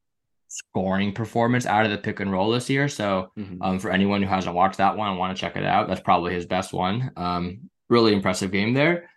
scoring 0.48 1.12
performance 1.12 1.66
out 1.66 1.84
of 1.84 1.90
the 1.90 1.98
pick 1.98 2.20
and 2.20 2.32
roll 2.32 2.50
this 2.50 2.70
year. 2.70 2.88
So, 2.88 3.30
mm-hmm. 3.38 3.60
um, 3.62 3.78
for 3.78 3.90
anyone 3.90 4.22
who 4.22 4.28
hasn't 4.28 4.54
watched 4.54 4.78
that 4.78 4.96
one 4.96 5.10
and 5.10 5.18
want 5.18 5.36
to 5.36 5.40
check 5.40 5.56
it 5.56 5.64
out, 5.64 5.88
that's 5.88 6.00
probably 6.00 6.32
his 6.32 6.46
best 6.46 6.72
one. 6.72 7.10
Um, 7.16 7.70
really 7.88 8.12
impressive 8.12 8.50
game 8.50 8.74
there. 8.74 9.10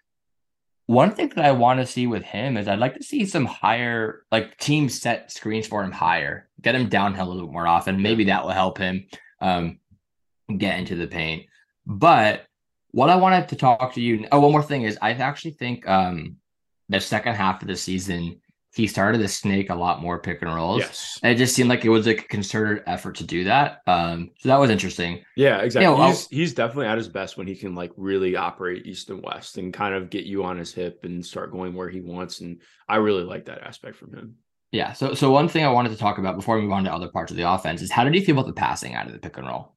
One 0.88 1.12
thing 1.12 1.30
that 1.30 1.46
I 1.46 1.52
want 1.52 1.80
to 1.80 1.86
see 1.86 2.08
with 2.08 2.24
him 2.24 2.58
is 2.58 2.68
I'd 2.68 2.80
like 2.80 2.96
to 2.96 3.04
see 3.04 3.26
some 3.26 3.46
higher, 3.46 4.26
like 4.32 4.58
team 4.58 4.90
set 4.90 5.32
screens 5.32 5.68
for 5.68 5.84
him 5.84 5.92
higher, 5.92 6.50
get 6.62 6.76
him 6.76 6.90
downhill 6.90 7.28
a 7.28 7.30
little 7.30 7.48
bit 7.48 7.54
more 7.54 7.68
often. 7.68 8.02
Maybe 8.02 8.26
that 8.26 8.44
will 8.44 8.52
help 8.52 8.80
him 8.80 9.06
um, 9.40 9.80
get 10.58 10.80
into 10.80 10.96
the 10.96 11.06
paint. 11.06 11.46
But 11.86 12.48
what 12.92 13.12
I 13.12 13.18
wanted 13.18 13.50
to 13.50 13.56
talk 13.56 13.94
to 13.94 14.02
you, 14.02 14.28
oh, 14.32 14.40
one 14.40 14.52
more 14.52 14.64
thing 14.64 14.82
is 14.82 14.98
I 15.00 15.12
actually 15.12 15.52
think 15.52 15.88
um, 15.88 16.38
the 16.90 17.00
second 17.00 17.36
half 17.36 17.62
of 17.62 17.68
the 17.68 17.76
season, 17.76 18.42
he 18.76 18.88
started 18.88 19.18
to 19.20 19.28
snake 19.28 19.70
a 19.70 19.76
lot 19.76 20.02
more 20.02 20.20
pick 20.20 20.42
and 20.42 20.54
rolls. 20.54 20.80
Yes. 20.80 21.20
And 21.24 21.34
it 21.34 21.38
just 21.38 21.56
seemed 21.56 21.70
like 21.70 21.86
it 21.86 21.90
was 21.90 22.06
like 22.06 22.22
a 22.22 22.28
concerted 22.28 22.84
effort 22.86 23.16
to 23.16 23.24
do 23.24 23.46
that. 23.46 23.82
Um, 23.88 24.32
so 24.40 24.50
that 24.50 24.60
was 24.60 24.70
interesting. 24.70 25.24
Yeah, 25.36 25.60
exactly. 25.60 25.90
You 25.90 25.98
know, 25.98 26.08
he's, 26.08 26.28
he's 26.28 26.54
definitely 26.54 26.86
at 26.88 26.98
his 26.98 27.08
best 27.08 27.38
when 27.38 27.48
he 27.48 27.56
can 27.56 27.74
like 27.74 27.92
really 27.98 28.36
operate 28.36 28.86
east 28.86 29.10
and 29.10 29.24
west 29.24 29.58
and 29.58 29.74
kind 29.74 29.96
of 29.96 30.10
get 30.10 30.26
you 30.26 30.44
on 30.44 30.58
his 30.58 30.74
hip 30.74 31.00
and 31.04 31.26
start 31.26 31.52
going 31.52 31.74
where 31.74 31.90
he 31.90 32.02
wants. 32.02 32.42
And 32.42 32.62
I 32.88 32.98
really 32.98 33.24
like 33.24 33.46
that 33.46 33.64
aspect 33.64 33.98
from 33.98 34.14
him. 34.14 34.36
Yeah. 34.72 34.94
So 34.94 35.16
so 35.16 35.32
one 35.32 35.48
thing 35.48 35.66
I 35.66 35.72
wanted 35.72 35.90
to 35.90 35.98
talk 35.98 36.20
about 36.20 36.36
before 36.36 36.56
we 36.56 36.62
move 36.62 36.72
on 36.72 36.84
to 36.84 36.94
other 36.94 37.10
parts 37.10 37.32
of 37.32 37.38
the 37.38 37.52
offense 37.52 37.82
is 37.82 37.92
how 37.92 38.04
did 38.04 38.14
you 38.14 38.22
feel 38.22 38.36
about 38.36 38.46
the 38.46 38.54
passing 38.54 38.94
out 38.94 39.08
of 39.08 39.14
the 39.14 39.20
pick 39.20 39.38
and 39.38 39.48
roll? 39.48 39.74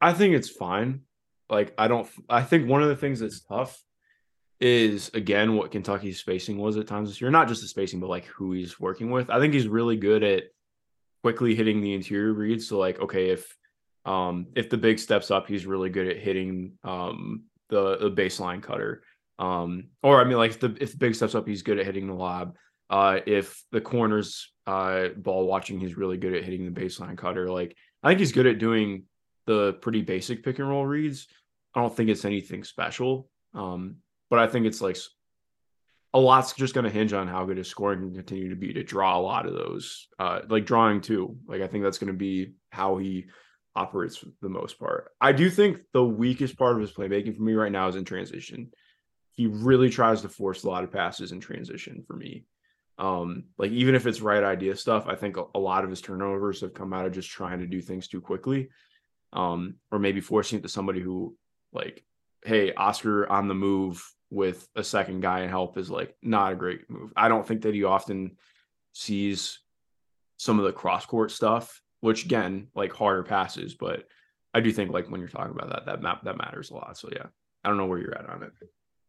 I 0.00 0.12
think 0.12 0.34
it's 0.34 0.50
fine. 0.50 1.02
Like 1.48 1.72
I 1.78 1.86
don't 1.86 2.08
I 2.28 2.42
think 2.42 2.68
one 2.68 2.82
of 2.82 2.88
the 2.88 2.96
things 2.96 3.20
that's 3.20 3.40
tough 3.42 3.80
is 4.60 5.10
again 5.14 5.56
what 5.56 5.70
Kentucky's 5.70 6.20
spacing 6.20 6.58
was 6.58 6.76
at 6.76 6.86
times 6.86 7.08
this 7.08 7.20
year. 7.20 7.30
Not 7.30 7.48
just 7.48 7.62
the 7.62 7.68
spacing, 7.68 8.00
but 8.00 8.08
like 8.08 8.26
who 8.26 8.52
he's 8.52 8.78
working 8.78 9.10
with. 9.10 9.30
I 9.30 9.40
think 9.40 9.54
he's 9.54 9.68
really 9.68 9.96
good 9.96 10.22
at 10.22 10.44
quickly 11.22 11.54
hitting 11.54 11.80
the 11.80 11.94
interior 11.94 12.32
reads. 12.32 12.68
So 12.68 12.78
like, 12.78 13.00
okay, 13.00 13.30
if 13.30 13.56
um 14.04 14.48
if 14.54 14.70
the 14.70 14.76
big 14.76 14.98
steps 14.98 15.30
up, 15.30 15.48
he's 15.48 15.66
really 15.66 15.90
good 15.90 16.08
at 16.08 16.18
hitting 16.18 16.72
um 16.84 17.44
the 17.68 17.96
the 17.96 18.10
baseline 18.10 18.62
cutter. 18.62 19.02
Um, 19.38 19.88
or 20.02 20.20
I 20.20 20.24
mean 20.24 20.38
like 20.38 20.52
if 20.52 20.60
the 20.60 20.76
if 20.80 20.92
the 20.92 20.98
big 20.98 21.14
steps 21.14 21.34
up, 21.34 21.48
he's 21.48 21.62
good 21.62 21.78
at 21.78 21.86
hitting 21.86 22.06
the 22.06 22.14
lob. 22.14 22.56
Uh 22.90 23.20
if 23.26 23.64
the 23.72 23.80
corners 23.80 24.52
uh 24.66 25.08
ball 25.16 25.46
watching, 25.46 25.80
he's 25.80 25.96
really 25.96 26.16
good 26.16 26.34
at 26.34 26.44
hitting 26.44 26.64
the 26.64 26.80
baseline 26.80 27.18
cutter. 27.18 27.50
Like 27.50 27.76
I 28.02 28.08
think 28.08 28.20
he's 28.20 28.32
good 28.32 28.46
at 28.46 28.58
doing 28.58 29.04
the 29.46 29.74
pretty 29.74 30.02
basic 30.02 30.44
pick 30.44 30.58
and 30.58 30.68
roll 30.68 30.86
reads. 30.86 31.26
I 31.74 31.80
don't 31.80 31.94
think 31.94 32.10
it's 32.10 32.24
anything 32.24 32.64
special. 32.64 33.28
Um, 33.52 33.96
but 34.30 34.38
I 34.38 34.46
think 34.46 34.66
it's 34.66 34.80
like 34.80 34.96
a 36.12 36.18
lot's 36.18 36.52
just 36.52 36.74
going 36.74 36.84
to 36.84 36.90
hinge 36.90 37.12
on 37.12 37.26
how 37.26 37.44
good 37.44 37.56
his 37.56 37.68
scoring 37.68 38.00
can 38.00 38.14
continue 38.14 38.50
to 38.50 38.56
be 38.56 38.72
to 38.72 38.84
draw 38.84 39.18
a 39.18 39.20
lot 39.20 39.46
of 39.46 39.54
those, 39.54 40.06
uh, 40.18 40.40
like 40.48 40.64
drawing 40.64 41.00
too. 41.00 41.36
Like 41.46 41.60
I 41.60 41.66
think 41.66 41.82
that's 41.82 41.98
going 41.98 42.12
to 42.12 42.18
be 42.18 42.54
how 42.70 42.98
he 42.98 43.26
operates 43.74 44.16
for 44.16 44.26
the 44.40 44.48
most 44.48 44.78
part. 44.78 45.10
I 45.20 45.32
do 45.32 45.50
think 45.50 45.78
the 45.92 46.04
weakest 46.04 46.56
part 46.56 46.76
of 46.76 46.80
his 46.80 46.92
playmaking 46.92 47.36
for 47.36 47.42
me 47.42 47.54
right 47.54 47.72
now 47.72 47.88
is 47.88 47.96
in 47.96 48.04
transition. 48.04 48.70
He 49.32 49.46
really 49.46 49.90
tries 49.90 50.22
to 50.22 50.28
force 50.28 50.62
a 50.62 50.68
lot 50.68 50.84
of 50.84 50.92
passes 50.92 51.32
in 51.32 51.40
transition 51.40 52.04
for 52.06 52.14
me. 52.14 52.44
Um, 52.96 53.46
like 53.58 53.72
even 53.72 53.96
if 53.96 54.06
it's 54.06 54.20
right 54.20 54.44
idea 54.44 54.76
stuff, 54.76 55.08
I 55.08 55.16
think 55.16 55.36
a, 55.36 55.58
lot 55.58 55.82
of 55.82 55.90
his 55.90 56.00
turnovers 56.00 56.60
have 56.60 56.74
come 56.74 56.92
out 56.92 57.06
of 57.06 57.12
just 57.12 57.28
trying 57.28 57.58
to 57.58 57.66
do 57.66 57.80
things 57.80 58.06
too 58.06 58.20
quickly. 58.20 58.68
Um, 59.32 59.76
or 59.90 59.98
maybe 59.98 60.20
forcing 60.20 60.60
it 60.60 60.62
to 60.62 60.68
somebody 60.68 61.00
who 61.00 61.36
like, 61.72 62.04
hey, 62.44 62.72
Oscar 62.74 63.28
on 63.30 63.48
the 63.48 63.54
move 63.54 64.04
with 64.30 64.68
a 64.76 64.84
second 64.84 65.20
guy 65.20 65.40
and 65.40 65.50
help 65.50 65.78
is 65.78 65.90
like 65.90 66.14
not 66.22 66.52
a 66.52 66.56
great 66.56 66.88
move. 66.90 67.12
I 67.16 67.28
don't 67.28 67.46
think 67.46 67.62
that 67.62 67.74
he 67.74 67.84
often 67.84 68.36
sees 68.92 69.60
some 70.36 70.58
of 70.58 70.64
the 70.64 70.72
cross 70.72 71.06
court 71.06 71.30
stuff, 71.30 71.80
which 72.00 72.24
again, 72.24 72.68
like 72.74 72.92
harder 72.92 73.22
passes, 73.22 73.74
but 73.74 74.04
I 74.52 74.60
do 74.60 74.72
think 74.72 74.92
like 74.92 75.10
when 75.10 75.20
you're 75.20 75.28
talking 75.28 75.52
about 75.52 75.70
that, 75.70 75.86
that 75.86 76.02
map 76.02 76.24
that 76.24 76.36
matters 76.36 76.70
a 76.70 76.74
lot. 76.74 76.96
So 76.98 77.08
yeah, 77.12 77.26
I 77.64 77.68
don't 77.68 77.78
know 77.78 77.86
where 77.86 77.98
you're 77.98 78.16
at 78.16 78.28
on 78.28 78.42
it. 78.42 78.52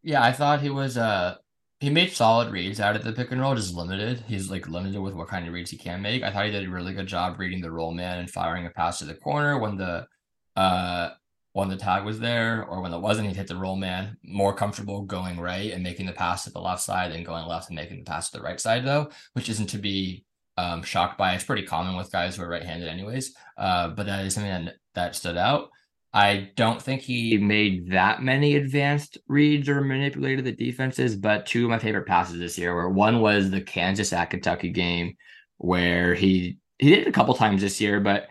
Yeah, 0.01 0.23
I 0.23 0.31
thought 0.31 0.61
he 0.61 0.69
was 0.69 0.97
uh 0.97 1.35
he 1.79 1.89
made 1.89 2.13
solid 2.13 2.51
reads 2.51 2.79
out 2.79 2.95
of 2.95 3.03
the 3.03 3.11
pick 3.11 3.31
and 3.31 3.41
roll, 3.41 3.53
just 3.55 3.75
limited. 3.75 4.23
He's 4.27 4.49
like 4.49 4.69
limited 4.69 5.01
with 5.01 5.13
what 5.13 5.27
kind 5.27 5.45
of 5.45 5.53
reads 5.53 5.71
he 5.71 5.77
can 5.77 6.01
make. 6.01 6.23
I 6.23 6.31
thought 6.31 6.45
he 6.45 6.51
did 6.51 6.67
a 6.67 6.71
really 6.71 6.93
good 6.93 7.07
job 7.07 7.37
reading 7.37 7.61
the 7.61 7.71
roll 7.71 7.91
man 7.91 8.19
and 8.19 8.29
firing 8.29 8.65
a 8.65 8.69
pass 8.69 8.99
to 8.99 9.05
the 9.05 9.13
corner 9.13 9.59
when 9.59 9.77
the 9.77 10.07
uh 10.55 11.09
when 11.55 11.69
the 11.69 11.77
tag 11.77 12.03
was 12.03 12.19
there 12.19 12.65
or 12.65 12.81
when 12.81 12.93
it 12.93 12.99
wasn't, 12.99 13.25
he'd 13.25 13.37
hit 13.37 13.47
the 13.47 13.55
roll 13.55 13.77
man, 13.77 14.17
more 14.25 14.53
comfortable 14.53 15.03
going 15.03 15.39
right 15.39 15.71
and 15.71 15.81
making 15.81 16.05
the 16.05 16.11
pass 16.11 16.43
to 16.43 16.49
the 16.49 16.59
left 16.59 16.81
side 16.81 17.13
than 17.13 17.23
going 17.23 17.47
left 17.47 17.69
and 17.69 17.77
making 17.77 17.97
the 17.97 18.03
pass 18.03 18.29
to 18.29 18.37
the 18.37 18.43
right 18.43 18.59
side, 18.59 18.85
though, 18.85 19.09
which 19.31 19.47
isn't 19.47 19.67
to 19.67 19.77
be 19.77 20.25
um, 20.57 20.83
shocked 20.83 21.17
by. 21.17 21.33
It's 21.33 21.45
pretty 21.45 21.63
common 21.63 21.95
with 21.95 22.11
guys 22.11 22.35
who 22.35 22.43
are 22.43 22.49
right 22.49 22.61
handed, 22.61 22.89
anyways. 22.89 23.33
Uh, 23.57 23.87
but 23.87 24.05
that 24.05 24.25
is 24.25 24.33
something 24.33 24.51
that, 24.51 24.73
that 24.95 25.15
stood 25.15 25.37
out. 25.37 25.69
I 26.11 26.51
don't 26.57 26.81
think 26.81 27.01
he 27.01 27.37
made 27.37 27.91
that 27.91 28.21
many 28.21 28.57
advanced 28.57 29.17
reads 29.29 29.69
or 29.69 29.79
manipulated 29.79 30.43
the 30.43 30.51
defenses, 30.51 31.15
but 31.15 31.45
two 31.45 31.63
of 31.63 31.69
my 31.69 31.79
favorite 31.79 32.05
passes 32.05 32.37
this 32.37 32.57
year 32.57 32.75
were 32.75 32.89
one 32.89 33.21
was 33.21 33.49
the 33.49 33.61
Kansas 33.61 34.11
at 34.11 34.29
Kentucky 34.29 34.71
game 34.71 35.15
where 35.57 36.15
he 36.15 36.57
he 36.79 36.89
did 36.89 36.99
it 37.03 37.07
a 37.07 37.13
couple 37.13 37.33
times 37.33 37.61
this 37.61 37.79
year, 37.79 38.01
but 38.01 38.27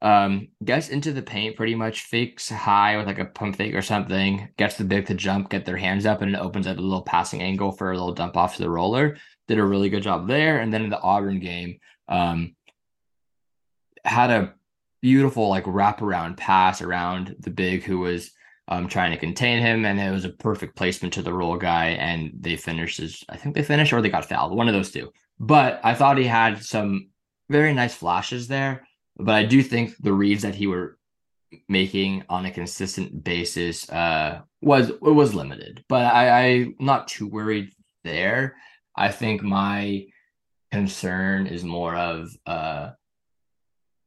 um, 0.00 0.48
gets 0.64 0.88
into 0.88 1.12
the 1.12 1.22
paint 1.22 1.56
pretty 1.56 1.74
much, 1.74 2.02
fakes 2.02 2.48
high 2.48 2.96
with 2.96 3.06
like 3.06 3.18
a 3.18 3.24
pump 3.24 3.56
fake 3.56 3.74
or 3.74 3.82
something, 3.82 4.48
gets 4.56 4.76
the 4.76 4.84
big 4.84 5.06
to 5.06 5.14
jump, 5.14 5.50
get 5.50 5.64
their 5.64 5.76
hands 5.76 6.06
up, 6.06 6.22
and 6.22 6.34
it 6.34 6.38
opens 6.38 6.66
up 6.66 6.78
a 6.78 6.80
little 6.80 7.02
passing 7.02 7.42
angle 7.42 7.72
for 7.72 7.90
a 7.90 7.94
little 7.94 8.14
dump 8.14 8.36
off 8.36 8.56
to 8.56 8.62
the 8.62 8.70
roller. 8.70 9.16
Did 9.48 9.58
a 9.58 9.64
really 9.64 9.88
good 9.88 10.02
job 10.02 10.28
there. 10.28 10.60
And 10.60 10.72
then 10.72 10.84
in 10.84 10.90
the 10.90 11.00
Auburn 11.00 11.40
game, 11.40 11.78
um, 12.06 12.54
had 14.04 14.30
a 14.30 14.54
beautiful 15.00 15.48
like 15.48 15.64
wraparound 15.64 16.36
pass 16.36 16.82
around 16.82 17.36
the 17.40 17.50
big 17.50 17.82
who 17.84 17.98
was 17.98 18.30
um, 18.68 18.86
trying 18.86 19.12
to 19.12 19.18
contain 19.18 19.60
him, 19.62 19.84
and 19.84 19.98
it 19.98 20.10
was 20.10 20.24
a 20.24 20.30
perfect 20.30 20.76
placement 20.76 21.14
to 21.14 21.22
the 21.22 21.32
roll 21.32 21.56
guy, 21.56 21.88
and 21.90 22.32
they 22.38 22.56
finished 22.56 23.00
as 23.00 23.24
I 23.28 23.36
think 23.36 23.54
they 23.54 23.62
finished 23.62 23.92
or 23.92 24.02
they 24.02 24.10
got 24.10 24.28
fouled, 24.28 24.54
one 24.54 24.68
of 24.68 24.74
those 24.74 24.90
two. 24.90 25.10
But 25.40 25.80
I 25.82 25.94
thought 25.94 26.18
he 26.18 26.24
had 26.24 26.62
some 26.62 27.08
very 27.48 27.72
nice 27.72 27.94
flashes 27.94 28.46
there. 28.46 28.86
But 29.18 29.34
I 29.34 29.44
do 29.44 29.62
think 29.62 29.94
the 30.00 30.12
reads 30.12 30.42
that 30.42 30.54
he 30.54 30.66
were 30.66 30.98
making 31.68 32.24
on 32.28 32.44
a 32.46 32.50
consistent 32.50 33.24
basis 33.24 33.88
uh, 33.90 34.42
was 34.60 34.90
it 34.90 35.00
was 35.00 35.34
limited. 35.34 35.84
But 35.88 36.04
I, 36.04 36.46
I'm 36.46 36.74
not 36.78 37.08
too 37.08 37.26
worried 37.26 37.72
there. 38.04 38.56
I 38.96 39.10
think 39.10 39.42
my 39.42 40.06
concern 40.70 41.46
is 41.46 41.64
more 41.64 41.94
of 41.94 42.30
uh, 42.46 42.90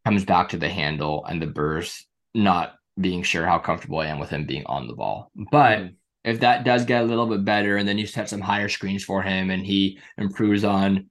comes 0.05 0.25
back 0.25 0.49
to 0.49 0.57
the 0.57 0.69
handle 0.69 1.25
and 1.25 1.41
the 1.41 1.47
burst, 1.47 2.05
not 2.33 2.75
being 2.99 3.23
sure 3.23 3.45
how 3.45 3.57
comfortable 3.57 3.99
I 3.99 4.07
am 4.07 4.19
with 4.19 4.29
him 4.29 4.45
being 4.45 4.65
on 4.65 4.87
the 4.87 4.93
ball. 4.93 5.31
But 5.51 5.79
mm. 5.79 5.93
if 6.23 6.39
that 6.41 6.65
does 6.65 6.85
get 6.85 7.01
a 7.01 7.05
little 7.05 7.27
bit 7.27 7.45
better, 7.45 7.77
and 7.77 7.87
then 7.87 7.97
you 7.97 8.05
set 8.05 8.29
some 8.29 8.41
higher 8.41 8.69
screens 8.69 9.03
for 9.03 9.21
him, 9.21 9.49
and 9.49 9.65
he 9.65 9.99
improves 10.17 10.63
on 10.63 11.09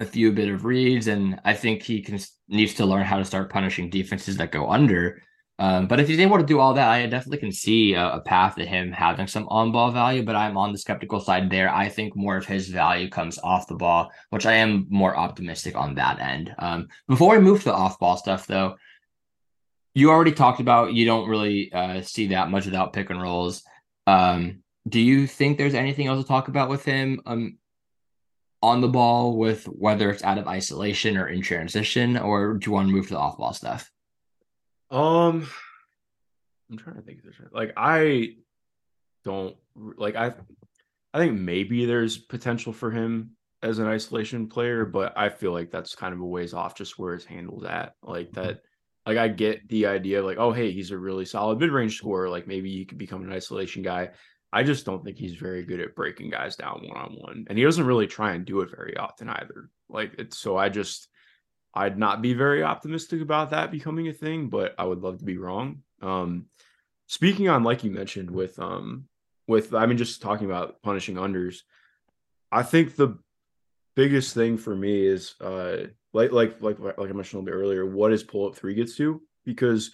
a 0.00 0.06
few 0.06 0.32
bit 0.32 0.48
of 0.48 0.64
reads, 0.64 1.06
and 1.06 1.40
I 1.44 1.54
think 1.54 1.82
he 1.82 2.02
can 2.02 2.18
needs 2.48 2.74
to 2.74 2.86
learn 2.86 3.04
how 3.04 3.18
to 3.18 3.24
start 3.24 3.52
punishing 3.52 3.90
defenses 3.90 4.36
that 4.38 4.50
go 4.50 4.68
under. 4.70 5.22
Um, 5.58 5.86
but 5.86 6.00
if 6.00 6.08
he's 6.08 6.20
able 6.20 6.38
to 6.38 6.44
do 6.44 6.58
all 6.58 6.72
that, 6.72 6.88
I 6.88 7.04
definitely 7.06 7.36
can 7.36 7.52
see 7.52 7.92
a, 7.92 8.14
a 8.14 8.20
path 8.22 8.56
to 8.56 8.64
him 8.64 8.92
having 8.92 9.26
some 9.26 9.46
on 9.48 9.72
ball 9.72 9.90
value. 9.90 10.24
But 10.24 10.36
I'm 10.36 10.56
on 10.56 10.72
the 10.72 10.78
skeptical 10.78 11.20
side 11.20 11.50
there. 11.50 11.72
I 11.72 11.90
think 11.90 12.16
more 12.16 12.38
of 12.38 12.46
his 12.46 12.68
value 12.68 13.10
comes 13.10 13.38
off 13.38 13.68
the 13.68 13.74
ball, 13.74 14.10
which 14.30 14.46
I 14.46 14.54
am 14.54 14.86
more 14.88 15.14
optimistic 15.14 15.76
on 15.76 15.94
that 15.96 16.18
end. 16.18 16.54
Um, 16.58 16.88
before 17.06 17.36
we 17.36 17.42
move 17.42 17.58
to 17.58 17.64
the 17.66 17.74
off 17.74 17.98
ball 17.98 18.16
stuff, 18.16 18.46
though, 18.46 18.76
you 19.94 20.10
already 20.10 20.32
talked 20.32 20.60
about 20.60 20.94
you 20.94 21.04
don't 21.04 21.28
really 21.28 21.70
uh, 21.72 22.00
see 22.00 22.28
that 22.28 22.50
much 22.50 22.64
without 22.64 22.94
pick 22.94 23.10
and 23.10 23.20
rolls. 23.20 23.62
Um, 24.06 24.62
do 24.88 24.98
you 24.98 25.26
think 25.26 25.58
there's 25.58 25.74
anything 25.74 26.06
else 26.06 26.22
to 26.22 26.26
talk 26.26 26.48
about 26.48 26.70
with 26.70 26.86
him? 26.86 27.20
Um, 27.26 27.58
on 28.62 28.80
the 28.80 28.88
ball 28.88 29.36
with 29.36 29.64
whether 29.64 30.10
it's 30.10 30.24
out 30.24 30.38
of 30.38 30.46
isolation 30.46 31.16
or 31.16 31.26
in 31.26 31.42
transition, 31.42 32.16
or 32.16 32.54
do 32.54 32.70
you 32.70 32.72
want 32.72 32.88
to 32.88 32.94
move 32.94 33.08
to 33.08 33.14
the 33.14 33.18
off 33.18 33.38
ball 33.38 33.54
stuff? 33.54 33.90
Um, 34.90 35.48
I'm 36.70 36.78
trying 36.78 36.96
to 36.96 37.02
think. 37.02 37.20
Like 37.52 37.72
I 37.76 38.34
don't 39.24 39.56
like 39.74 40.16
I. 40.16 40.34
I 41.12 41.18
think 41.18 41.38
maybe 41.38 41.86
there's 41.86 42.18
potential 42.18 42.72
for 42.72 42.90
him 42.90 43.32
as 43.62 43.78
an 43.78 43.86
isolation 43.86 44.46
player, 44.46 44.84
but 44.84 45.16
I 45.16 45.28
feel 45.28 45.52
like 45.52 45.70
that's 45.70 45.94
kind 45.94 46.14
of 46.14 46.20
a 46.20 46.26
ways 46.26 46.54
off 46.54 46.76
just 46.76 46.98
where 46.98 47.14
his 47.14 47.24
handle's 47.24 47.64
at. 47.64 47.94
Like 48.02 48.32
that, 48.32 48.60
like 49.06 49.18
I 49.18 49.28
get 49.28 49.68
the 49.68 49.86
idea 49.86 50.20
of 50.20 50.24
like, 50.24 50.38
oh, 50.38 50.52
hey, 50.52 50.70
he's 50.70 50.92
a 50.92 50.98
really 50.98 51.24
solid 51.24 51.58
mid 51.58 51.70
range 51.70 51.96
scorer. 51.96 52.28
Like 52.28 52.46
maybe 52.46 52.70
he 52.70 52.84
could 52.84 52.98
become 52.98 53.22
an 53.22 53.32
isolation 53.32 53.82
guy. 53.82 54.10
I 54.52 54.62
just 54.64 54.84
don't 54.84 55.04
think 55.04 55.16
he's 55.16 55.36
very 55.36 55.64
good 55.64 55.80
at 55.80 55.94
breaking 55.94 56.30
guys 56.30 56.56
down 56.56 56.82
one 56.84 56.96
on 56.96 57.12
one. 57.12 57.46
And 57.48 57.56
he 57.56 57.64
doesn't 57.64 57.86
really 57.86 58.06
try 58.06 58.34
and 58.34 58.44
do 58.44 58.60
it 58.60 58.70
very 58.70 58.96
often 58.96 59.28
either. 59.28 59.70
Like 59.88 60.14
it's 60.18 60.38
so 60.38 60.56
I 60.56 60.68
just 60.68 61.08
I'd 61.72 61.98
not 61.98 62.20
be 62.20 62.34
very 62.34 62.64
optimistic 62.64 63.20
about 63.20 63.50
that 63.50 63.70
becoming 63.70 64.08
a 64.08 64.12
thing, 64.12 64.48
but 64.48 64.74
I 64.76 64.84
would 64.84 65.00
love 65.00 65.18
to 65.18 65.24
be 65.24 65.38
wrong. 65.38 65.82
Um 66.02 66.46
speaking 67.06 67.48
on 67.48 67.62
like 67.62 67.84
you 67.84 67.90
mentioned 67.90 68.30
with 68.30 68.58
um 68.58 69.06
with 69.46 69.74
I 69.74 69.86
mean 69.86 69.98
just 69.98 70.22
talking 70.22 70.46
about 70.46 70.82
punishing 70.82 71.14
unders, 71.14 71.60
I 72.50 72.64
think 72.64 72.96
the 72.96 73.18
biggest 73.94 74.34
thing 74.34 74.56
for 74.56 74.74
me 74.74 75.06
is 75.06 75.34
uh 75.40 75.86
like 76.12 76.32
like 76.32 76.60
like 76.60 76.80
like 76.80 76.98
I 76.98 77.12
mentioned 77.12 77.34
a 77.34 77.42
little 77.42 77.42
bit 77.44 77.54
earlier, 77.54 77.86
what 77.86 78.12
is 78.12 78.24
pull 78.24 78.48
up 78.48 78.56
three 78.56 78.74
gets 78.74 78.96
to 78.96 79.22
because 79.44 79.92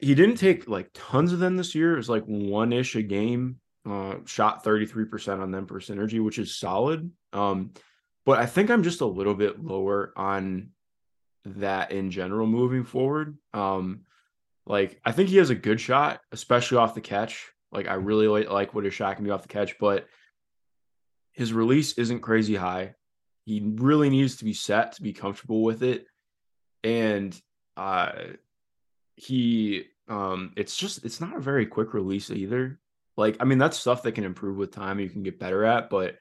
he 0.00 0.14
didn't 0.14 0.36
take 0.36 0.68
like 0.68 0.90
tons 0.94 1.32
of 1.32 1.38
them 1.38 1.56
this 1.56 1.74
year. 1.74 1.94
It 1.94 1.98
was 1.98 2.08
like 2.08 2.24
one 2.24 2.72
ish 2.72 2.96
a 2.96 3.02
game. 3.02 3.56
Uh, 3.88 4.16
shot 4.26 4.62
33% 4.62 5.40
on 5.40 5.50
them 5.50 5.66
for 5.66 5.80
synergy, 5.80 6.22
which 6.22 6.38
is 6.38 6.56
solid. 6.56 7.10
Um, 7.32 7.72
but 8.26 8.38
I 8.38 8.46
think 8.46 8.70
I'm 8.70 8.82
just 8.82 9.00
a 9.00 9.06
little 9.06 9.34
bit 9.34 9.62
lower 9.62 10.12
on 10.16 10.70
that 11.46 11.90
in 11.90 12.10
general 12.10 12.46
moving 12.46 12.84
forward. 12.84 13.38
Um, 13.54 14.02
like 14.66 15.00
I 15.04 15.12
think 15.12 15.30
he 15.30 15.38
has 15.38 15.50
a 15.50 15.54
good 15.54 15.80
shot, 15.80 16.20
especially 16.30 16.78
off 16.78 16.94
the 16.94 17.00
catch. 17.00 17.50
Like 17.72 17.88
I 17.88 17.94
really 17.94 18.28
like, 18.28 18.50
like 18.50 18.74
what 18.74 18.84
his 18.84 18.94
shot 18.94 19.16
can 19.16 19.24
be 19.24 19.30
off 19.30 19.42
the 19.42 19.48
catch, 19.48 19.78
but 19.78 20.06
his 21.32 21.52
release 21.52 21.94
isn't 21.94 22.20
crazy 22.20 22.56
high. 22.56 22.94
He 23.46 23.62
really 23.64 24.10
needs 24.10 24.36
to 24.36 24.44
be 24.44 24.52
set 24.52 24.92
to 24.92 25.02
be 25.02 25.12
comfortable 25.12 25.62
with 25.62 25.82
it. 25.82 26.06
And 26.84 27.38
uh 27.76 28.12
he 29.20 29.84
um 30.08 30.52
it's 30.56 30.76
just 30.76 31.04
it's 31.04 31.20
not 31.20 31.36
a 31.36 31.40
very 31.40 31.66
quick 31.66 31.94
release 31.94 32.30
either. 32.30 32.80
Like 33.16 33.36
I 33.40 33.44
mean 33.44 33.58
that's 33.58 33.78
stuff 33.78 34.02
that 34.02 34.12
can 34.12 34.24
improve 34.24 34.56
with 34.56 34.72
time 34.72 35.00
you 35.00 35.10
can 35.10 35.22
get 35.22 35.38
better 35.38 35.64
at, 35.64 35.90
but 35.90 36.16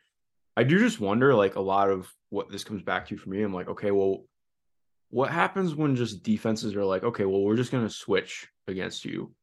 I 0.57 0.63
do 0.63 0.79
just 0.79 0.99
wonder 0.99 1.33
like 1.33 1.55
a 1.55 1.61
lot 1.61 1.89
of 1.89 2.13
what 2.29 2.51
this 2.51 2.63
comes 2.63 2.81
back 2.81 3.07
to 3.07 3.17
for 3.17 3.29
me. 3.29 3.41
I'm 3.41 3.53
like, 3.53 3.69
okay, 3.69 3.91
well, 3.91 4.25
what 5.09 5.31
happens 5.31 5.73
when 5.73 5.95
just 5.95 6.23
defenses 6.23 6.75
are 6.75 6.83
like, 6.83 7.03
okay, 7.03 7.25
well, 7.25 7.41
we're 7.41 7.55
just 7.55 7.71
gonna 7.71 7.89
switch 7.89 8.47
against 8.67 9.05
you? 9.05 9.33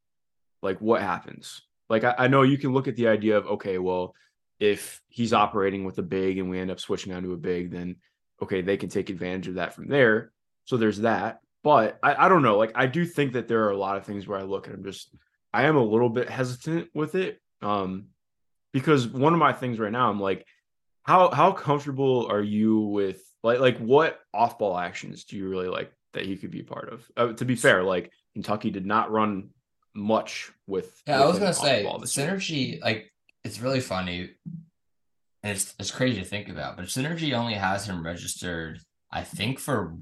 Like, 0.63 0.81
what 0.81 1.01
happens? 1.01 1.63
Like, 1.89 2.05
I, 2.05 2.15
I 2.19 2.29
know 2.29 2.43
you 2.43 2.59
can 2.59 2.73
look 2.73 2.89
at 2.89 2.97
the 2.97 3.09
idea 3.09 3.39
of, 3.39 3.47
okay, 3.47 3.79
well, 3.79 4.15
if 4.59 5.01
he's 5.09 5.33
operating 5.33 5.85
with 5.85 5.99
a 5.99 6.03
big 6.03 6.39
and 6.39 6.51
we 6.51 6.59
end 6.59 6.71
up 6.71 6.81
switching 6.81 7.13
onto 7.13 7.33
a 7.33 7.37
big, 7.37 7.71
then 7.71 7.97
okay, 8.43 8.61
they 8.61 8.77
can 8.77 8.89
take 8.89 9.09
advantage 9.09 9.49
of 9.49 9.55
that 9.55 9.75
from 9.75 9.89
there. 9.89 10.33
So 10.67 10.77
there's 10.77 11.01
that. 11.01 11.41
But 11.67 11.99
I, 12.01 12.27
I 12.27 12.29
don't 12.29 12.43
know. 12.43 12.59
Like 12.59 12.71
I 12.77 12.87
do 12.87 13.05
think 13.05 13.33
that 13.33 13.49
there 13.49 13.65
are 13.65 13.73
a 13.73 13.77
lot 13.77 13.97
of 13.97 14.05
things 14.05 14.29
where 14.29 14.39
I 14.39 14.45
look 14.45 14.69
and 14.69 14.77
I'm 14.77 14.85
just 14.85 15.13
I 15.53 15.65
am 15.65 15.75
a 15.75 15.83
little 15.83 16.09
bit 16.09 16.31
hesitant 16.31 16.91
with 16.95 17.17
it. 17.17 17.41
Um 17.61 18.11
because 18.73 19.09
one 19.09 19.33
of 19.33 19.41
my 19.41 19.53
things 19.53 19.81
right 19.81 19.91
now, 19.91 20.09
I'm 20.09 20.21
like, 20.21 20.47
how 21.03 21.29
how 21.33 21.51
comfortable 21.51 22.29
are 22.31 22.41
you 22.41 22.79
with 22.83 23.21
like 23.43 23.59
like 23.59 23.79
what 23.79 24.21
off 24.33 24.61
ball 24.61 24.79
actions 24.79 25.25
do 25.25 25.37
you 25.37 25.49
really 25.49 25.67
like 25.67 25.91
that 26.15 26.25
he 26.25 26.37
could 26.37 26.53
be 26.53 26.63
part 26.63 26.93
of? 26.93 27.11
Uh, 27.17 27.33
to 27.33 27.45
be 27.45 27.57
fair, 27.57 27.83
like 27.83 28.13
Kentucky 28.35 28.71
did 28.71 28.87
not 28.87 29.11
run 29.11 29.51
much 29.93 30.53
with. 30.69 31.03
Yeah, 31.05 31.21
I 31.21 31.27
was 31.27 31.41
gonna 31.41 31.53
say 31.53 31.85
synergy. 32.03 32.75
Year. 32.75 32.79
Like 32.81 33.13
it's 33.43 33.59
really 33.61 33.81
funny. 33.81 34.31
And 35.43 35.57
it's 35.57 35.75
it's 35.81 35.91
crazy 35.91 36.21
to 36.21 36.25
think 36.25 36.49
about, 36.49 36.77
but 36.77 36.85
synergy 36.85 37.33
only 37.33 37.55
has 37.55 37.89
him 37.89 38.07
registered 38.07 38.79
I 39.17 39.23
think 39.23 39.59
for 39.59 39.95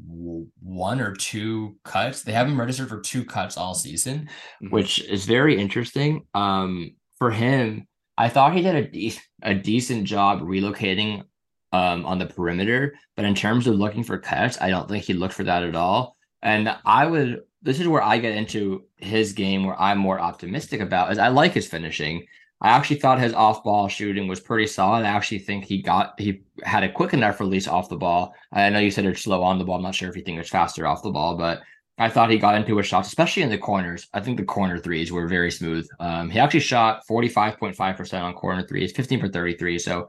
one 0.61 1.01
or 1.01 1.15
two 1.15 1.77
cuts. 1.85 2.23
They 2.23 2.33
have 2.33 2.49
him 2.49 2.59
registered 2.59 2.89
for 2.89 3.01
two 3.01 3.25
cuts 3.25 3.57
all 3.57 3.75
season, 3.75 4.29
mm-hmm. 4.61 4.71
which 4.71 5.01
is 5.05 5.25
very 5.25 5.57
interesting. 5.57 6.27
Um, 6.35 6.97
for 7.17 7.31
him, 7.31 7.87
I 8.19 8.29
thought 8.29 8.55
he 8.55 8.63
did 8.63 8.75
a, 8.75 8.89
de- 8.89 9.21
a 9.43 9.55
decent 9.55 10.05
job 10.05 10.41
relocating 10.41 11.23
um, 11.71 12.05
on 12.07 12.19
the 12.19 12.27
perimeter, 12.27 12.97
but 13.15 13.25
in 13.25 13.37
terms 13.37 13.69
of 13.69 13.77
looking 13.77 14.03
for 14.03 14.19
cuts, 14.19 14.61
I 14.61 14.71
don't 14.71 14.89
think 14.89 15.05
he 15.05 15.15
looked 15.15 15.35
for 15.35 15.45
that 15.45 15.63
at 15.63 15.77
all. 15.77 16.17
And 16.43 16.77
I 16.85 17.07
would, 17.07 17.43
this 17.63 17.79
is 17.79 17.87
where 17.87 18.03
I 18.03 18.19
get 18.19 18.37
into 18.37 18.85
his 18.97 19.33
game 19.33 19.65
where 19.65 19.81
I'm 19.81 19.99
more 19.99 20.19
optimistic 20.19 20.81
about 20.81 21.13
is 21.13 21.19
I 21.19 21.29
like 21.29 21.53
his 21.53 21.69
finishing. 21.69 22.27
I 22.65 22.71
actually 22.71 22.97
thought 22.97 23.21
his 23.21 23.35
off 23.35 23.63
ball 23.63 23.89
shooting 23.89 24.27
was 24.27 24.41
pretty 24.41 24.67
solid. 24.67 25.05
I 25.05 25.11
actually 25.11 25.41
think 25.41 25.67
he 25.67 25.83
got 25.83 26.19
he 26.19 26.41
had 26.63 26.83
a 26.83 26.91
quick 26.91 27.13
enough 27.13 27.39
release 27.39 27.69
off 27.69 27.91
the 27.91 27.99
ball. 27.99 28.35
I 28.53 28.71
know 28.71 28.79
you 28.79 28.91
said 28.91 29.05
it's 29.05 29.21
slow 29.21 29.43
on 29.43 29.59
the 29.59 29.67
ball. 29.67 29.77
I'm 29.77 29.83
not 29.83 29.95
sure 29.95 30.09
if 30.09 30.17
you 30.17 30.23
think 30.23 30.41
it's 30.41 30.49
faster 30.49 30.87
off 30.87 31.03
the 31.03 31.11
ball, 31.11 31.37
but 31.37 31.61
I 31.99 32.09
thought 32.09 32.31
he 32.31 32.39
got 32.39 32.55
into 32.55 32.79
his 32.79 32.87
shots, 32.87 33.09
especially 33.09 33.43
in 33.43 33.51
the 33.51 33.59
corners. 33.59 34.09
I 34.15 34.21
think 34.21 34.39
the 34.39 34.47
corner 34.47 34.79
threes 34.79 35.13
were 35.13 35.29
very 35.29 35.51
smooth. 35.51 35.87
Um, 36.01 36.31
he 36.31 36.39
actually 36.39 36.61
shot 36.61 37.03
45.5% 37.07 38.23
on 38.23 38.33
corner 38.33 38.67
threes, 38.67 38.93
15 38.93 39.21
for 39.21 39.29
33. 39.29 39.79
So 39.79 40.09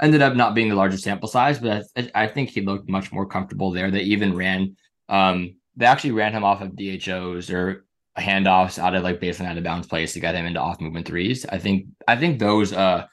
ended 0.00 0.22
up 0.22 0.36
not 0.36 0.54
being 0.54 0.68
the 0.68 0.76
largest 0.76 1.02
sample 1.02 1.28
size, 1.28 1.58
but 1.58 1.86
I, 1.96 2.10
I 2.14 2.26
think 2.28 2.50
he 2.50 2.60
looked 2.60 2.88
much 2.88 3.10
more 3.10 3.26
comfortable 3.26 3.72
there. 3.72 3.90
They 3.90 4.02
even 4.02 4.36
ran, 4.36 4.76
um, 5.08 5.56
they 5.74 5.86
actually 5.86 6.12
ran 6.12 6.32
him 6.32 6.44
off 6.44 6.62
of 6.62 6.76
DHOs 6.76 7.50
or 7.50 7.84
handoffs 8.18 8.78
out 8.78 8.94
of 8.94 9.02
like 9.02 9.20
baseline 9.20 9.46
out 9.46 9.58
of 9.58 9.64
bounds 9.64 9.86
plays 9.86 10.12
to 10.12 10.20
get 10.20 10.34
him 10.34 10.46
into 10.46 10.60
off 10.60 10.80
movement 10.80 11.06
threes. 11.06 11.44
I 11.46 11.58
think 11.58 11.86
I 12.08 12.16
think 12.16 12.38
those 12.38 12.72
uh 12.72 13.06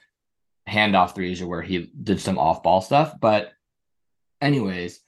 handoff 0.67 1.15
threes 1.15 1.41
are 1.41 1.47
where 1.47 1.61
he 1.61 1.91
did 2.01 2.19
some 2.19 2.37
off 2.37 2.63
ball 2.63 2.81
stuff. 2.81 3.13
But 3.19 3.51
anyways, 4.41 4.99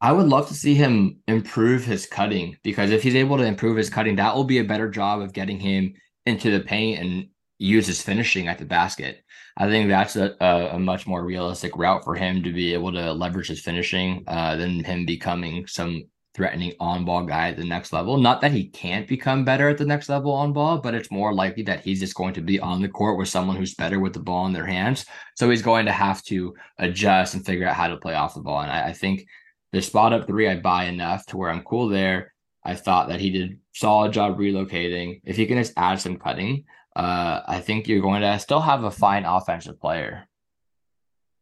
I 0.00 0.12
would 0.12 0.26
love 0.26 0.48
to 0.48 0.54
see 0.54 0.74
him 0.74 1.20
improve 1.28 1.84
his 1.84 2.06
cutting 2.06 2.56
because 2.62 2.90
if 2.90 3.02
he's 3.02 3.14
able 3.14 3.38
to 3.38 3.44
improve 3.44 3.76
his 3.76 3.90
cutting, 3.90 4.16
that 4.16 4.34
will 4.34 4.44
be 4.44 4.58
a 4.58 4.64
better 4.64 4.90
job 4.90 5.20
of 5.20 5.32
getting 5.32 5.60
him 5.60 5.94
into 6.26 6.50
the 6.50 6.64
paint 6.64 7.00
and 7.00 7.28
use 7.58 7.86
his 7.86 8.02
finishing 8.02 8.48
at 8.48 8.58
the 8.58 8.64
basket. 8.64 9.24
I 9.56 9.68
think 9.68 9.88
that's 9.88 10.16
a, 10.16 10.34
a, 10.40 10.74
a 10.74 10.78
much 10.78 11.06
more 11.06 11.24
realistic 11.24 11.76
route 11.76 12.02
for 12.02 12.16
him 12.16 12.42
to 12.42 12.52
be 12.52 12.74
able 12.74 12.92
to 12.92 13.12
leverage 13.12 13.48
his 13.48 13.60
finishing 13.60 14.24
uh, 14.26 14.56
than 14.56 14.82
him 14.82 15.06
becoming 15.06 15.66
some 15.66 16.04
threatening 16.34 16.72
on 16.80 17.04
ball 17.04 17.24
guy 17.24 17.48
at 17.48 17.56
the 17.56 17.64
next 17.64 17.92
level. 17.92 18.16
Not 18.16 18.40
that 18.40 18.52
he 18.52 18.68
can't 18.68 19.06
become 19.06 19.44
better 19.44 19.68
at 19.68 19.78
the 19.78 19.84
next 19.84 20.08
level 20.08 20.32
on 20.32 20.52
ball, 20.52 20.78
but 20.78 20.94
it's 20.94 21.10
more 21.10 21.34
likely 21.34 21.62
that 21.64 21.80
he's 21.80 22.00
just 22.00 22.14
going 22.14 22.34
to 22.34 22.40
be 22.40 22.58
on 22.58 22.80
the 22.80 22.88
court 22.88 23.18
with 23.18 23.28
someone 23.28 23.56
who's 23.56 23.74
better 23.74 24.00
with 24.00 24.14
the 24.14 24.20
ball 24.20 24.46
in 24.46 24.52
their 24.52 24.66
hands. 24.66 25.04
So 25.36 25.50
he's 25.50 25.62
going 25.62 25.86
to 25.86 25.92
have 25.92 26.22
to 26.24 26.54
adjust 26.78 27.34
and 27.34 27.44
figure 27.44 27.66
out 27.66 27.76
how 27.76 27.88
to 27.88 27.98
play 27.98 28.14
off 28.14 28.34
the 28.34 28.40
ball. 28.40 28.60
And 28.60 28.72
I, 28.72 28.88
I 28.88 28.92
think 28.92 29.26
the 29.72 29.82
spot 29.82 30.12
up 30.12 30.26
three, 30.26 30.48
I 30.48 30.56
buy 30.56 30.84
enough 30.84 31.26
to 31.26 31.36
where 31.36 31.50
I'm 31.50 31.62
cool 31.62 31.88
there. 31.88 32.32
I 32.64 32.74
thought 32.74 33.08
that 33.08 33.20
he 33.20 33.30
did 33.30 33.58
solid 33.74 34.12
job 34.12 34.38
relocating. 34.38 35.20
If 35.24 35.36
he 35.36 35.46
can 35.46 35.58
just 35.58 35.72
add 35.76 36.00
some 36.00 36.16
cutting, 36.16 36.64
uh, 36.94 37.40
I 37.46 37.60
think 37.60 37.88
you're 37.88 38.00
going 38.00 38.22
to 38.22 38.38
still 38.38 38.60
have 38.60 38.84
a 38.84 38.90
fine 38.90 39.24
offensive 39.24 39.80
player. 39.80 40.28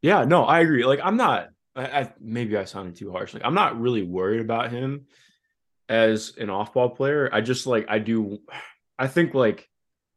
Yeah, 0.03 0.25
no, 0.25 0.45
I 0.45 0.61
agree. 0.61 0.85
Like 0.85 1.01
I'm 1.03 1.17
not 1.17 1.49
I, 1.77 2.01
I, 2.01 2.13
maybe 2.21 2.57
I 2.57 2.65
sounded 2.65 2.97
too 2.97 3.13
harsh. 3.13 3.35
Like 3.35 3.45
I'm 3.45 3.55
not 3.55 3.81
really 3.81 4.03
worried 4.03 4.41
about 4.41 4.71
him 4.71 5.07
as 5.89 6.35
an 6.39 6.51
off-ball 6.51 6.91
player. 6.91 7.29
I 7.33 7.41
just 7.41 7.67
like 7.67 7.87
I 7.89 7.99
do. 7.99 8.39
I 8.99 9.07
think 9.07 9.35
like 9.35 9.69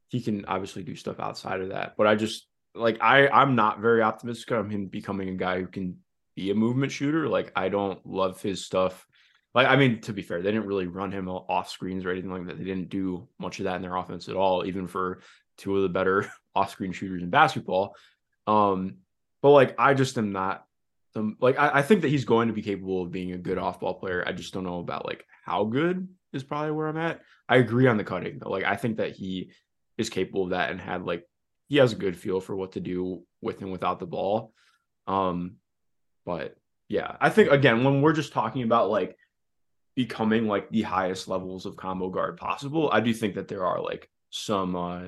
he 0.09 0.21
can 0.21 0.45
obviously 0.45 0.83
do 0.83 0.95
stuff 0.95 1.19
outside 1.19 1.61
of 1.61 1.69
that, 1.69 1.95
but 1.97 2.07
I 2.07 2.15
just 2.15 2.47
like 2.75 2.97
I 3.01 3.27
I'm 3.27 3.55
not 3.55 3.79
very 3.79 4.01
optimistic 4.01 4.51
on 4.51 4.69
him 4.69 4.87
becoming 4.87 5.29
a 5.29 5.33
guy 5.33 5.59
who 5.59 5.67
can 5.67 5.97
be 6.35 6.51
a 6.51 6.55
movement 6.55 6.91
shooter. 6.91 7.27
Like 7.27 7.51
I 7.55 7.69
don't 7.69 8.03
love 8.05 8.41
his 8.41 8.65
stuff. 8.65 9.05
Like 9.53 9.67
I 9.67 9.75
mean, 9.75 10.01
to 10.01 10.13
be 10.13 10.23
fair, 10.23 10.41
they 10.41 10.51
didn't 10.51 10.67
really 10.67 10.87
run 10.87 11.11
him 11.11 11.29
off 11.29 11.69
screens 11.69 12.05
or 12.05 12.11
anything 12.11 12.31
like 12.31 12.47
that. 12.47 12.57
They 12.57 12.63
didn't 12.63 12.89
do 12.89 13.27
much 13.39 13.59
of 13.59 13.65
that 13.65 13.75
in 13.75 13.81
their 13.81 13.95
offense 13.95 14.27
at 14.29 14.35
all, 14.35 14.65
even 14.65 14.87
for 14.87 15.19
two 15.57 15.75
of 15.77 15.83
the 15.83 15.89
better 15.89 16.31
off-screen 16.55 16.91
shooters 16.91 17.21
in 17.21 17.29
basketball. 17.29 17.95
Um, 18.47 18.97
but 19.41 19.51
like 19.51 19.75
I 19.77 19.93
just 19.93 20.17
am 20.17 20.31
not 20.31 20.65
some 21.13 21.37
like 21.39 21.57
I, 21.59 21.79
I, 21.79 21.81
think 21.81 22.01
that 22.01 22.09
he's 22.09 22.25
going 22.25 22.47
to 22.47 22.53
be 22.53 22.61
capable 22.61 23.03
of 23.03 23.11
being 23.11 23.33
a 23.33 23.37
good 23.37 23.57
off 23.57 23.79
ball 23.79 23.93
player. 23.93 24.23
I 24.25 24.31
just 24.31 24.53
don't 24.53 24.63
know 24.63 24.79
about 24.79 25.05
like 25.05 25.25
how 25.43 25.65
good 25.65 26.07
is 26.31 26.43
probably 26.43 26.71
where 26.71 26.87
I'm 26.87 26.97
at. 26.97 27.21
I 27.47 27.57
agree 27.57 27.87
on 27.87 27.97
the 27.97 28.03
cutting 28.03 28.39
though. 28.39 28.49
Like 28.49 28.63
I 28.63 28.75
think 28.75 28.97
that 28.97 29.11
he 29.11 29.51
is 29.97 30.09
capable 30.09 30.45
of 30.45 30.49
that 30.51 30.71
and 30.71 30.81
had 30.81 31.03
like 31.03 31.27
he 31.67 31.77
has 31.77 31.93
a 31.93 31.97
good 31.97 32.17
feel 32.17 32.39
for 32.39 32.55
what 32.55 32.73
to 32.73 32.79
do 32.79 33.23
with 33.41 33.61
and 33.61 33.71
without 33.71 33.99
the 33.99 34.07
ball. 34.07 34.53
Um, 35.07 35.57
but 36.25 36.55
yeah, 36.87 37.15
I 37.21 37.29
think 37.29 37.51
again 37.51 37.83
when 37.83 38.01
we're 38.01 38.13
just 38.13 38.33
talking 38.33 38.63
about 38.63 38.89
like 38.89 39.15
becoming 39.95 40.47
like 40.47 40.69
the 40.71 40.81
highest 40.81 41.27
levels 41.27 41.65
of 41.65 41.77
combo 41.77 42.09
guard 42.09 42.37
possible, 42.37 42.89
I 42.91 43.01
do 43.01 43.13
think 43.13 43.35
that 43.35 43.47
there 43.47 43.65
are 43.65 43.81
like 43.81 44.09
some 44.31 44.75
uh 44.75 45.03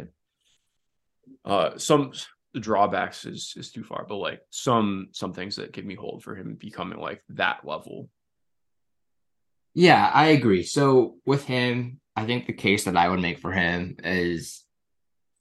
uh 1.43 1.77
some 1.77 2.13
drawbacks 2.59 3.25
is 3.25 3.53
is 3.57 3.71
too 3.71 3.83
far, 3.83 4.05
but 4.07 4.15
like 4.15 4.41
some 4.49 5.09
some 5.11 5.33
things 5.33 5.55
that 5.55 5.71
give 5.71 5.85
me 5.85 5.95
hold 5.95 6.23
for 6.23 6.35
him 6.35 6.55
becoming 6.55 6.99
like 6.99 7.23
that 7.29 7.65
level. 7.65 8.09
Yeah, 9.73 10.09
I 10.13 10.27
agree. 10.27 10.63
So 10.63 11.17
with 11.25 11.45
him, 11.45 11.99
I 12.15 12.25
think 12.25 12.45
the 12.45 12.53
case 12.53 12.85
that 12.85 12.95
I 12.95 13.09
would 13.09 13.19
make 13.19 13.39
for 13.39 13.51
him 13.51 13.97
is 14.03 14.63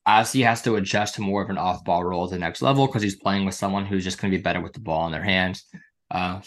as 0.06 0.32
he 0.32 0.42
has 0.42 0.60
to 0.62 0.76
adjust 0.76 1.14
to 1.14 1.22
more 1.22 1.42
of 1.42 1.50
an 1.50 1.58
off 1.58 1.84
ball 1.84 2.04
role 2.04 2.24
at 2.24 2.30
the 2.30 2.38
next 2.38 2.60
level 2.60 2.86
because 2.86 3.02
he's 3.02 3.16
playing 3.16 3.44
with 3.44 3.54
someone 3.54 3.86
who's 3.86 4.04
just 4.04 4.20
going 4.20 4.30
to 4.30 4.36
be 4.36 4.42
better 4.42 4.60
with 4.60 4.72
the 4.72 4.80
ball 4.80 5.06
in 5.06 5.12
their 5.12 5.22
hands. 5.22 5.64
Uh, 6.10 6.40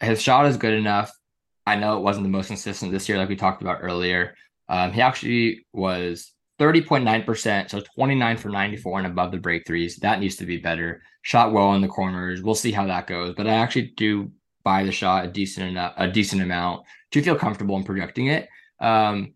his 0.00 0.22
shot 0.22 0.46
is 0.46 0.56
good 0.56 0.74
enough. 0.74 1.10
I 1.66 1.76
know 1.76 1.96
it 1.96 2.02
wasn't 2.02 2.24
the 2.24 2.30
most 2.30 2.46
consistent 2.46 2.92
this 2.92 3.08
year, 3.08 3.18
like 3.18 3.28
we 3.28 3.36
talked 3.36 3.62
about 3.62 3.80
earlier. 3.82 4.34
Um, 4.68 4.92
he 4.92 5.00
actually 5.00 5.66
was 5.72 6.32
30.9%, 6.58 7.70
so 7.70 7.80
29 7.80 8.36
for 8.36 8.48
94 8.48 8.98
and 8.98 9.06
above 9.06 9.30
the 9.30 9.38
break 9.38 9.66
threes. 9.66 9.96
That 9.96 10.20
needs 10.20 10.36
to 10.36 10.46
be 10.46 10.58
better. 10.58 11.02
Shot 11.22 11.52
well 11.52 11.74
in 11.74 11.82
the 11.82 11.88
corners. 11.88 12.42
We'll 12.42 12.54
see 12.54 12.72
how 12.72 12.86
that 12.86 13.06
goes. 13.06 13.34
But 13.36 13.46
I 13.46 13.54
actually 13.54 13.92
do 13.96 14.32
buy 14.64 14.84
the 14.84 14.92
shot 14.92 15.24
a 15.24 15.28
decent 15.28 15.68
enough, 15.68 15.94
a 15.96 16.08
decent 16.08 16.42
amount 16.42 16.82
to 17.12 17.22
feel 17.22 17.36
comfortable 17.36 17.76
in 17.76 17.84
projecting 17.84 18.26
it. 18.26 18.48
Um, 18.80 19.34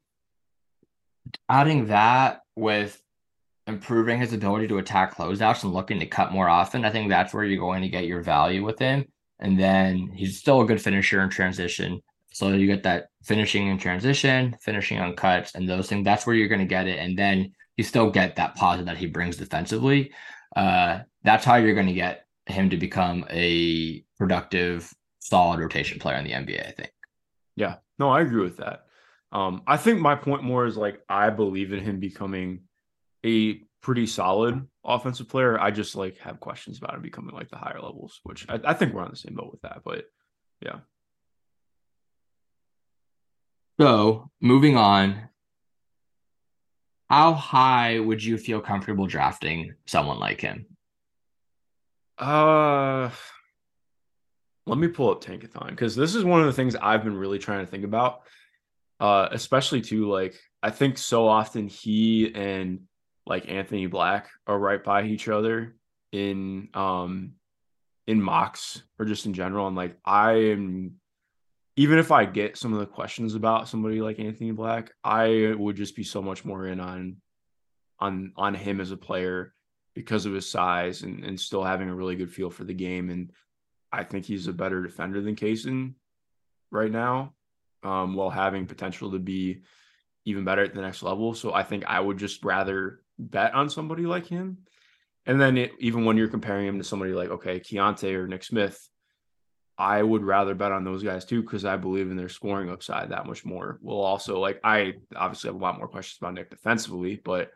adding 1.48 1.86
that 1.86 2.40
with 2.56 3.00
improving 3.66 4.18
his 4.18 4.32
ability 4.32 4.68
to 4.68 4.78
attack 4.78 5.16
closeouts 5.16 5.62
and 5.62 5.72
looking 5.72 6.00
to 6.00 6.06
cut 6.06 6.32
more 6.32 6.48
often, 6.48 6.84
I 6.84 6.90
think 6.90 7.08
that's 7.08 7.32
where 7.32 7.44
you're 7.44 7.60
going 7.60 7.82
to 7.82 7.88
get 7.88 8.06
your 8.06 8.20
value 8.20 8.64
with 8.64 8.78
him. 8.78 9.06
And 9.38 9.58
then 9.58 10.08
he's 10.14 10.38
still 10.38 10.60
a 10.60 10.66
good 10.66 10.82
finisher 10.82 11.20
in 11.20 11.30
transition. 11.30 12.02
So 12.32 12.48
you 12.48 12.66
get 12.66 12.82
that 12.84 13.08
finishing 13.22 13.68
in 13.68 13.78
transition, 13.78 14.56
finishing 14.60 14.98
on 14.98 15.14
cuts, 15.14 15.54
and 15.54 15.68
those 15.68 15.88
things. 15.88 16.04
That's 16.04 16.26
where 16.26 16.34
you're 16.34 16.48
going 16.48 16.60
to 16.60 16.66
get 16.66 16.86
it. 16.86 16.98
And 16.98 17.18
then 17.18 17.52
you 17.76 17.84
still 17.84 18.10
get 18.10 18.36
that 18.36 18.54
positive 18.54 18.86
that 18.86 18.96
he 18.96 19.06
brings 19.06 19.36
defensively. 19.36 20.12
Uh, 20.54 21.00
that's 21.24 21.44
how 21.44 21.56
you're 21.56 21.74
going 21.74 21.86
to 21.86 21.92
get 21.92 22.26
him 22.46 22.70
to 22.70 22.76
become 22.76 23.24
a 23.30 24.04
productive, 24.18 24.92
solid 25.20 25.60
rotation 25.60 25.98
player 25.98 26.16
in 26.16 26.24
the 26.24 26.32
NBA. 26.32 26.66
I 26.66 26.72
think. 26.72 26.92
Yeah, 27.56 27.76
no, 27.98 28.08
I 28.08 28.22
agree 28.22 28.42
with 28.42 28.58
that. 28.58 28.86
Um, 29.30 29.62
I 29.66 29.76
think 29.76 30.00
my 30.00 30.14
point 30.14 30.42
more 30.42 30.66
is 30.66 30.76
like 30.76 31.00
I 31.08 31.30
believe 31.30 31.72
in 31.72 31.80
him 31.80 32.00
becoming 32.00 32.62
a 33.24 33.62
pretty 33.82 34.06
solid 34.06 34.66
offensive 34.84 35.28
player. 35.28 35.58
I 35.58 35.70
just 35.70 35.96
like 35.96 36.18
have 36.18 36.40
questions 36.40 36.78
about 36.78 36.94
him 36.94 37.02
becoming 37.02 37.34
like 37.34 37.48
the 37.48 37.56
higher 37.56 37.80
levels, 37.80 38.20
which 38.24 38.46
I, 38.48 38.60
I 38.64 38.74
think 38.74 38.92
we're 38.92 39.02
on 39.02 39.10
the 39.10 39.16
same 39.16 39.34
boat 39.34 39.50
with 39.50 39.62
that. 39.62 39.82
But 39.84 40.04
yeah. 40.60 40.80
So 43.82 44.30
moving 44.40 44.76
on, 44.76 45.28
how 47.10 47.32
high 47.32 47.98
would 47.98 48.22
you 48.22 48.38
feel 48.38 48.60
comfortable 48.60 49.08
drafting 49.08 49.74
someone 49.86 50.20
like 50.20 50.40
him? 50.40 50.66
Uh 52.16 53.10
let 54.66 54.78
me 54.78 54.86
pull 54.86 55.10
up 55.10 55.20
Tankathon 55.20 55.70
because 55.70 55.96
this 55.96 56.14
is 56.14 56.22
one 56.22 56.38
of 56.38 56.46
the 56.46 56.52
things 56.52 56.76
I've 56.76 57.02
been 57.02 57.16
really 57.16 57.40
trying 57.40 57.66
to 57.66 57.70
think 57.72 57.82
about. 57.82 58.20
Uh, 59.00 59.26
especially 59.32 59.80
too, 59.80 60.08
like 60.08 60.36
I 60.62 60.70
think 60.70 60.96
so 60.96 61.26
often 61.26 61.66
he 61.66 62.32
and 62.36 62.82
like 63.26 63.50
Anthony 63.50 63.88
Black 63.88 64.28
are 64.46 64.60
right 64.60 64.84
by 64.84 65.02
each 65.02 65.26
other 65.26 65.74
in 66.12 66.68
um 66.74 67.32
in 68.06 68.22
mocks 68.22 68.80
or 69.00 69.06
just 69.06 69.26
in 69.26 69.34
general. 69.34 69.66
And 69.66 69.74
like 69.74 69.96
I 70.04 70.34
am 70.52 71.00
even 71.76 71.98
if 71.98 72.12
I 72.12 72.24
get 72.24 72.58
some 72.58 72.72
of 72.72 72.80
the 72.80 72.86
questions 72.86 73.34
about 73.34 73.68
somebody 73.68 74.00
like 74.00 74.18
Anthony 74.18 74.50
Black, 74.50 74.92
I 75.02 75.54
would 75.56 75.76
just 75.76 75.96
be 75.96 76.04
so 76.04 76.20
much 76.20 76.44
more 76.44 76.66
in 76.66 76.80
on 76.80 77.16
on 77.98 78.32
on 78.36 78.54
him 78.54 78.80
as 78.80 78.90
a 78.90 78.96
player 78.96 79.54
because 79.94 80.26
of 80.26 80.32
his 80.32 80.48
size 80.48 81.02
and, 81.02 81.24
and 81.24 81.38
still 81.38 81.62
having 81.62 81.88
a 81.88 81.94
really 81.94 82.16
good 82.16 82.32
feel 82.32 82.50
for 82.50 82.64
the 82.64 82.74
game. 82.74 83.10
And 83.10 83.30
I 83.92 84.04
think 84.04 84.24
he's 84.24 84.48
a 84.48 84.52
better 84.52 84.82
defender 84.82 85.20
than 85.20 85.36
Cason 85.36 85.94
right 86.70 86.90
now, 86.90 87.34
um, 87.82 88.14
while 88.14 88.30
having 88.30 88.66
potential 88.66 89.12
to 89.12 89.18
be 89.18 89.62
even 90.24 90.44
better 90.44 90.62
at 90.62 90.74
the 90.74 90.80
next 90.80 91.02
level. 91.02 91.34
So 91.34 91.52
I 91.52 91.62
think 91.62 91.84
I 91.86 92.00
would 92.00 92.18
just 92.18 92.44
rather 92.44 93.00
bet 93.18 93.54
on 93.54 93.68
somebody 93.68 94.04
like 94.04 94.26
him. 94.26 94.58
And 95.26 95.40
then 95.40 95.56
it, 95.56 95.72
even 95.78 96.04
when 96.04 96.16
you're 96.16 96.28
comparing 96.28 96.66
him 96.66 96.78
to 96.78 96.84
somebody 96.84 97.12
like, 97.12 97.30
okay, 97.30 97.60
Keyonte 97.60 98.14
or 98.14 98.26
Nick 98.26 98.44
Smith, 98.44 98.88
I 99.82 100.00
would 100.00 100.22
rather 100.22 100.54
bet 100.54 100.70
on 100.70 100.84
those 100.84 101.02
guys 101.02 101.24
too 101.24 101.42
because 101.42 101.64
I 101.64 101.76
believe 101.76 102.10
in 102.10 102.16
their 102.16 102.28
scoring 102.28 102.70
upside 102.70 103.10
that 103.10 103.26
much 103.26 103.44
more. 103.44 103.80
We'll 103.82 104.00
also 104.00 104.38
like 104.38 104.60
I 104.62 104.94
obviously 105.16 105.48
have 105.48 105.56
a 105.56 105.64
lot 105.64 105.78
more 105.78 105.88
questions 105.88 106.18
about 106.20 106.34
Nick 106.34 106.50
defensively, 106.50 107.20
but 107.22 107.50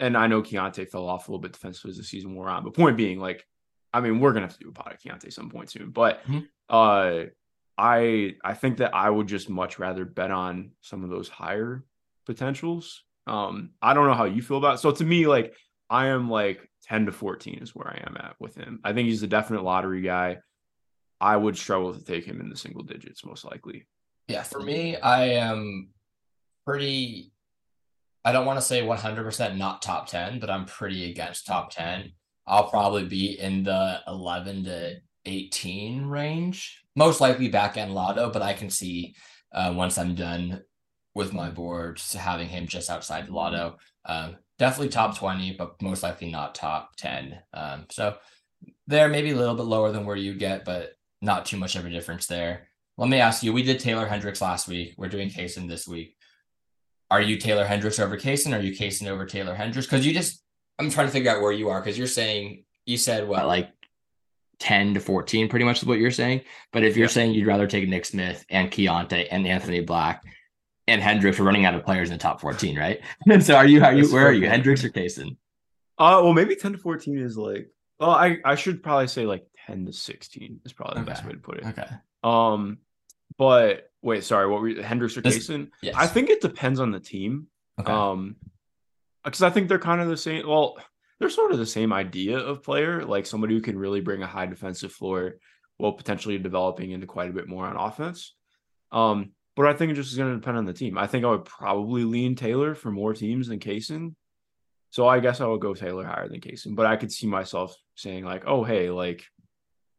and 0.00 0.16
I 0.16 0.26
know 0.26 0.42
Keyonte 0.42 0.88
fell 0.88 1.06
off 1.06 1.28
a 1.28 1.30
little 1.30 1.42
bit 1.42 1.52
defensively 1.52 1.90
as 1.90 1.98
the 1.98 2.04
season 2.04 2.34
wore 2.34 2.48
on. 2.48 2.64
But 2.64 2.74
point 2.74 2.96
being, 2.96 3.18
like, 3.18 3.44
I 3.92 4.00
mean, 4.00 4.20
we're 4.20 4.32
gonna 4.32 4.46
have 4.46 4.56
to 4.56 4.64
do 4.64 4.70
a 4.70 4.72
pod 4.72 4.94
of 4.94 5.00
Keyonte 5.00 5.32
some 5.32 5.50
point 5.50 5.70
soon. 5.70 5.90
But 5.90 6.22
mm-hmm. 6.24 6.40
uh 6.70 7.24
I 7.76 8.34
I 8.42 8.54
think 8.54 8.78
that 8.78 8.94
I 8.94 9.10
would 9.10 9.26
just 9.26 9.50
much 9.50 9.78
rather 9.78 10.04
bet 10.04 10.30
on 10.30 10.70
some 10.80 11.04
of 11.04 11.10
those 11.10 11.28
higher 11.28 11.84
potentials 12.26 13.04
um, 13.28 13.70
I 13.82 13.94
don't 13.94 14.06
know 14.06 14.14
how 14.14 14.24
you 14.24 14.42
feel 14.42 14.56
about 14.56 14.76
it. 14.76 14.78
So 14.78 14.90
to 14.90 15.04
me, 15.04 15.26
like 15.26 15.54
I 15.90 16.08
am 16.08 16.30
like 16.30 16.68
10 16.84 17.06
to 17.06 17.12
14 17.12 17.58
is 17.60 17.74
where 17.74 17.88
I 17.88 18.02
am 18.06 18.16
at 18.16 18.34
with 18.40 18.56
him. 18.56 18.80
I 18.82 18.92
think 18.92 19.08
he's 19.08 19.22
a 19.22 19.28
definite 19.28 19.62
lottery 19.62 20.00
guy. 20.00 20.38
I 21.20 21.36
would 21.36 21.56
struggle 21.56 21.94
to 21.94 22.04
take 22.04 22.24
him 22.24 22.40
in 22.40 22.48
the 22.48 22.56
single 22.56 22.82
digits, 22.82 23.24
most 23.24 23.44
likely. 23.44 23.86
Yeah, 24.28 24.42
for 24.42 24.60
me, 24.60 24.96
I 24.96 25.24
am 25.24 25.90
pretty 26.66 27.32
I 28.24 28.32
don't 28.32 28.44
want 28.44 28.58
to 28.58 28.64
say 28.64 28.82
100% 28.82 29.56
not 29.56 29.80
top 29.80 30.06
10, 30.06 30.38
but 30.38 30.50
I'm 30.50 30.66
pretty 30.66 31.10
against 31.10 31.46
top 31.46 31.70
10. 31.70 32.12
I'll 32.46 32.68
probably 32.68 33.06
be 33.06 33.38
in 33.38 33.62
the 33.62 34.00
11 34.06 34.64
to 34.64 34.96
18 35.24 36.04
range, 36.04 36.82
most 36.94 37.22
likely 37.22 37.48
back 37.48 37.78
end 37.78 37.94
lotto, 37.94 38.30
but 38.30 38.42
I 38.42 38.52
can 38.52 38.68
see 38.68 39.14
uh, 39.54 39.72
once 39.74 39.96
I'm 39.96 40.14
done 40.14 40.62
with 41.14 41.32
my 41.32 41.48
board, 41.48 42.00
having 42.12 42.48
him 42.48 42.66
just 42.66 42.90
outside 42.90 43.28
the 43.28 43.32
lotto. 43.32 43.78
Um, 44.04 44.36
definitely 44.58 44.90
top 44.90 45.16
20, 45.16 45.54
but 45.56 45.80
most 45.80 46.02
likely 46.02 46.30
not 46.30 46.54
top 46.54 46.96
10. 46.96 47.38
Um, 47.54 47.86
so 47.90 48.16
there 48.86 49.08
maybe 49.08 49.30
a 49.30 49.36
little 49.36 49.54
bit 49.54 49.64
lower 49.64 49.90
than 49.90 50.04
where 50.04 50.16
you 50.16 50.34
get, 50.34 50.66
but 50.66 50.92
not 51.20 51.46
too 51.46 51.56
much 51.56 51.76
of 51.76 51.84
a 51.84 51.90
difference 51.90 52.26
there. 52.26 52.68
Let 52.96 53.08
me 53.08 53.20
ask 53.20 53.42
you, 53.42 53.52
we 53.52 53.62
did 53.62 53.80
Taylor 53.80 54.06
Hendricks 54.06 54.40
last 54.40 54.68
week. 54.68 54.94
We're 54.96 55.08
doing 55.08 55.30
Cason 55.30 55.68
this 55.68 55.86
week. 55.86 56.16
Are 57.10 57.20
you 57.20 57.38
Taylor 57.38 57.64
Hendricks 57.64 57.98
over 57.98 58.16
Cason? 58.16 58.56
Are 58.56 58.62
you 58.62 58.72
Cason 58.72 59.06
over 59.06 59.24
Taylor 59.24 59.54
Hendricks? 59.54 59.86
Because 59.86 60.04
you 60.04 60.12
just, 60.12 60.42
I'm 60.78 60.90
trying 60.90 61.06
to 61.06 61.12
figure 61.12 61.30
out 61.30 61.40
where 61.40 61.52
you 61.52 61.70
are 61.70 61.80
because 61.80 61.96
you're 61.96 62.06
saying, 62.06 62.64
you 62.86 62.96
said 62.96 63.26
what, 63.26 63.46
like 63.46 63.70
10 64.58 64.94
to 64.94 65.00
14, 65.00 65.48
pretty 65.48 65.64
much 65.64 65.78
is 65.78 65.86
what 65.86 65.98
you're 65.98 66.10
saying. 66.10 66.42
But 66.72 66.84
if 66.84 66.96
you're 66.96 67.06
yeah. 67.06 67.12
saying 67.12 67.34
you'd 67.34 67.46
rather 67.46 67.66
take 67.66 67.88
Nick 67.88 68.04
Smith 68.04 68.44
and 68.50 68.70
Keyonte 68.70 69.28
and 69.30 69.46
Anthony 69.46 69.80
Black, 69.80 70.24
and 70.86 71.02
Hendricks 71.02 71.38
were 71.38 71.44
running 71.44 71.66
out 71.66 71.74
of 71.74 71.84
players 71.84 72.08
in 72.08 72.14
the 72.14 72.22
top 72.22 72.40
14, 72.40 72.78
right? 72.78 73.00
so 73.40 73.54
are 73.54 73.66
you, 73.66 73.82
are 73.82 73.94
you, 73.94 74.12
where 74.12 74.26
are 74.26 74.32
you, 74.32 74.48
Hendricks 74.48 74.84
or 74.84 74.88
Cason? 74.88 75.36
Uh, 75.98 76.20
well, 76.22 76.32
maybe 76.32 76.56
10 76.56 76.72
to 76.72 76.78
14 76.78 77.18
is 77.18 77.36
like, 77.36 77.68
well, 78.00 78.10
I, 78.10 78.38
I 78.44 78.54
should 78.54 78.82
probably 78.82 79.08
say 79.08 79.26
like 79.26 79.44
10 79.68 79.86
to 79.86 79.92
16 79.92 80.60
is 80.64 80.72
probably 80.72 80.94
the 80.94 81.00
okay. 81.02 81.10
best 81.12 81.24
way 81.24 81.32
to 81.32 81.38
put 81.38 81.58
it. 81.58 81.66
Okay. 81.66 81.86
Um, 82.24 82.78
but 83.36 83.90
wait, 84.02 84.24
sorry, 84.24 84.48
what 84.48 84.60
were 84.60 84.68
you, 84.68 84.82
Hendricks 84.82 85.16
or 85.16 85.22
Cason? 85.22 85.70
Yes. 85.82 85.94
I 85.96 86.06
think 86.06 86.30
it 86.30 86.40
depends 86.40 86.80
on 86.80 86.90
the 86.90 87.00
team. 87.00 87.46
Okay. 87.78 87.92
Um, 87.92 88.36
because 89.24 89.42
I 89.42 89.50
think 89.50 89.68
they're 89.68 89.78
kind 89.78 90.00
of 90.00 90.08
the 90.08 90.16
same. 90.16 90.48
Well, 90.48 90.78
they're 91.18 91.28
sort 91.28 91.52
of 91.52 91.58
the 91.58 91.66
same 91.66 91.92
idea 91.92 92.38
of 92.38 92.62
player, 92.62 93.04
like 93.04 93.26
somebody 93.26 93.54
who 93.54 93.60
can 93.60 93.78
really 93.78 94.00
bring 94.00 94.22
a 94.22 94.26
high 94.26 94.46
defensive 94.46 94.92
floor 94.92 95.34
while 95.76 95.92
potentially 95.92 96.38
developing 96.38 96.92
into 96.92 97.06
quite 97.06 97.28
a 97.28 97.34
bit 97.34 97.48
more 97.48 97.66
on 97.66 97.76
offense. 97.76 98.34
Um, 98.90 99.32
but 99.54 99.66
I 99.66 99.74
think 99.74 99.90
it 99.92 99.96
just 99.96 100.12
is 100.12 100.16
going 100.16 100.30
to 100.30 100.40
depend 100.40 100.56
on 100.56 100.64
the 100.64 100.72
team. 100.72 100.96
I 100.96 101.06
think 101.06 101.24
I 101.24 101.30
would 101.30 101.44
probably 101.44 102.04
lean 102.04 102.36
Taylor 102.36 102.74
for 102.74 102.90
more 102.90 103.12
teams 103.12 103.48
than 103.48 103.58
Cason. 103.58 104.14
So 104.90 105.06
I 105.06 105.20
guess 105.20 105.40
I 105.40 105.46
would 105.46 105.60
go 105.60 105.74
Taylor 105.74 106.06
higher 106.06 106.28
than 106.28 106.40
Cason. 106.40 106.74
But 106.74 106.86
I 106.86 106.96
could 106.96 107.12
see 107.12 107.26
myself 107.26 107.76
saying 107.96 108.24
like, 108.24 108.44
oh 108.46 108.64
hey, 108.64 108.90
like 108.90 109.24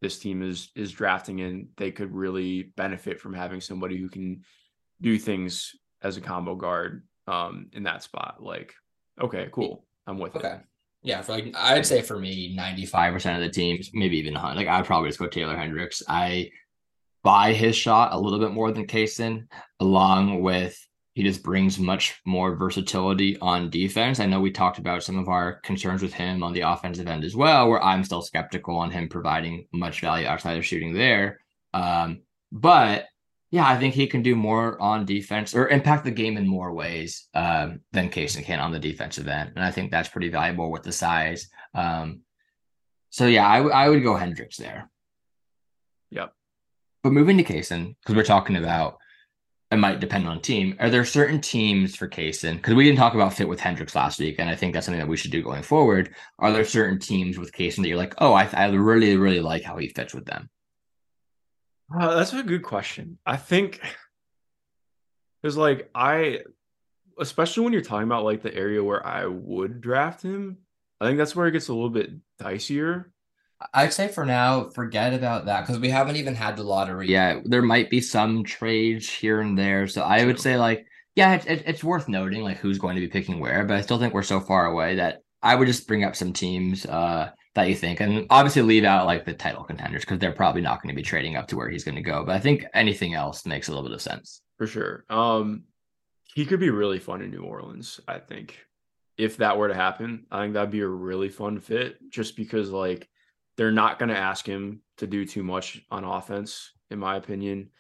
this 0.02 0.20
team 0.20 0.42
is 0.42 0.70
is 0.76 0.92
drafting 0.92 1.42
and 1.42 1.68
they 1.78 1.92
could 1.92 2.14
really 2.14 2.64
benefit 2.78 3.20
from 3.20 3.34
having 3.34 3.62
somebody 3.62 3.98
who 3.98 4.10
can 4.10 4.44
do 5.02 5.18
things 5.18 5.76
as 6.02 6.18
a 6.18 6.22
combo 6.22 6.56
guard 6.56 7.04
um 7.28 7.68
in 7.74 7.84
that 7.84 8.04
spot. 8.04 8.42
Like, 8.42 8.74
okay, 9.22 9.50
cool. 9.52 9.86
I'm 10.08 10.18
with 10.18 10.36
okay. 10.36 10.48
it. 10.48 10.62
Yeah, 11.02 11.22
for 11.22 11.34
like 11.34 11.54
I'd 11.56 11.86
say 11.86 12.02
for 12.02 12.20
me, 12.20 12.58
95% 12.58 13.36
of 13.36 13.42
the 13.42 13.50
teams, 13.50 13.92
maybe 13.94 14.18
even 14.18 14.34
100. 14.34 14.56
Like 14.56 14.68
I'd 14.68 14.86
probably 14.86 15.10
just 15.10 15.20
go 15.20 15.28
Taylor 15.28 15.56
Hendricks. 15.56 16.04
I 16.08 16.50
buy 17.24 17.54
his 17.54 17.76
shot 17.76 18.14
a 18.14 18.20
little 18.20 18.40
bit 18.40 18.52
more 18.52 18.72
than 18.72 18.88
Cason, 18.88 19.48
along 19.80 20.42
with 20.42 20.78
he 21.20 21.26
just 21.26 21.44
brings 21.44 21.78
much 21.78 22.22
more 22.26 22.56
versatility 22.56 23.38
on 23.42 23.70
defense. 23.70 24.22
I 24.22 24.26
know 24.26 24.40
we 24.40 24.52
talked 24.52 24.78
about 24.78 25.04
some 25.04 25.20
of 25.20 25.28
our 25.28 25.60
concerns 25.66 26.02
with 26.02 26.14
him 26.14 26.44
on 26.44 26.54
the 26.54 26.62
offensive 26.62 27.10
end 27.10 27.26
as 27.26 27.36
well, 27.36 27.68
where 27.68 27.84
I'm 27.84 28.06
still 28.06 28.22
skeptical 28.22 28.78
on 28.78 28.90
him 28.90 29.10
providing 29.10 29.68
much 29.74 30.00
value 30.00 30.26
outside 30.26 30.58
of 30.58 30.66
shooting 30.66 30.94
there. 30.94 31.42
Um, 31.74 32.22
but 32.54 33.08
yeah, 33.52 33.68
I 33.68 33.78
think 33.78 33.96
he 33.96 34.08
can 34.08 34.22
do 34.22 34.34
more 34.34 34.82
on 34.82 35.04
defense 35.04 35.54
or 35.54 35.68
impact 35.68 36.06
the 36.06 36.12
game 36.12 36.38
in 36.38 36.48
more 36.48 36.72
ways 36.72 37.28
um, 37.34 37.82
than 37.92 38.10
Cason 38.10 38.46
can 38.46 38.62
on 38.62 38.72
the 38.72 38.80
defensive 38.80 39.28
end. 39.28 39.52
And 39.58 39.66
I 39.66 39.72
think 39.72 39.92
that's 39.92 40.08
pretty 40.08 40.30
valuable 40.30 40.72
with 40.72 40.84
the 40.84 40.94
size. 40.94 41.50
Um, 41.74 42.22
so 43.10 43.26
yeah, 43.28 43.46
I, 43.46 43.58
w- 43.58 43.76
I 43.76 43.90
would 43.90 44.04
go 44.04 44.16
Hendricks 44.16 44.56
there. 44.56 44.90
Yep. 46.12 46.32
But 47.04 47.12
moving 47.12 47.36
to 47.40 47.44
Cason, 47.44 47.98
because 48.00 48.16
we're 48.16 48.24
talking 48.24 48.56
about 48.56 49.00
it 49.72 49.78
might 49.78 50.00
depend 50.00 50.28
on 50.28 50.42
team. 50.42 50.76
Are 50.80 50.90
there 50.90 51.06
certain 51.06 51.40
teams 51.40 51.96
for 51.96 52.08
Cason? 52.08 52.56
Because 52.56 52.74
we 52.74 52.86
didn't 52.86 52.98
talk 52.98 53.14
about 53.14 53.34
fit 53.34 53.48
with 53.48 53.60
Hendricks 53.60 53.96
last 53.96 54.20
week, 54.20 54.38
and 54.40 54.50
I 54.50 54.56
think 54.56 54.74
that's 54.74 54.86
something 54.86 55.00
that 55.00 55.08
we 55.08 55.18
should 55.18 55.32
do 55.32 55.44
going 55.44 55.62
forward. 55.62 56.16
Are 56.40 56.52
there 56.52 56.66
certain 56.66 56.98
teams 56.98 57.38
with 57.38 57.52
Cason 57.52 57.84
that 57.84 57.88
you're 57.88 57.98
like, 57.98 58.16
oh, 58.18 58.34
I, 58.34 58.50
I 58.54 58.70
really, 58.70 59.16
really 59.16 59.42
like 59.42 59.64
how 59.64 59.78
he 59.78 59.90
fits 59.90 60.14
with 60.14 60.26
them? 60.26 60.50
Uh, 61.96 62.16
that's 62.16 62.34
a 62.34 62.42
good 62.44 62.64
question. 62.64 63.20
I 63.26 63.38
think 63.38 63.80
because 65.42 65.58
like 65.58 65.90
I, 65.94 66.40
especially 67.20 67.64
when 67.64 67.74
you're 67.74 67.82
talking 67.82 68.08
about 68.08 68.26
like 68.26 68.42
the 68.42 68.54
area 68.54 68.84
where 68.84 69.06
I 69.06 69.26
would 69.26 69.82
draft 69.82 70.22
him, 70.22 70.58
I 71.00 71.06
think 71.06 71.18
that's 71.18 71.36
where 71.36 71.48
it 71.48 71.52
gets 71.52 71.68
a 71.68 71.74
little 71.74 71.90
bit 71.90 72.12
dicier. 72.40 73.06
I'd 73.74 73.94
say 73.94 74.08
for 74.08 74.26
now, 74.26 74.70
forget 74.70 75.14
about 75.14 75.46
that 75.46 75.62
because 75.62 75.80
we 75.80 75.90
haven't 75.90 76.16
even 76.16 76.36
had 76.36 76.56
the 76.56 76.64
lottery 76.64 77.10
yet. 77.10 77.42
There 77.46 77.62
might 77.62 77.90
be 77.90 78.02
some 78.02 78.44
trades 78.44 79.10
here 79.10 79.42
and 79.42 79.58
there, 79.58 79.88
so 79.88 80.02
I 80.02 80.26
would 80.26 80.40
say 80.40 80.58
like, 80.58 80.86
yeah, 81.16 81.36
it's 81.36 81.46
it, 81.46 81.64
it's 81.66 81.84
worth 81.84 82.08
noting 82.08 82.42
like 82.42 82.58
who's 82.58 82.78
going 82.78 82.96
to 82.96 83.02
be 83.02 83.08
picking 83.08 83.40
where, 83.40 83.66
but 83.66 83.76
I 83.76 83.82
still 83.82 84.00
think 84.00 84.14
we're 84.14 84.24
so 84.24 84.40
far 84.40 84.68
away 84.68 84.96
that 84.96 85.24
I 85.42 85.56
would 85.56 85.68
just 85.68 85.88
bring 85.88 86.04
up 86.04 86.16
some 86.16 86.32
teams 86.32 86.86
uh, 86.86 87.32
that 87.56 87.68
you 87.68 87.76
think, 87.76 88.00
and 88.00 88.26
obviously 88.30 88.62
leave 88.62 88.86
out 88.86 89.06
like 89.06 89.26
the 89.26 89.34
title 89.34 89.64
contenders 89.64 90.06
because 90.06 90.20
they're 90.20 90.32
probably 90.32 90.62
not 90.62 90.82
going 90.82 90.94
to 90.94 91.00
be 91.00 91.04
trading 91.04 91.36
up 91.36 91.48
to 91.50 91.58
where 91.58 91.70
he's 91.70 91.84
going 91.84 91.96
to 91.96 92.02
go. 92.02 92.24
But 92.24 92.36
I 92.36 92.40
think 92.40 92.66
anything 92.74 93.14
else 93.14 93.46
makes 93.46 93.68
a 93.68 93.72
little 93.72 93.84
bit 93.84 93.94
of 93.94 94.02
sense 94.02 94.42
for 94.58 94.68
sure. 94.68 95.06
Um, 95.10 95.64
he 96.34 96.46
could 96.46 96.60
be 96.60 96.70
really 96.70 97.00
fun 97.00 97.22
in 97.22 97.32
New 97.32 97.44
Orleans. 97.44 98.00
I 98.08 98.20
think 98.20 98.58
if 99.18 99.38
that 99.38 99.58
were 99.58 99.68
to 99.68 99.74
happen, 99.74 100.26
I 100.32 100.44
think 100.44 100.54
that'd 100.54 100.72
be 100.72 100.82
a 100.82 100.88
really 100.88 101.30
fun 101.30 101.60
fit, 101.60 101.98
just 102.10 102.38
because 102.38 102.70
like 102.70 103.10
they're 103.60 103.74
not 103.74 104.00
going 104.00 104.08
to 104.08 104.18
ask 104.18 104.48
him 104.48 104.80
to 105.00 105.06
do 105.06 105.26
too 105.26 105.44
much 105.44 105.82
on 105.92 106.06
offense, 106.06 106.72
in 106.90 106.98
my 106.98 107.18
opinion. 107.18 107.72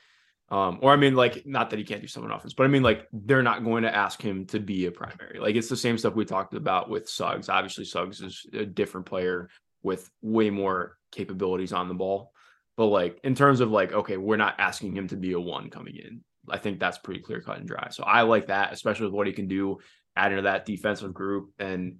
Um, 0.50 0.80
or 0.82 0.92
I 0.92 0.98
mean, 0.98 1.16
like, 1.16 1.46
not 1.46 1.70
that 1.70 1.80
he 1.80 1.86
can't 1.86 2.02
do 2.02 2.08
some 2.08 2.26
on 2.26 2.32
offense, 2.32 2.54
but 2.54 2.66
I 2.66 2.68
mean, 2.68 2.84
like, 2.84 3.08
they're 3.14 3.42
not 3.42 3.64
going 3.64 3.84
to 3.84 3.96
ask 3.96 4.22
him 4.22 4.46
to 4.48 4.60
be 4.60 4.88
a 4.88 4.92
primary. 4.92 5.40
Like, 5.40 5.56
it's 5.56 5.70
the 5.70 5.78
same 5.78 5.98
stuff 5.98 6.16
we 6.16 6.26
talked 6.26 6.54
about 6.54 6.90
with 6.90 7.08
Suggs. 7.08 7.48
Obviously, 7.48 7.86
Suggs 7.86 8.20
is 8.20 8.46
a 8.52 8.66
different 8.66 9.06
player 9.06 9.50
with 9.82 10.12
way 10.22 10.50
more 10.50 10.98
capabilities 11.14 11.72
on 11.72 11.88
the 11.88 11.94
ball. 11.94 12.34
But 12.76 12.88
like, 12.88 13.22
in 13.24 13.34
terms 13.34 13.62
of 13.62 13.72
like, 13.72 13.94
okay, 13.94 14.18
we're 14.18 14.36
not 14.36 14.60
asking 14.60 14.98
him 14.98 15.08
to 15.08 15.16
be 15.16 15.32
a 15.32 15.40
one 15.40 15.70
coming 15.70 15.96
in. 15.96 16.26
I 16.50 16.58
think 16.58 16.82
that's 16.82 16.98
pretty 16.98 17.22
clear 17.22 17.40
cut 17.40 17.58
and 17.58 17.68
dry. 17.68 17.88
So 17.92 18.04
I 18.04 18.24
like 18.24 18.48
that, 18.48 18.74
especially 18.74 19.06
with 19.06 19.16
what 19.16 19.28
he 19.28 19.34
can 19.34 19.48
do 19.48 19.78
adding 20.18 20.40
to 20.40 20.42
that 20.42 20.66
defensive 20.66 21.14
group 21.14 21.52
and 21.58 22.00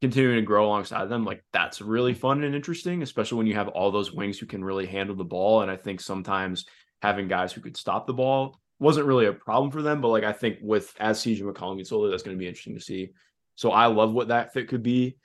continuing 0.00 0.36
to 0.36 0.42
grow 0.42 0.66
alongside 0.66 1.08
them, 1.08 1.24
like 1.24 1.44
that's 1.52 1.80
really 1.80 2.14
fun 2.14 2.42
and 2.42 2.54
interesting, 2.54 3.02
especially 3.02 3.38
when 3.38 3.46
you 3.46 3.54
have 3.54 3.68
all 3.68 3.90
those 3.90 4.12
wings 4.12 4.38
who 4.38 4.46
can 4.46 4.64
really 4.64 4.86
handle 4.86 5.14
the 5.14 5.24
ball. 5.24 5.62
And 5.62 5.70
I 5.70 5.76
think 5.76 6.00
sometimes 6.00 6.64
having 7.02 7.28
guys 7.28 7.52
who 7.52 7.60
could 7.60 7.76
stop 7.76 8.06
the 8.06 8.14
ball 8.14 8.58
wasn't 8.78 9.06
really 9.06 9.26
a 9.26 9.32
problem 9.32 9.70
for 9.70 9.82
them. 9.82 10.00
But 10.00 10.08
like 10.08 10.24
I 10.24 10.32
think 10.32 10.58
with 10.62 10.94
as 10.98 11.20
CJ 11.20 11.42
McCollum 11.42 11.76
gets 11.76 11.92
older, 11.92 12.10
that's 12.10 12.22
going 12.22 12.36
to 12.36 12.40
be 12.40 12.48
interesting 12.48 12.74
to 12.74 12.80
see. 12.80 13.10
So 13.54 13.70
I 13.70 13.86
love 13.86 14.12
what 14.12 14.28
that 14.28 14.52
fit 14.52 14.68
could 14.68 14.82
be. 14.82 15.16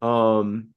Um 0.00 0.68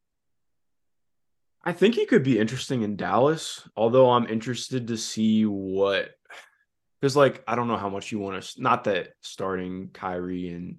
I 1.63 1.73
think 1.73 1.95
he 1.95 2.05
could 2.05 2.23
be 2.23 2.37
interesting 2.37 2.83
in 2.83 2.95
Dallas, 2.95 3.67
although 3.75 4.11
I'm 4.11 4.27
interested 4.27 4.87
to 4.87 4.97
see 4.97 5.45
what 5.45 6.11
because 7.01 7.15
like 7.15 7.43
I 7.47 7.55
don't 7.55 7.67
know 7.67 7.77
how 7.77 7.89
much 7.89 8.11
you 8.11 8.19
want 8.19 8.41
to 8.41 8.61
not 8.61 8.85
that 8.85 9.09
starting 9.21 9.89
Kyrie 9.93 10.49
and 10.49 10.77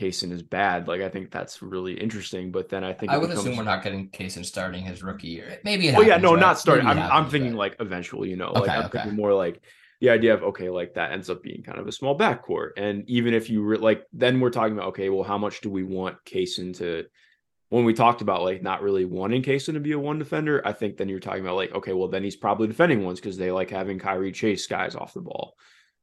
Cason 0.00 0.32
is 0.32 0.42
bad. 0.42 0.88
Like 0.88 1.02
I 1.02 1.08
think 1.08 1.30
that's 1.30 1.60
really 1.60 1.92
interesting. 1.92 2.50
But 2.50 2.68
then 2.68 2.82
I 2.84 2.92
think 2.92 3.12
I 3.12 3.18
would 3.18 3.28
becomes... 3.28 3.46
assume 3.46 3.58
we're 3.58 3.64
not 3.64 3.82
getting 3.82 4.08
Cason 4.08 4.44
starting 4.44 4.84
his 4.84 5.02
rookie 5.02 5.28
year. 5.28 5.60
Maybe 5.62 5.88
it. 5.88 5.96
Oh 5.96 6.00
yeah, 6.00 6.16
no, 6.16 6.32
right? 6.34 6.40
not 6.40 6.58
starting. 6.58 6.86
I'm 6.86 6.96
happens, 6.96 7.12
I'm 7.12 7.30
thinking 7.30 7.54
like 7.54 7.76
eventually. 7.80 8.30
You 8.30 8.36
know, 8.36 8.48
okay, 8.48 8.60
like 8.60 8.70
I'm 8.70 8.84
okay. 8.86 8.98
thinking 8.98 9.16
more 9.16 9.34
like 9.34 9.60
the 10.00 10.10
idea 10.10 10.32
of 10.34 10.42
okay, 10.42 10.70
like 10.70 10.94
that 10.94 11.12
ends 11.12 11.28
up 11.28 11.42
being 11.42 11.62
kind 11.62 11.78
of 11.78 11.86
a 11.86 11.92
small 11.92 12.16
backcourt, 12.16 12.70
and 12.78 13.08
even 13.08 13.34
if 13.34 13.50
you 13.50 13.62
re- 13.62 13.76
like, 13.76 14.06
then 14.12 14.40
we're 14.40 14.50
talking 14.50 14.72
about 14.72 14.88
okay, 14.88 15.10
well, 15.10 15.24
how 15.24 15.38
much 15.38 15.60
do 15.60 15.68
we 15.68 15.82
want 15.82 16.16
Cason 16.24 16.76
to? 16.78 17.04
When 17.68 17.84
we 17.84 17.94
talked 17.94 18.20
about 18.20 18.42
like 18.42 18.62
not 18.62 18.82
really 18.82 19.04
wanting 19.04 19.42
Cason 19.42 19.74
to 19.74 19.80
be 19.80 19.92
a 19.92 19.98
one 19.98 20.18
defender, 20.18 20.60
I 20.64 20.72
think 20.72 20.96
then 20.96 21.08
you're 21.08 21.20
talking 21.20 21.42
about 21.42 21.56
like 21.56 21.74
okay, 21.74 21.92
well 21.92 22.08
then 22.08 22.24
he's 22.24 22.36
probably 22.36 22.66
defending 22.66 23.04
ones 23.04 23.20
because 23.20 23.36
they 23.36 23.52
like 23.52 23.70
having 23.70 23.98
Kyrie 23.98 24.32
chase 24.32 24.66
guys 24.66 24.96
off 24.96 25.14
the 25.14 25.20
ball. 25.20 25.54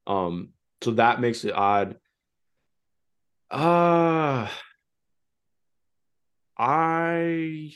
Um, 0.06 0.50
so 0.82 0.92
that 0.92 1.20
makes 1.20 1.44
it 1.44 1.54
odd. 1.54 1.98
Uh 3.50 4.50
I 6.58 7.72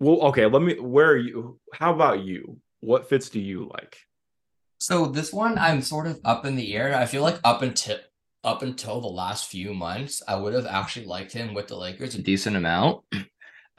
well, 0.00 0.20
okay. 0.28 0.46
Let 0.46 0.62
me. 0.62 0.78
Where 0.78 1.10
are 1.10 1.16
you? 1.16 1.58
How 1.72 1.92
about 1.92 2.22
you? 2.22 2.58
What 2.80 3.08
fits 3.08 3.28
do 3.28 3.40
you 3.40 3.68
like? 3.72 3.98
So 4.78 5.06
this 5.06 5.32
one, 5.32 5.58
I'm 5.58 5.82
sort 5.82 6.06
of 6.06 6.20
up 6.24 6.46
in 6.46 6.54
the 6.54 6.74
air. 6.74 6.96
I 6.96 7.06
feel 7.06 7.22
like 7.22 7.40
up 7.42 7.62
until 7.62 7.98
up 8.44 8.62
until 8.62 9.00
the 9.00 9.08
last 9.08 9.50
few 9.50 9.74
months, 9.74 10.22
I 10.28 10.36
would 10.36 10.54
have 10.54 10.66
actually 10.66 11.06
liked 11.06 11.32
him 11.32 11.52
with 11.52 11.66
the 11.66 11.76
Lakers 11.76 12.14
a 12.14 12.22
decent 12.22 12.56
amount. 12.56 13.04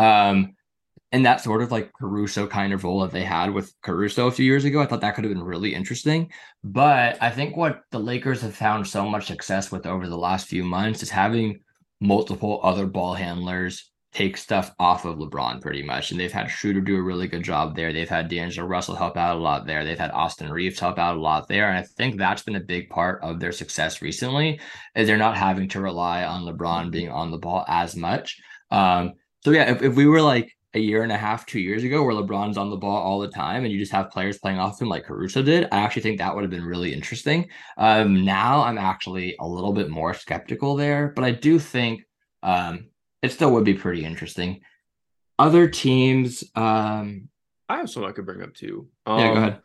Um, 0.02 0.56
and 1.12 1.26
that 1.26 1.42
sort 1.42 1.62
of 1.62 1.72
like 1.72 1.92
Caruso 1.94 2.46
kind 2.48 2.72
of 2.72 2.84
role 2.84 3.02
that 3.02 3.12
they 3.12 3.24
had 3.24 3.52
with 3.52 3.74
Caruso 3.82 4.28
a 4.28 4.32
few 4.32 4.46
years 4.46 4.66
ago. 4.66 4.82
I 4.82 4.86
thought 4.86 5.02
that 5.02 5.16
could 5.16 5.24
have 5.24 5.34
been 5.34 5.44
really 5.44 5.74
interesting. 5.74 6.32
But 6.64 7.18
I 7.22 7.32
think 7.32 7.58
what 7.58 7.82
the 7.92 8.00
Lakers 8.00 8.42
have 8.42 8.56
found 8.56 8.88
so 8.88 9.08
much 9.10 9.28
success 9.28 9.72
with 9.72 9.88
over 9.88 10.08
the 10.08 10.18
last 10.18 10.48
few 10.48 10.64
months 10.64 11.02
is 11.02 11.10
having 11.10 11.62
multiple 12.00 12.60
other 12.64 12.86
ball 12.86 13.14
handlers 13.16 13.92
take 14.12 14.38
stuff 14.38 14.74
off 14.80 15.06
of 15.06 15.18
LeBron 15.18 15.62
pretty 15.62 15.84
much. 15.84 16.12
And 16.12 16.20
they've 16.20 16.32
had 16.32 16.50
Schroeder 16.50 16.82
do 16.82 16.98
a 16.98 17.02
really 17.02 17.28
good 17.28 17.44
job 17.44 17.76
there. 17.76 17.94
They've 17.94 18.10
had 18.10 18.28
D'Angelo 18.28 18.68
Russell 18.68 18.96
help 18.96 19.18
out 19.18 19.38
a 19.38 19.40
lot 19.40 19.66
there. 19.66 19.86
They've 19.86 20.00
had 20.00 20.12
Austin 20.12 20.52
Reaves 20.52 20.80
help 20.80 20.98
out 20.98 21.18
a 21.18 21.20
lot 21.20 21.48
there. 21.48 21.70
And 21.70 21.78
I 21.78 21.84
think 21.84 22.18
that's 22.18 22.42
been 22.42 22.56
a 22.56 22.62
big 22.62 22.90
part 22.90 23.22
of 23.22 23.40
their 23.40 23.52
success 23.52 24.02
recently 24.02 24.60
is 24.96 25.08
they're 25.08 25.18
not 25.18 25.38
having 25.38 25.70
to 25.70 25.82
rely 25.82 26.24
on 26.24 26.44
LeBron 26.44 26.92
being 26.92 27.10
on 27.10 27.30
the 27.30 27.38
ball 27.38 27.66
as 27.68 27.96
much. 27.96 28.40
Um, 28.72 29.14
so 29.44 29.52
yeah, 29.52 29.72
if, 29.72 29.84
if 29.84 29.96
we 29.96 30.08
were 30.08 30.22
like 30.22 30.56
a 30.74 30.80
year 30.80 31.02
and 31.02 31.12
a 31.12 31.18
half, 31.18 31.46
two 31.46 31.60
years 31.60 31.84
ago, 31.84 32.04
where 32.04 32.16
LeBron's 32.16 32.58
on 32.58 32.70
the 32.70 32.78
ball 32.78 32.98
all 32.98 33.20
the 33.20 33.28
time 33.28 33.64
and 33.64 33.74
you 33.74 33.80
just 33.80 33.92
have 33.92 34.12
players 34.12 34.38
playing 34.38 34.60
off 34.60 34.80
him 34.80 34.88
like 34.88 35.06
Caruso 35.06 35.42
did, 35.42 35.68
I 35.72 35.80
actually 35.80 36.04
think 36.04 36.20
that 36.20 36.34
would 36.34 36.44
have 36.44 36.52
been 36.52 36.66
really 36.66 36.94
interesting. 36.94 37.50
Um, 37.78 38.24
now 38.24 38.62
I'm 38.62 38.78
actually 38.78 39.36
a 39.40 39.48
little 39.48 39.74
bit 39.74 39.90
more 39.90 40.14
skeptical 40.14 40.76
there, 40.76 41.12
but 41.16 41.24
I 41.24 41.32
do 41.32 41.58
think 41.58 42.04
um, 42.44 42.90
it 43.22 43.32
still 43.32 43.52
would 43.54 43.64
be 43.64 43.74
pretty 43.74 44.06
interesting. 44.06 44.62
Other 45.40 45.68
teams, 45.68 46.44
um, 46.56 47.30
I 47.68 47.78
have 47.78 47.90
some 47.90 48.04
I 48.04 48.12
could 48.12 48.26
bring 48.26 48.44
up 48.44 48.54
too. 48.54 48.90
Um, 49.06 49.20
yeah, 49.20 49.28
go 49.28 49.32
um, 49.32 49.38
ahead. 49.38 49.60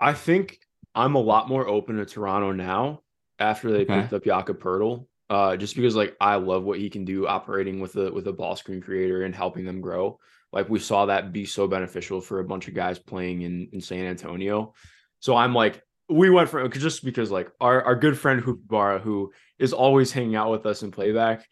I 0.00 0.12
think 0.12 0.58
I'm 0.94 1.14
a 1.14 1.20
lot 1.20 1.48
more 1.48 1.68
open 1.68 1.96
to 1.98 2.04
Toronto 2.04 2.52
now 2.52 3.02
after 3.38 3.70
they 3.70 3.82
okay. 3.82 4.00
picked 4.00 4.12
up 4.12 4.24
Jakob 4.24 4.60
Poeltl. 4.60 5.06
Uh, 5.30 5.56
just 5.56 5.76
because 5.76 5.94
like 5.94 6.16
I 6.20 6.36
love 6.36 6.64
what 6.64 6.78
he 6.78 6.88
can 6.88 7.04
do 7.04 7.26
operating 7.26 7.80
with 7.80 7.96
a 7.96 8.10
with 8.10 8.26
a 8.28 8.32
ball 8.32 8.56
screen 8.56 8.80
creator 8.80 9.24
and 9.24 9.34
helping 9.34 9.64
them 9.64 9.80
grow. 9.80 10.18
Like 10.52 10.70
we 10.70 10.78
saw 10.78 11.06
that 11.06 11.32
be 11.32 11.44
so 11.44 11.66
beneficial 11.66 12.20
for 12.20 12.40
a 12.40 12.44
bunch 12.44 12.68
of 12.68 12.74
guys 12.74 12.98
playing 12.98 13.42
in, 13.42 13.68
in 13.72 13.80
San 13.80 14.06
Antonio. 14.06 14.72
So 15.20 15.36
I'm 15.36 15.54
like, 15.54 15.82
we 16.08 16.30
went 16.30 16.48
from 16.48 16.70
just 16.70 17.04
because 17.04 17.30
like 17.30 17.50
our, 17.60 17.82
our 17.82 17.96
good 17.96 18.18
friend 18.18 18.42
Hoopbara, 18.42 19.00
who 19.02 19.32
is 19.58 19.72
always 19.72 20.10
hanging 20.10 20.36
out 20.36 20.50
with 20.50 20.64
us 20.64 20.82
in 20.82 20.90
playback, 20.90 21.46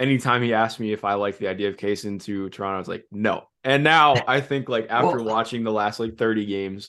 anytime 0.00 0.42
he 0.42 0.54
asked 0.54 0.80
me 0.80 0.92
if 0.92 1.04
I 1.04 1.14
like 1.14 1.38
the 1.38 1.48
idea 1.48 1.68
of 1.68 1.76
Cason 1.76 2.22
to 2.24 2.48
Toronto, 2.48 2.76
I 2.76 2.78
was 2.78 2.88
like, 2.88 3.04
no. 3.10 3.44
And 3.64 3.84
now 3.84 4.14
I 4.26 4.40
think 4.40 4.68
like 4.68 4.86
after 4.88 5.18
well, 5.18 5.34
watching 5.34 5.62
the 5.64 5.72
last 5.72 6.00
like 6.00 6.16
30 6.16 6.46
games, 6.46 6.88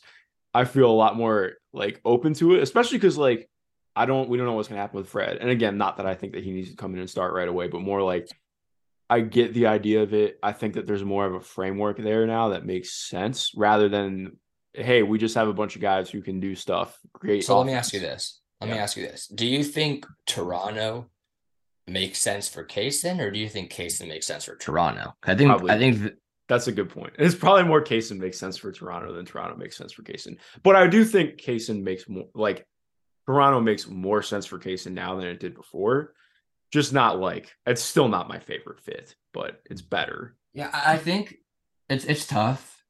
I 0.53 0.65
feel 0.65 0.89
a 0.89 0.91
lot 0.91 1.17
more 1.17 1.53
like 1.73 1.99
open 2.05 2.33
to 2.35 2.55
it, 2.55 2.63
especially 2.63 2.99
because 2.99 3.17
like 3.17 3.49
I 3.95 4.05
don't 4.05 4.29
we 4.29 4.37
don't 4.37 4.47
know 4.47 4.53
what's 4.53 4.67
gonna 4.67 4.81
happen 4.81 4.97
with 4.97 5.09
Fred. 5.09 5.37
And 5.37 5.49
again, 5.49 5.77
not 5.77 5.97
that 5.97 6.05
I 6.05 6.15
think 6.15 6.33
that 6.33 6.43
he 6.43 6.51
needs 6.51 6.69
to 6.69 6.75
come 6.75 6.93
in 6.93 6.99
and 6.99 7.09
start 7.09 7.33
right 7.33 7.47
away, 7.47 7.67
but 7.67 7.81
more 7.81 8.01
like 8.01 8.29
I 9.09 9.21
get 9.21 9.53
the 9.53 9.67
idea 9.67 10.01
of 10.01 10.13
it. 10.13 10.39
I 10.41 10.53
think 10.53 10.75
that 10.75 10.87
there's 10.87 11.03
more 11.03 11.25
of 11.25 11.35
a 11.35 11.41
framework 11.41 11.97
there 11.97 12.25
now 12.25 12.49
that 12.49 12.65
makes 12.65 12.93
sense 12.93 13.51
rather 13.55 13.89
than 13.89 14.37
hey, 14.73 15.03
we 15.03 15.19
just 15.19 15.35
have 15.35 15.47
a 15.47 15.53
bunch 15.53 15.75
of 15.75 15.81
guys 15.81 16.09
who 16.09 16.21
can 16.21 16.39
do 16.39 16.55
stuff. 16.55 16.97
Great. 17.13 17.43
So 17.43 17.53
offense. 17.53 17.67
let 17.67 17.71
me 17.71 17.77
ask 17.77 17.93
you 17.93 17.99
this. 17.99 18.41
Let 18.59 18.67
yeah. 18.67 18.75
me 18.75 18.79
ask 18.79 18.97
you 18.97 19.03
this. 19.03 19.27
Do 19.27 19.45
you 19.45 19.63
think 19.63 20.07
Toronto 20.25 21.09
makes 21.85 22.19
sense 22.19 22.49
for 22.49 22.63
Cason, 22.63 23.19
or 23.19 23.29
do 23.29 23.39
you 23.39 23.49
think 23.49 23.71
Cason 23.71 24.07
makes 24.07 24.25
sense 24.25 24.45
for 24.45 24.55
Toronto? 24.55 25.13
I 25.23 25.35
think 25.35 25.49
Probably. 25.49 25.71
I 25.71 25.77
think 25.77 25.99
th- 25.99 26.13
that's 26.47 26.67
a 26.67 26.71
good 26.71 26.89
point. 26.89 27.13
It's 27.19 27.35
probably 27.35 27.63
more 27.63 27.83
Cason 27.83 28.17
makes 28.17 28.37
sense 28.37 28.57
for 28.57 28.71
Toronto 28.71 29.13
than 29.13 29.25
Toronto 29.25 29.55
makes 29.57 29.77
sense 29.77 29.91
for 29.91 30.03
Cason. 30.03 30.37
But 30.63 30.75
I 30.75 30.87
do 30.87 31.05
think 31.05 31.37
Cason 31.37 31.83
makes 31.83 32.07
more 32.07 32.27
like 32.33 32.65
Toronto 33.25 33.61
makes 33.61 33.87
more 33.87 34.21
sense 34.21 34.45
for 34.45 34.59
Cason 34.59 34.93
now 34.93 35.15
than 35.15 35.27
it 35.27 35.39
did 35.39 35.55
before 35.55 36.13
just 36.73 36.91
not 36.91 37.19
like 37.19 37.55
it's 37.67 37.83
still 37.83 38.07
not 38.07 38.27
my 38.27 38.39
favorite 38.39 38.81
fit, 38.81 39.15
but 39.31 39.61
it's 39.69 39.83
better. 39.83 40.35
Yeah, 40.55 40.71
I 40.73 40.97
think 40.97 41.35
it's 41.87 42.03
it's 42.03 42.25
tough. 42.25 42.83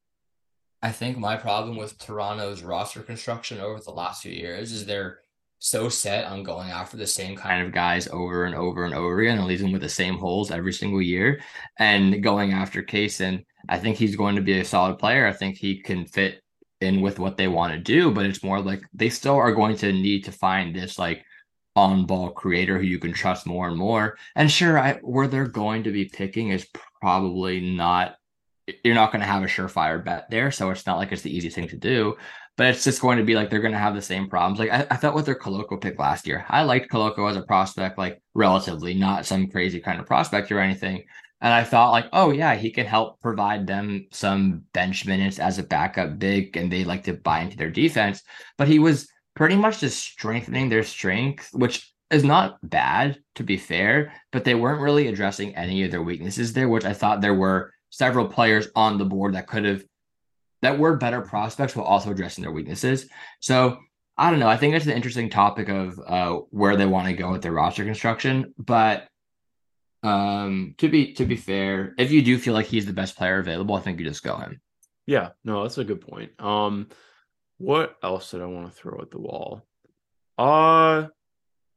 I 0.80 0.90
think 0.90 1.18
my 1.18 1.36
problem 1.36 1.76
with 1.76 1.98
Toronto's 1.98 2.62
roster 2.62 3.02
construction 3.02 3.60
over 3.60 3.78
the 3.80 3.90
last 3.90 4.22
few 4.22 4.32
years 4.32 4.72
is 4.72 4.86
they're 4.86 5.20
so 5.58 5.90
set 5.90 6.24
on 6.24 6.42
going 6.42 6.70
after 6.70 6.96
the 6.96 7.06
same 7.06 7.36
kind 7.36 7.64
of 7.64 7.72
guys 7.72 8.08
over 8.08 8.44
and 8.44 8.54
over 8.54 8.86
and 8.86 8.94
over 8.94 9.20
again 9.20 9.38
and 9.38 9.46
leaving 9.46 9.70
with 9.70 9.82
the 9.82 9.88
same 9.88 10.16
holes 10.16 10.50
every 10.50 10.72
single 10.72 11.00
year 11.02 11.40
and 11.78 12.22
going 12.22 12.52
after 12.52 12.82
Cason. 12.82 13.44
I 13.68 13.78
think 13.78 13.96
he's 13.96 14.16
going 14.16 14.36
to 14.36 14.42
be 14.42 14.60
a 14.60 14.64
solid 14.64 14.98
player. 14.98 15.26
I 15.26 15.32
think 15.32 15.56
he 15.56 15.80
can 15.80 16.06
fit 16.06 16.42
in 16.80 17.00
with 17.00 17.18
what 17.18 17.36
they 17.36 17.48
want 17.48 17.72
to 17.72 17.78
do, 17.78 18.10
but 18.10 18.26
it's 18.26 18.44
more 18.44 18.60
like 18.60 18.82
they 18.92 19.08
still 19.08 19.36
are 19.36 19.52
going 19.52 19.76
to 19.78 19.92
need 19.92 20.24
to 20.24 20.32
find 20.32 20.74
this 20.74 20.98
like 20.98 21.24
on 21.76 22.06
ball 22.06 22.30
creator 22.30 22.78
who 22.78 22.84
you 22.84 22.98
can 22.98 23.12
trust 23.12 23.46
more 23.46 23.68
and 23.68 23.76
more. 23.76 24.16
And 24.36 24.50
sure, 24.50 24.78
I, 24.78 24.94
where 25.02 25.26
they're 25.26 25.48
going 25.48 25.84
to 25.84 25.92
be 25.92 26.04
picking 26.04 26.50
is 26.50 26.66
probably 27.00 27.60
not, 27.60 28.16
you're 28.84 28.94
not 28.94 29.12
going 29.12 29.20
to 29.20 29.26
have 29.26 29.42
a 29.42 29.46
surefire 29.46 30.04
bet 30.04 30.30
there. 30.30 30.50
So 30.50 30.70
it's 30.70 30.86
not 30.86 30.98
like 30.98 31.12
it's 31.12 31.22
the 31.22 31.34
easiest 31.34 31.56
thing 31.56 31.68
to 31.68 31.76
do, 31.76 32.16
but 32.56 32.68
it's 32.68 32.84
just 32.84 33.02
going 33.02 33.18
to 33.18 33.24
be 33.24 33.34
like 33.34 33.50
they're 33.50 33.60
going 33.60 33.72
to 33.72 33.78
have 33.78 33.94
the 33.94 34.02
same 34.02 34.28
problems. 34.28 34.58
Like 34.58 34.70
I, 34.70 34.86
I 34.90 34.96
felt 34.96 35.14
with 35.14 35.26
their 35.26 35.34
Koloko 35.34 35.80
pick 35.80 35.98
last 35.98 36.26
year, 36.26 36.46
I 36.48 36.62
liked 36.62 36.90
Koloko 36.90 37.28
as 37.28 37.36
a 37.36 37.42
prospect, 37.42 37.98
like 37.98 38.22
relatively, 38.34 38.94
not 38.94 39.26
some 39.26 39.48
crazy 39.48 39.80
kind 39.80 40.00
of 40.00 40.06
prospect 40.06 40.52
or 40.52 40.60
anything. 40.60 41.04
And 41.44 41.52
I 41.52 41.62
thought 41.62 41.92
like, 41.92 42.08
oh 42.14 42.30
yeah, 42.30 42.54
he 42.54 42.70
can 42.70 42.86
help 42.86 43.20
provide 43.20 43.66
them 43.66 44.06
some 44.10 44.62
bench 44.72 45.04
minutes 45.04 45.38
as 45.38 45.58
a 45.58 45.62
backup 45.62 46.18
big, 46.18 46.56
and 46.56 46.72
they 46.72 46.84
like 46.84 47.04
to 47.04 47.12
buy 47.12 47.40
into 47.40 47.58
their 47.58 47.70
defense. 47.70 48.22
But 48.56 48.66
he 48.66 48.78
was 48.78 49.08
pretty 49.36 49.54
much 49.54 49.80
just 49.80 50.00
strengthening 50.00 50.70
their 50.70 50.82
strength, 50.82 51.50
which 51.52 51.92
is 52.10 52.24
not 52.24 52.58
bad 52.62 53.18
to 53.34 53.42
be 53.42 53.58
fair, 53.58 54.14
but 54.32 54.44
they 54.44 54.54
weren't 54.54 54.80
really 54.80 55.08
addressing 55.08 55.54
any 55.54 55.84
of 55.84 55.90
their 55.90 56.02
weaknesses 56.02 56.54
there, 56.54 56.70
which 56.70 56.86
I 56.86 56.94
thought 56.94 57.20
there 57.20 57.34
were 57.34 57.74
several 57.90 58.26
players 58.26 58.68
on 58.74 58.96
the 58.96 59.04
board 59.04 59.34
that 59.34 59.46
could 59.46 59.66
have 59.66 59.84
that 60.62 60.78
were 60.78 60.96
better 60.96 61.20
prospects 61.20 61.76
while 61.76 61.84
also 61.84 62.10
addressing 62.10 62.40
their 62.40 62.52
weaknesses. 62.52 63.06
So 63.40 63.76
I 64.16 64.30
don't 64.30 64.40
know. 64.40 64.48
I 64.48 64.56
think 64.56 64.74
it's 64.74 64.86
an 64.86 64.92
interesting 64.92 65.28
topic 65.28 65.68
of 65.68 66.00
uh, 66.06 66.36
where 66.48 66.78
they 66.78 66.86
want 66.86 67.08
to 67.08 67.12
go 67.12 67.32
with 67.32 67.42
their 67.42 67.52
roster 67.52 67.84
construction. 67.84 68.54
But 68.56 69.08
um, 70.04 70.74
to 70.78 70.88
be 70.88 71.14
to 71.14 71.24
be 71.24 71.36
fair, 71.36 71.94
if 71.98 72.12
you 72.12 72.22
do 72.22 72.38
feel 72.38 72.54
like 72.54 72.66
he's 72.66 72.86
the 72.86 72.92
best 72.92 73.16
player 73.16 73.38
available, 73.38 73.74
I 73.74 73.80
think 73.80 73.98
you 73.98 74.06
just 74.06 74.22
go 74.22 74.36
him. 74.36 74.60
Yeah, 75.06 75.30
no, 75.44 75.62
that's 75.62 75.78
a 75.78 75.84
good 75.84 76.00
point. 76.00 76.32
Um, 76.40 76.88
what 77.58 77.96
else 78.02 78.30
did 78.30 78.42
I 78.42 78.46
want 78.46 78.66
to 78.66 78.72
throw 78.72 79.00
at 79.00 79.10
the 79.10 79.18
wall? 79.18 79.62
Uh 80.36 81.06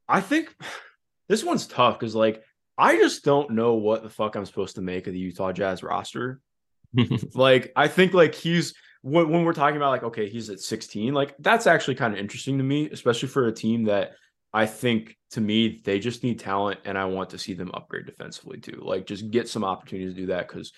I 0.08 0.22
think 0.22 0.56
this 1.30 1.44
one's 1.44 1.68
tough 1.68 2.00
because 2.00 2.16
like 2.16 2.44
I 2.78 2.98
just 2.98 3.24
don't 3.24 3.52
know 3.52 3.74
what 3.76 4.04
the 4.04 4.10
fuck 4.10 4.36
I'm 4.36 4.46
supposed 4.46 4.76
to 4.76 4.82
make 4.82 5.08
of 5.08 5.14
the 5.14 5.20
Utah 5.20 5.52
Jazz 5.52 5.84
roster. 5.84 6.42
like 7.34 7.72
I 7.76 7.88
think 7.88 8.14
like 8.14 8.36
he's 8.36 8.74
when, 9.02 9.30
when 9.30 9.44
we're 9.44 9.54
talking 9.54 9.78
about 9.78 9.92
like 9.92 10.04
okay 10.04 10.30
he's 10.30 10.50
at 10.50 10.60
16 10.60 11.14
like 11.14 11.36
that's 11.40 11.68
actually 11.68 11.96
kind 11.96 12.14
of 12.14 12.20
interesting 12.20 12.58
to 12.58 12.64
me 12.64 12.90
especially 12.90 13.30
for 13.30 13.48
a 13.48 13.52
team 13.52 13.84
that 13.86 14.14
I 14.54 14.66
think 14.66 15.18
to 15.32 15.42
me 15.42 15.82
they 15.84 16.00
just 16.00 16.24
need 16.24 16.40
talent 16.40 16.80
and 16.86 16.98
I 16.98 17.06
want 17.06 17.32
to 17.32 17.38
see 17.38 17.54
them 17.54 17.72
upgrade 17.74 18.06
defensively 18.06 18.60
too 18.60 18.82
like 18.82 19.06
just 19.06 19.30
get 19.30 19.50
some 19.50 19.66
opportunities 19.66 20.14
to 20.14 20.22
do 20.22 20.28
that 20.28 20.48
because 20.48 20.72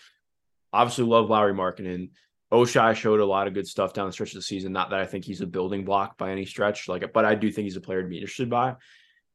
obviously 0.73 1.05
love 1.05 1.29
Lauri 1.29 1.53
Markkanen 1.53 2.09
Ochai 2.51 2.95
showed 2.95 3.19
a 3.19 3.25
lot 3.25 3.47
of 3.47 3.53
good 3.53 3.67
stuff 3.67 3.93
down 3.93 4.07
the 4.07 4.13
stretch 4.13 4.29
of 4.29 4.35
the 4.35 4.41
season. 4.41 4.73
Not 4.73 4.89
that 4.89 4.99
I 4.99 5.05
think 5.05 5.23
he's 5.23 5.41
a 5.41 5.47
building 5.47 5.85
block 5.85 6.17
by 6.17 6.31
any 6.31 6.45
stretch, 6.45 6.87
like, 6.87 7.13
but 7.13 7.25
I 7.25 7.35
do 7.35 7.51
think 7.51 7.65
he's 7.65 7.75
a 7.75 7.81
player 7.81 8.01
to 8.01 8.07
be 8.07 8.17
interested 8.17 8.49
by. 8.49 8.75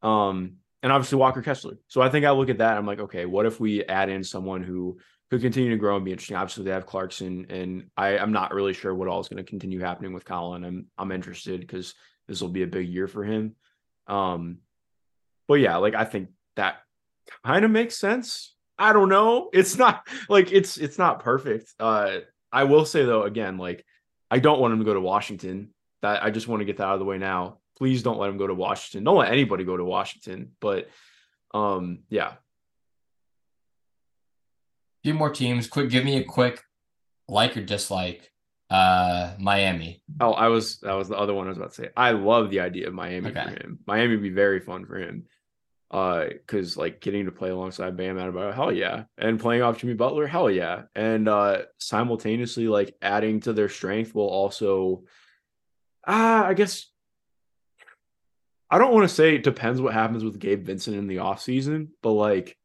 Um, 0.02 0.56
and 0.82 0.92
obviously 0.92 1.18
Walker 1.18 1.40
Kessler. 1.40 1.78
So 1.88 2.02
I 2.02 2.08
think 2.08 2.26
I 2.26 2.32
look 2.32 2.50
at 2.50 2.58
that. 2.58 2.76
I'm 2.76 2.86
like, 2.86 3.00
okay, 3.00 3.24
what 3.24 3.46
if 3.46 3.60
we 3.60 3.84
add 3.84 4.08
in 4.08 4.24
someone 4.24 4.62
who 4.62 4.98
could 5.30 5.40
continue 5.40 5.70
to 5.70 5.76
grow 5.76 5.96
and 5.96 6.04
be 6.04 6.10
interesting? 6.10 6.36
Obviously, 6.36 6.64
they 6.64 6.72
have 6.72 6.86
Clarkson, 6.86 7.46
and 7.48 7.86
I, 7.96 8.18
I'm 8.18 8.32
not 8.32 8.52
really 8.52 8.74
sure 8.74 8.94
what 8.94 9.08
all 9.08 9.20
is 9.20 9.28
going 9.28 9.42
to 9.42 9.48
continue 9.48 9.80
happening 9.80 10.12
with 10.12 10.26
Collin. 10.26 10.64
I'm 10.64 10.86
I'm 10.98 11.12
interested 11.12 11.60
because 11.60 11.94
this 12.28 12.42
will 12.42 12.50
be 12.50 12.64
a 12.64 12.66
big 12.66 12.88
year 12.88 13.08
for 13.08 13.24
him. 13.24 13.54
Um, 14.06 14.58
but 15.48 15.54
yeah, 15.54 15.76
like 15.76 15.94
I 15.94 16.04
think 16.04 16.30
that 16.56 16.76
kind 17.44 17.64
of 17.64 17.70
makes 17.70 17.96
sense. 17.96 18.54
I 18.78 18.92
don't 18.92 19.08
know. 19.08 19.50
It's 19.52 19.76
not 19.76 20.06
like 20.28 20.52
it's 20.52 20.76
it's 20.76 20.98
not 20.98 21.20
perfect. 21.20 21.72
Uh 21.78 22.18
I 22.52 22.64
will 22.64 22.84
say 22.84 23.04
though, 23.04 23.22
again, 23.24 23.58
like 23.58 23.84
I 24.30 24.38
don't 24.38 24.60
want 24.60 24.72
him 24.72 24.78
to 24.80 24.84
go 24.84 24.94
to 24.94 25.00
Washington. 25.00 25.70
That 26.02 26.22
I 26.22 26.30
just 26.30 26.48
want 26.48 26.60
to 26.60 26.66
get 26.66 26.78
that 26.78 26.84
out 26.84 26.94
of 26.94 26.98
the 26.98 27.04
way 27.04 27.18
now. 27.18 27.58
Please 27.78 28.02
don't 28.02 28.18
let 28.18 28.30
him 28.30 28.36
go 28.36 28.46
to 28.46 28.54
Washington. 28.54 29.04
Don't 29.04 29.16
let 29.16 29.32
anybody 29.32 29.64
go 29.64 29.76
to 29.76 29.84
Washington. 29.84 30.52
But 30.60 30.88
um, 31.52 32.00
yeah. 32.08 32.34
Few 35.02 35.14
more 35.14 35.30
teams. 35.30 35.66
Quick, 35.66 35.90
give 35.90 36.04
me 36.04 36.16
a 36.18 36.24
quick 36.24 36.62
like 37.28 37.56
or 37.56 37.62
dislike. 37.62 38.30
Uh, 38.70 39.34
Miami. 39.38 40.02
Oh, 40.20 40.32
I 40.32 40.48
was 40.48 40.78
that 40.80 40.94
was 40.94 41.08
the 41.08 41.16
other 41.16 41.34
one 41.34 41.46
I 41.46 41.50
was 41.50 41.58
about 41.58 41.70
to 41.70 41.82
say. 41.82 41.88
I 41.96 42.12
love 42.12 42.50
the 42.50 42.60
idea 42.60 42.88
of 42.88 42.94
Miami 42.94 43.30
okay. 43.30 43.44
for 43.44 43.50
him. 43.50 43.78
Miami 43.86 44.16
would 44.16 44.22
be 44.22 44.30
very 44.30 44.60
fun 44.60 44.86
for 44.86 44.98
him 44.98 45.26
uh 45.94 46.24
because 46.26 46.76
like 46.76 47.00
getting 47.00 47.26
to 47.26 47.30
play 47.30 47.50
alongside 47.50 47.96
Bam 47.96 48.16
Adebayo, 48.16 48.52
hell 48.52 48.72
yeah, 48.72 49.04
and 49.16 49.38
playing 49.38 49.62
off 49.62 49.78
Jimmy 49.78 49.94
Butler, 49.94 50.26
hell 50.26 50.50
yeah, 50.50 50.82
and 50.94 51.28
uh 51.28 51.62
simultaneously 51.78 52.66
like 52.66 52.96
adding 53.00 53.40
to 53.40 53.52
their 53.52 53.68
strength 53.68 54.12
will 54.12 54.28
also, 54.28 55.04
ah, 56.06 56.44
uh, 56.44 56.48
I 56.48 56.54
guess 56.54 56.90
I 58.68 58.78
don't 58.78 58.92
want 58.92 59.08
to 59.08 59.14
say 59.14 59.36
it 59.36 59.44
depends 59.44 59.80
what 59.80 59.94
happens 59.94 60.24
with 60.24 60.40
Gabe 60.40 60.64
Vincent 60.64 60.96
in 60.96 61.06
the 61.06 61.16
offseason, 61.16 61.90
but 62.02 62.12
like 62.12 62.56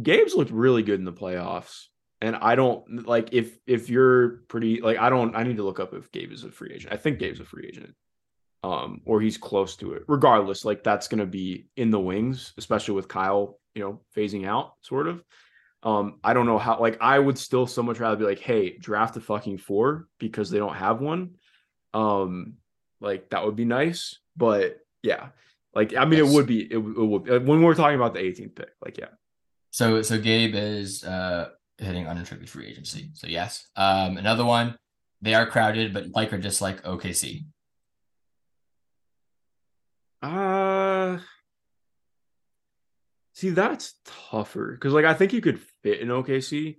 Gabe's 0.00 0.34
looked 0.34 0.52
really 0.52 0.82
good 0.82 0.98
in 0.98 1.04
the 1.04 1.12
playoffs. 1.12 1.86
And 2.20 2.36
I 2.36 2.54
don't 2.54 3.06
like 3.06 3.30
if 3.32 3.58
if 3.66 3.90
you're 3.90 4.42
pretty 4.48 4.80
like 4.80 4.98
I 4.98 5.10
don't 5.10 5.36
I 5.36 5.42
need 5.42 5.58
to 5.58 5.62
look 5.62 5.80
up 5.80 5.92
if 5.92 6.10
Gabe 6.12 6.32
is 6.32 6.44
a 6.44 6.50
free 6.50 6.72
agent. 6.74 6.92
I 6.92 6.96
think 6.96 7.18
Gabe's 7.18 7.40
a 7.40 7.44
free 7.44 7.66
agent 7.66 7.94
um, 8.66 9.00
or 9.04 9.20
he's 9.20 9.38
close 9.38 9.76
to 9.76 9.92
it. 9.92 10.02
Regardless, 10.08 10.64
like 10.64 10.82
that's 10.82 11.08
going 11.08 11.20
to 11.20 11.26
be 11.26 11.68
in 11.76 11.90
the 11.90 12.00
wings, 12.00 12.52
especially 12.58 12.94
with 12.94 13.08
Kyle, 13.08 13.58
you 13.74 13.82
know, 13.82 14.00
phasing 14.16 14.46
out, 14.46 14.74
sort 14.82 15.06
of. 15.06 15.22
Um, 15.82 16.18
I 16.24 16.34
don't 16.34 16.46
know 16.46 16.58
how. 16.58 16.80
Like, 16.80 16.98
I 17.00 17.18
would 17.18 17.38
still 17.38 17.66
so 17.66 17.82
much 17.82 18.00
rather 18.00 18.16
be 18.16 18.24
like, 18.24 18.40
hey, 18.40 18.76
draft 18.76 19.16
a 19.16 19.20
fucking 19.20 19.58
four 19.58 20.08
because 20.18 20.50
they 20.50 20.58
don't 20.58 20.74
have 20.74 21.00
one. 21.00 21.36
Um, 21.94 22.54
like 23.00 23.30
that 23.30 23.44
would 23.44 23.56
be 23.56 23.64
nice, 23.64 24.18
but 24.36 24.78
yeah, 25.02 25.28
like 25.74 25.94
I 25.94 26.04
mean, 26.04 26.24
yes. 26.24 26.30
it 26.30 26.34
would 26.34 26.46
be 26.46 26.62
it, 26.62 26.78
it 26.78 26.80
would 26.80 27.46
when 27.46 27.62
we're 27.62 27.74
talking 27.74 27.96
about 27.96 28.14
the 28.14 28.20
18th 28.20 28.56
pick, 28.56 28.70
like 28.84 28.98
yeah. 28.98 29.08
So 29.70 30.02
so 30.02 30.18
Gabe 30.18 30.54
is 30.54 31.04
uh 31.04 31.50
hitting 31.78 32.06
unrestricted 32.06 32.48
free 32.48 32.66
agency. 32.66 33.10
So 33.14 33.26
yes. 33.26 33.68
Um, 33.76 34.16
another 34.16 34.44
one. 34.44 34.76
They 35.22 35.34
are 35.34 35.46
crowded, 35.46 35.94
but 35.94 36.10
like 36.14 36.32
or 36.32 36.38
dislike 36.38 36.82
OKC. 36.82 37.44
Uh 40.22 41.18
see 43.36 43.50
that's 43.50 43.94
tougher 44.04 44.72
because 44.72 44.94
like 44.94 45.04
I 45.04 45.14
think 45.14 45.32
you 45.32 45.40
could 45.42 45.60
fit 45.82 46.00
in 46.00 46.08
OKC, 46.08 46.76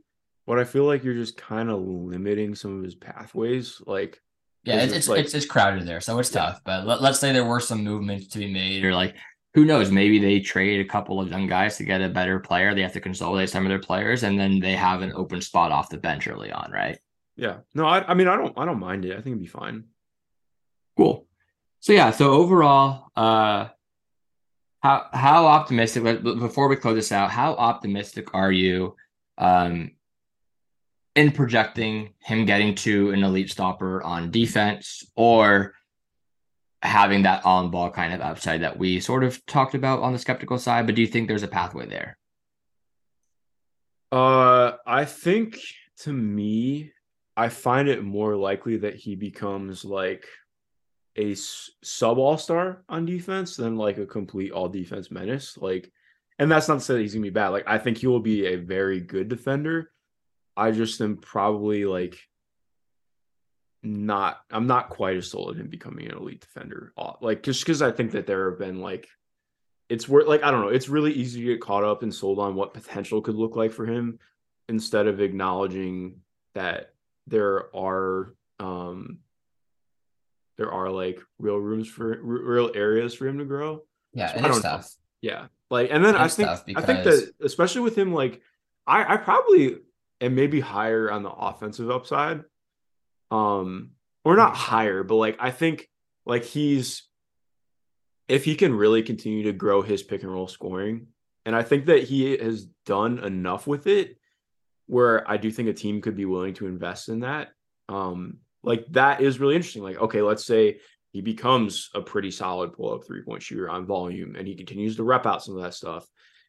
but 0.47 0.59
I 0.59 0.63
feel 0.63 0.85
like 0.85 1.03
you're 1.03 1.13
just 1.13 1.37
kind 1.37 1.69
of 1.69 1.79
limiting 1.81 2.55
some 2.55 2.77
of 2.77 2.83
his 2.83 2.95
pathways. 2.95 3.81
Like 3.85 4.19
yeah, 4.63 4.81
it's 4.81 4.93
it's, 4.93 5.07
like, 5.07 5.19
it's, 5.19 5.33
it's 5.33 5.45
crowded 5.45 5.85
there, 5.85 6.01
so 6.01 6.17
it's 6.19 6.33
yeah. 6.33 6.41
tough. 6.41 6.61
But 6.65 6.85
let, 6.85 7.01
let's 7.01 7.19
say 7.19 7.31
there 7.31 7.45
were 7.45 7.59
some 7.59 7.83
movements 7.83 8.27
to 8.29 8.39
be 8.39 8.51
made, 8.51 8.83
or 8.83 8.93
like 8.93 9.15
who 9.53 9.65
knows, 9.65 9.91
maybe 9.91 10.19
they 10.19 10.39
trade 10.39 10.81
a 10.81 10.89
couple 10.89 11.19
of 11.19 11.29
young 11.29 11.47
guys 11.47 11.77
to 11.77 11.83
get 11.83 12.01
a 12.01 12.09
better 12.09 12.39
player. 12.39 12.75
They 12.75 12.81
have 12.81 12.93
to 12.93 12.99
consolidate 12.99 13.49
some 13.49 13.65
of 13.65 13.69
their 13.69 13.79
players, 13.79 14.23
and 14.23 14.39
then 14.39 14.59
they 14.59 14.75
have 14.75 15.01
an 15.01 15.13
open 15.15 15.41
spot 15.41 15.71
off 15.71 15.89
the 15.89 15.97
bench 15.97 16.27
early 16.27 16.51
on, 16.51 16.71
right? 16.71 16.99
Yeah. 17.35 17.57
No, 17.73 17.85
I, 17.85 18.03
I 18.05 18.13
mean 18.13 18.27
I 18.27 18.35
don't 18.35 18.57
I 18.57 18.65
don't 18.65 18.79
mind 18.79 19.05
it. 19.05 19.11
I 19.11 19.15
think 19.15 19.27
it'd 19.27 19.39
be 19.39 19.47
fine. 19.47 19.85
Cool. 20.97 21.27
So 21.79 21.93
yeah, 21.93 22.11
so 22.11 22.31
overall, 22.31 23.11
uh 23.15 23.69
how 24.79 25.07
how 25.13 25.45
optimistic 25.45 26.03
before 26.23 26.67
we 26.67 26.75
close 26.75 26.95
this 26.95 27.11
out, 27.11 27.31
how 27.31 27.53
optimistic 27.53 28.33
are 28.33 28.51
you 28.51 28.95
um 29.37 29.91
in 31.15 31.31
projecting 31.31 32.13
him 32.19 32.45
getting 32.45 32.75
to 32.75 33.11
an 33.11 33.23
elite 33.23 33.49
stopper 33.49 34.03
on 34.03 34.31
defense 34.31 35.03
or 35.15 35.73
having 36.81 37.23
that 37.23 37.45
on 37.45 37.71
ball 37.71 37.89
kind 37.89 38.13
of 38.13 38.21
upside 38.21 38.61
that 38.61 38.77
we 38.77 38.99
sort 38.99 39.23
of 39.23 39.43
talked 39.45 39.73
about 39.73 40.01
on 40.01 40.13
the 40.13 40.19
skeptical 40.19 40.59
side, 40.59 40.85
but 40.85 40.95
do 40.95 41.01
you 41.01 41.07
think 41.07 41.27
there's 41.27 41.43
a 41.43 41.47
pathway 41.47 41.87
there? 41.87 42.17
Uh 44.11 44.73
I 44.85 45.05
think 45.05 45.59
to 45.99 46.13
me, 46.13 46.91
I 47.35 47.49
find 47.49 47.89
it 47.89 48.03
more 48.03 48.35
likely 48.35 48.77
that 48.77 48.95
he 48.95 49.15
becomes 49.15 49.83
like 49.83 50.27
a 51.17 51.33
sub 51.35 52.19
all 52.19 52.37
star 52.37 52.83
on 52.87 53.05
defense 53.05 53.55
than 53.55 53.75
like 53.75 53.97
a 53.97 54.05
complete 54.05 54.51
all 54.51 54.69
defense 54.69 55.09
menace. 55.09 55.57
Like, 55.57 55.91
and 56.37 56.51
that's 56.51 56.67
not 56.67 56.75
to 56.75 56.79
say 56.81 56.93
that 56.93 57.01
he's 57.01 57.13
gonna 57.13 57.23
be 57.23 57.29
bad. 57.31 57.49
Like, 57.49 57.67
I 57.67 57.79
think 57.79 57.97
he 57.97 58.07
will 58.07 58.19
be 58.19 58.45
a 58.45 58.55
very 58.55 59.01
good 59.01 59.27
defender. 59.27 59.91
I 60.55 60.71
just 60.71 61.01
am 61.01 61.17
probably 61.17 61.85
like 61.85 62.26
not. 63.93 64.41
I'm 64.51 64.67
not 64.67 64.89
quite 64.89 65.17
as 65.17 65.29
sold 65.29 65.49
on 65.49 65.55
him 65.55 65.67
becoming 65.67 66.07
an 66.07 66.17
elite 66.17 66.41
defender. 66.41 66.93
Uh, 66.97 67.13
like, 67.21 67.43
just 67.43 67.61
because 67.61 67.81
I 67.81 67.91
think 67.91 68.11
that 68.11 68.27
there 68.27 68.49
have 68.49 68.59
been 68.59 68.81
like, 68.81 69.07
it's 69.89 70.07
worth 70.07 70.27
like 70.27 70.43
I 70.43 70.51
don't 70.51 70.61
know. 70.61 70.67
It's 70.69 70.89
really 70.89 71.13
easy 71.13 71.41
to 71.41 71.47
get 71.47 71.61
caught 71.61 71.83
up 71.83 72.03
and 72.03 72.13
sold 72.13 72.39
on 72.39 72.55
what 72.55 72.73
potential 72.73 73.21
could 73.21 73.35
look 73.35 73.55
like 73.55 73.71
for 73.71 73.85
him 73.85 74.19
instead 74.69 75.07
of 75.07 75.21
acknowledging 75.21 76.21
that 76.53 76.93
there 77.27 77.73
are 77.75 78.33
um 78.59 79.19
there 80.57 80.71
are 80.71 80.89
like 80.89 81.21
real 81.39 81.57
rooms 81.57 81.87
for 81.87 82.19
real 82.21 82.71
areas 82.73 83.13
for 83.13 83.27
him 83.27 83.37
to 83.39 83.45
grow. 83.45 83.83
Yeah, 84.13 84.33
So 84.33 84.45
it's 84.45 84.55
know. 84.57 84.61
tough. 84.61 84.93
Yeah. 85.21 85.47
Like, 85.69 85.89
and 85.91 86.03
then 86.03 86.15
I 86.15 86.27
think 86.27 86.49
tough 86.49 86.63
I 86.75 86.81
think 86.81 87.03
that 87.03 87.31
especially 87.41 87.81
with 87.81 87.97
him, 87.97 88.13
like 88.13 88.41
I 88.85 89.13
I 89.13 89.17
probably 89.17 89.77
am 90.21 90.35
maybe 90.35 90.59
higher 90.59 91.11
on 91.11 91.23
the 91.23 91.29
offensive 91.29 91.89
upside, 91.91 92.43
um, 93.31 93.91
or 94.23 94.35
not 94.35 94.55
higher, 94.55 95.03
but 95.03 95.15
like 95.15 95.37
I 95.39 95.51
think 95.51 95.89
like 96.25 96.43
he's 96.43 97.03
if 98.27 98.43
he 98.43 98.55
can 98.55 98.75
really 98.75 99.03
continue 99.03 99.43
to 99.43 99.53
grow 99.53 99.81
his 99.81 100.03
pick 100.03 100.23
and 100.23 100.31
roll 100.31 100.47
scoring, 100.47 101.07
and 101.45 101.55
I 101.55 101.63
think 101.63 101.85
that 101.85 102.03
he 102.03 102.37
has 102.37 102.65
done 102.85 103.19
enough 103.19 103.67
with 103.67 103.87
it 103.87 104.17
where 104.87 105.29
I 105.29 105.37
do 105.37 105.51
think 105.51 105.69
a 105.69 105.73
team 105.73 106.01
could 106.01 106.15
be 106.15 106.25
willing 106.25 106.53
to 106.55 106.67
invest 106.67 107.09
in 107.09 107.19
that. 107.19 107.49
Um, 107.89 108.37
like 108.63 108.85
that 108.91 109.21
is 109.21 109.39
really 109.39 109.55
interesting. 109.55 109.83
Like, 109.83 109.97
okay, 109.97 110.21
let's 110.21 110.45
say 110.45 110.79
he 111.11 111.21
becomes 111.21 111.89
a 111.93 112.01
pretty 112.01 112.31
solid 112.31 112.73
pull 112.73 112.93
up 112.93 113.05
three 113.05 113.21
point 113.21 113.43
shooter 113.43 113.69
on 113.69 113.85
volume 113.85 114.35
and 114.35 114.47
he 114.47 114.55
continues 114.55 114.95
to 114.97 115.03
rep 115.03 115.25
out 115.25 115.43
some 115.43 115.55
of 115.55 115.63
that 115.63 115.73
stuff 115.73 116.07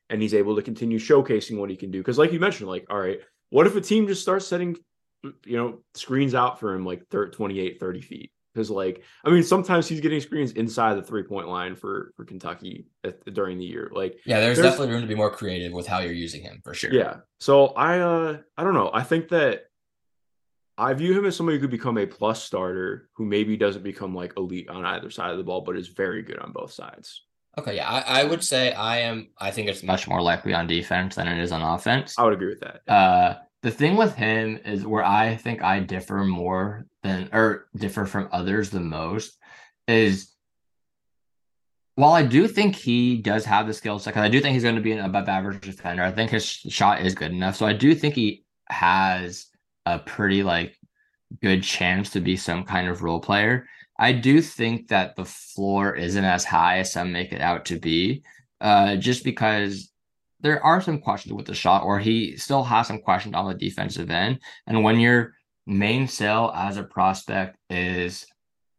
and 0.09 0.23
he's 0.23 0.35
able 0.35 0.57
to 0.57 0.63
continue 0.63 0.99
showcasing 0.99 1.59
what 1.59 1.71
he 1.71 1.77
can 1.77 1.91
do. 1.91 2.03
Cause 2.03 2.19
like 2.19 2.33
you 2.33 2.41
mentioned, 2.41 2.69
like, 2.69 2.87
all 2.89 2.99
right, 2.99 3.21
what 3.51 3.67
if 3.67 3.77
a 3.77 3.81
team 3.81 4.07
just 4.07 4.23
starts 4.23 4.47
setting, 4.47 4.77
you 5.45 5.57
know, 5.57 5.79
screens 5.95 6.35
out 6.35 6.61
for 6.61 6.75
him 6.75 6.85
like 6.87 7.07
30, 7.09 7.33
28, 7.37 7.81
30 7.81 8.01
feet? 8.01 8.33
Cause 8.57 8.71
like, 8.71 9.03
I 9.25 9.31
mean, 9.31 9.45
sometimes 9.45 9.87
he's 9.87 10.01
getting 10.01 10.21
screens 10.21 10.53
inside 10.53 10.95
the 10.95 11.03
three 11.03 11.23
point 11.23 11.47
line 11.49 11.77
for, 11.77 12.13
for 12.17 12.25
Kentucky 12.25 12.87
at, 13.05 13.25
during 13.33 13.59
the 13.59 13.65
year. 13.65 13.89
Like, 13.93 14.19
Yeah, 14.27 14.41
there's, 14.41 14.57
There's- 14.57 14.73
definitely 14.73 14.95
room 14.95 15.03
to 15.03 15.07
be 15.09 15.15
more 15.15 15.31
creative 15.31 15.73
with 15.73 15.87
how 15.87 16.01
you're 16.01 16.13
using 16.13 16.43
him 16.43 16.61
for 16.65 16.75
sure. 16.75 16.93
yeah. 16.93 17.19
So 17.39 17.69
I 17.69 18.01
uh 18.01 18.39
I 18.57 18.65
don't 18.65 18.75
know. 18.75 18.91
I 18.93 19.03
think 19.05 19.29
that 19.29 19.65
I 20.77 20.95
view 20.95 21.17
him 21.17 21.25
as 21.25 21.37
somebody 21.37 21.59
who 21.59 21.63
could 21.63 21.71
become 21.71 21.99
a 21.99 22.07
plus 22.07 22.43
starter 22.43 23.09
who 23.15 23.25
maybe 23.27 23.57
doesn't 23.57 23.83
become 23.83 24.15
like 24.15 24.33
elite 24.37 24.69
on 24.69 24.85
either 24.85 25.11
side 25.11 25.31
of 25.33 25.39
the 25.39 25.45
ball, 25.45 25.61
but 25.61 25.77
is 25.77 25.89
very 25.89 26.23
good 26.23 26.39
on 26.39 26.53
both 26.53 26.73
sides. 26.73 27.25
Okay, 27.59 27.77
yeah, 27.77 27.89
I, 27.89 28.21
I 28.21 28.25
would 28.25 28.45
say 28.45 28.73
I 28.73 28.99
am. 29.01 29.29
I 29.39 29.51
think 29.51 29.69
it's 29.69 29.83
much 29.83 30.07
more 30.07 30.23
likely 30.23 30.55
on 30.55 30.69
defense 30.69 31.17
than 31.17 31.27
it 31.27 31.39
is 31.43 31.51
on 31.51 31.63
offense. 31.63 32.15
I 32.17 32.23
would 32.25 32.33
agree 32.35 32.49
with 32.51 32.61
that. 32.61 32.83
Uh, 32.89 33.39
the 33.63 33.71
thing 33.71 33.97
with 33.97 34.15
him 34.15 34.59
is 34.65 34.87
where 34.87 35.05
I 35.05 35.37
think 35.37 35.63
I 35.63 35.81
differ 35.81 36.25
more 36.25 36.87
than 37.03 37.29
or 37.33 37.69
differ 37.77 38.07
from 38.07 38.29
others 38.33 38.71
the 38.71 38.81
most 38.81 39.37
is 39.87 40.35
while 41.97 42.13
I 42.13 42.23
do 42.23 42.47
think 42.47 42.77
he 42.77 43.17
does 43.17 43.45
have 43.45 43.67
the 43.67 43.75
skill 43.75 43.99
set, 43.99 44.11
because 44.11 44.25
I 44.25 44.29
do 44.29 44.41
think 44.41 44.55
he's 44.55 44.63
going 44.63 44.77
to 44.77 44.81
be 44.81 44.93
an 44.93 45.05
above 45.05 45.29
average 45.29 45.61
defender. 45.63 46.05
I 46.05 46.13
think 46.13 46.31
his 46.31 46.45
shot 46.47 47.03
is 47.05 47.15
good 47.15 47.33
enough, 47.33 47.57
so 47.57 47.67
I 47.67 47.73
do 47.73 47.93
think 47.95 48.15
he 48.15 48.45
has 48.69 49.47
a 49.85 49.99
pretty 49.99 50.45
like 50.45 50.77
good 51.43 51.65
chance 51.65 52.11
to 52.11 52.21
be 52.21 52.37
some 52.37 52.63
kind 52.65 52.89
of 52.89 53.03
role 53.03 53.21
player. 53.21 53.67
I 53.99 54.13
do 54.13 54.41
think 54.41 54.89
that 54.89 55.17
the 55.17 55.25
floor 55.25 55.97
isn't 55.97 56.25
as 56.25 56.45
high 56.45 56.79
as 56.79 56.93
some 56.93 57.11
make 57.11 57.33
it 57.33 57.41
out 57.41 57.65
to 57.67 57.81
be, 57.81 58.23
uh, 58.61 58.95
just 58.95 59.25
because 59.25 59.91
there 60.41 60.65
are 60.65 60.81
some 60.81 61.01
questions 61.01 61.35
with 61.35 61.47
the 61.47 61.55
shot, 61.55 61.83
or 61.83 61.99
he 61.99 62.37
still 62.37 62.63
has 62.63 62.87
some 62.87 63.01
questions 63.01 63.35
on 63.35 63.49
the 63.49 63.55
defensive 63.55 64.11
end. 64.11 64.41
And 64.67 64.83
when 64.83 65.01
your 65.01 65.35
main 65.67 66.09
sell 66.09 66.53
as 66.53 66.77
a 66.77 66.83
prospect 66.85 67.57
is, 67.69 68.27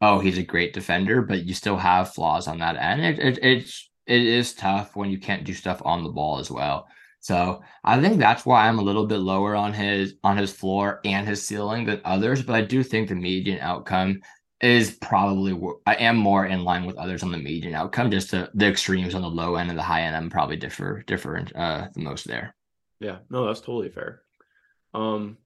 oh, 0.02 0.20
he's 0.20 0.38
a 0.38 0.44
great 0.44 0.74
defender, 0.74 1.22
but 1.22 1.46
you 1.46 1.54
still 1.54 1.78
have 1.78 2.14
flaws 2.14 2.48
on 2.48 2.60
that 2.60 2.78
end, 2.78 3.02
it, 3.02 3.20
it, 3.20 3.40
it's 3.44 3.90
it 4.08 4.24
is 4.24 4.54
tough 4.56 4.96
when 4.96 5.12
you 5.12 5.20
can't 5.20 5.44
do 5.44 5.54
stuff 5.54 5.82
on 5.86 6.04
the 6.04 6.10
ball 6.10 6.40
as 6.40 6.50
well. 6.50 6.88
So 7.20 7.62
I 7.84 8.02
think 8.02 8.18
that's 8.18 8.46
why 8.46 8.68
I'm 8.68 8.80
a 8.80 8.84
little 8.84 9.06
bit 9.06 9.20
lower 9.20 9.56
on 9.56 9.74
his 9.74 10.16
on 10.24 10.38
his 10.38 10.52
floor 10.52 11.00
and 11.06 11.28
his 11.28 11.46
ceiling 11.46 11.86
than 11.86 12.02
others. 12.06 12.42
But 12.42 12.56
I 12.56 12.62
do 12.62 12.82
think 12.82 13.10
the 13.10 13.16
median 13.16 13.60
outcome 13.60 14.22
is 14.62 14.92
probably 14.92 15.58
I 15.86 15.96
am 15.96 16.18
more 16.18 16.46
in 16.46 16.64
line 16.64 16.86
with 16.86 16.98
others 16.98 17.24
on 17.24 17.32
the 17.32 17.38
median 17.38 17.76
outcome. 17.76 18.12
Just 18.12 18.32
to, 18.32 18.50
the 18.54 18.68
extremes 18.68 19.16
on 19.16 19.22
the 19.22 19.30
low 19.30 19.56
end 19.56 19.70
and 19.70 19.80
the 19.80 19.84
high 19.84 20.02
end, 20.02 20.16
I'm 20.16 20.30
probably 20.30 20.58
differ 20.58 21.04
different 21.08 21.56
uh, 21.56 21.88
the 21.94 22.02
most 22.02 22.28
there. 22.28 22.56
Yeah, 23.00 23.20
no, 23.30 23.46
that's 23.46 23.62
totally 23.62 23.90
fair. 23.90 24.22
Um, 24.94 25.38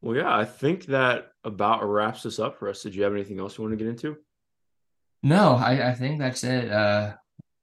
well, 0.00 0.16
yeah, 0.16 0.34
I 0.34 0.44
think 0.44 0.86
that 0.86 1.32
about 1.44 1.84
wraps 1.84 2.22
this 2.22 2.38
up 2.38 2.58
for 2.58 2.68
us. 2.68 2.82
Did 2.82 2.94
you 2.94 3.02
have 3.02 3.12
anything 3.12 3.38
else 3.38 3.58
you 3.58 3.62
want 3.62 3.72
to 3.72 3.84
get 3.84 3.90
into? 3.90 4.16
No, 5.22 5.54
I, 5.54 5.90
I 5.90 5.94
think 5.94 6.18
that's 6.18 6.42
it. 6.42 6.70
Uh, 6.70 7.14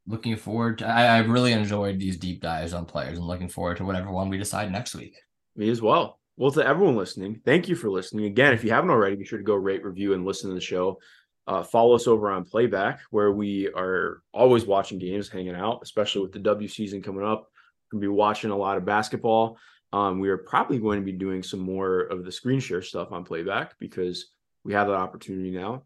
looking 0.08 0.38
forward 0.38 0.78
to, 0.80 0.88
I, 0.88 1.06
I 1.06 1.18
really 1.20 1.52
enjoyed 1.52 2.00
these 2.00 2.18
deep 2.18 2.42
dives 2.42 2.74
on 2.74 2.86
players 2.86 3.18
and 3.18 3.28
looking 3.28 3.50
forward 3.50 3.78
to 3.78 3.86
whatever 3.86 4.12
one 4.12 4.30
we 4.30 4.38
decide 4.38 4.72
next 4.72 4.96
week. 4.96 5.16
Me 5.56 5.70
as 5.70 5.82
well. 5.82 6.19
Well, 6.40 6.52
to 6.52 6.66
everyone 6.66 6.96
listening, 6.96 7.42
thank 7.44 7.68
you 7.68 7.76
for 7.76 7.90
listening. 7.90 8.24
Again, 8.24 8.54
if 8.54 8.64
you 8.64 8.70
haven't 8.70 8.92
already, 8.92 9.18
be 9.18 9.26
sure 9.26 9.38
to 9.38 9.44
go 9.44 9.56
rate, 9.56 9.84
review, 9.84 10.14
and 10.14 10.24
listen 10.24 10.50
to 10.50 10.56
the 10.56 10.62
show. 10.62 11.02
Uh, 11.46 11.64
follow 11.64 11.96
us 11.96 12.08
over 12.08 12.32
on 12.32 12.46
Playback, 12.46 13.02
where 13.12 13.34
we 13.34 13.68
are 13.68 14.22
always 14.34 14.66
watching 14.66 15.00
games, 15.00 15.28
hanging 15.28 15.54
out, 15.54 15.82
especially 15.84 16.22
with 16.22 16.32
the 16.32 16.40
W 16.40 16.70
season 16.70 17.02
coming 17.02 17.26
up. 17.26 17.50
We'll 17.92 18.00
be 18.00 18.08
watching 18.08 18.52
a 18.52 18.56
lot 18.56 18.78
of 18.78 18.86
basketball. 18.86 19.58
Um, 19.92 20.22
we 20.22 20.30
are 20.30 20.38
probably 20.38 20.80
going 20.80 21.02
to 21.02 21.06
be 21.06 21.12
doing 21.12 21.44
some 21.44 21.60
more 21.60 22.04
of 22.04 22.24
the 22.24 22.32
screen 22.32 22.62
share 22.62 22.84
stuff 22.84 23.12
on 23.12 23.26
Playback 23.26 23.78
because 23.78 24.28
we 24.64 24.72
have 24.72 24.88
that 24.88 24.94
opportunity 24.94 25.52
now. 25.52 25.84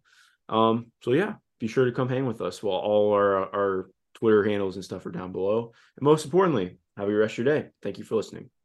Um, 0.49 0.91
so 1.01 1.13
yeah, 1.13 1.33
be 1.59 1.65
sure 1.65 1.85
to 1.85 1.91
come 1.91 2.09
hang 2.09 2.27
with 2.27 2.41
us 2.41 2.61
while 2.61 2.77
all 2.77 3.11
our 3.13 3.37
our 3.55 3.89
Twitter 4.13 4.43
handles 4.43 4.75
and 4.75 4.85
stuff 4.85 5.03
are 5.07 5.11
down 5.11 5.31
below. 5.31 5.71
And 5.97 6.05
most 6.05 6.25
importantly, 6.25 6.77
have 6.95 7.09
a 7.09 7.11
rest 7.11 7.39
of 7.39 7.45
your 7.47 7.59
day. 7.59 7.69
Thank 7.81 7.97
you 7.97 8.03
for 8.03 8.17
listening. 8.17 8.51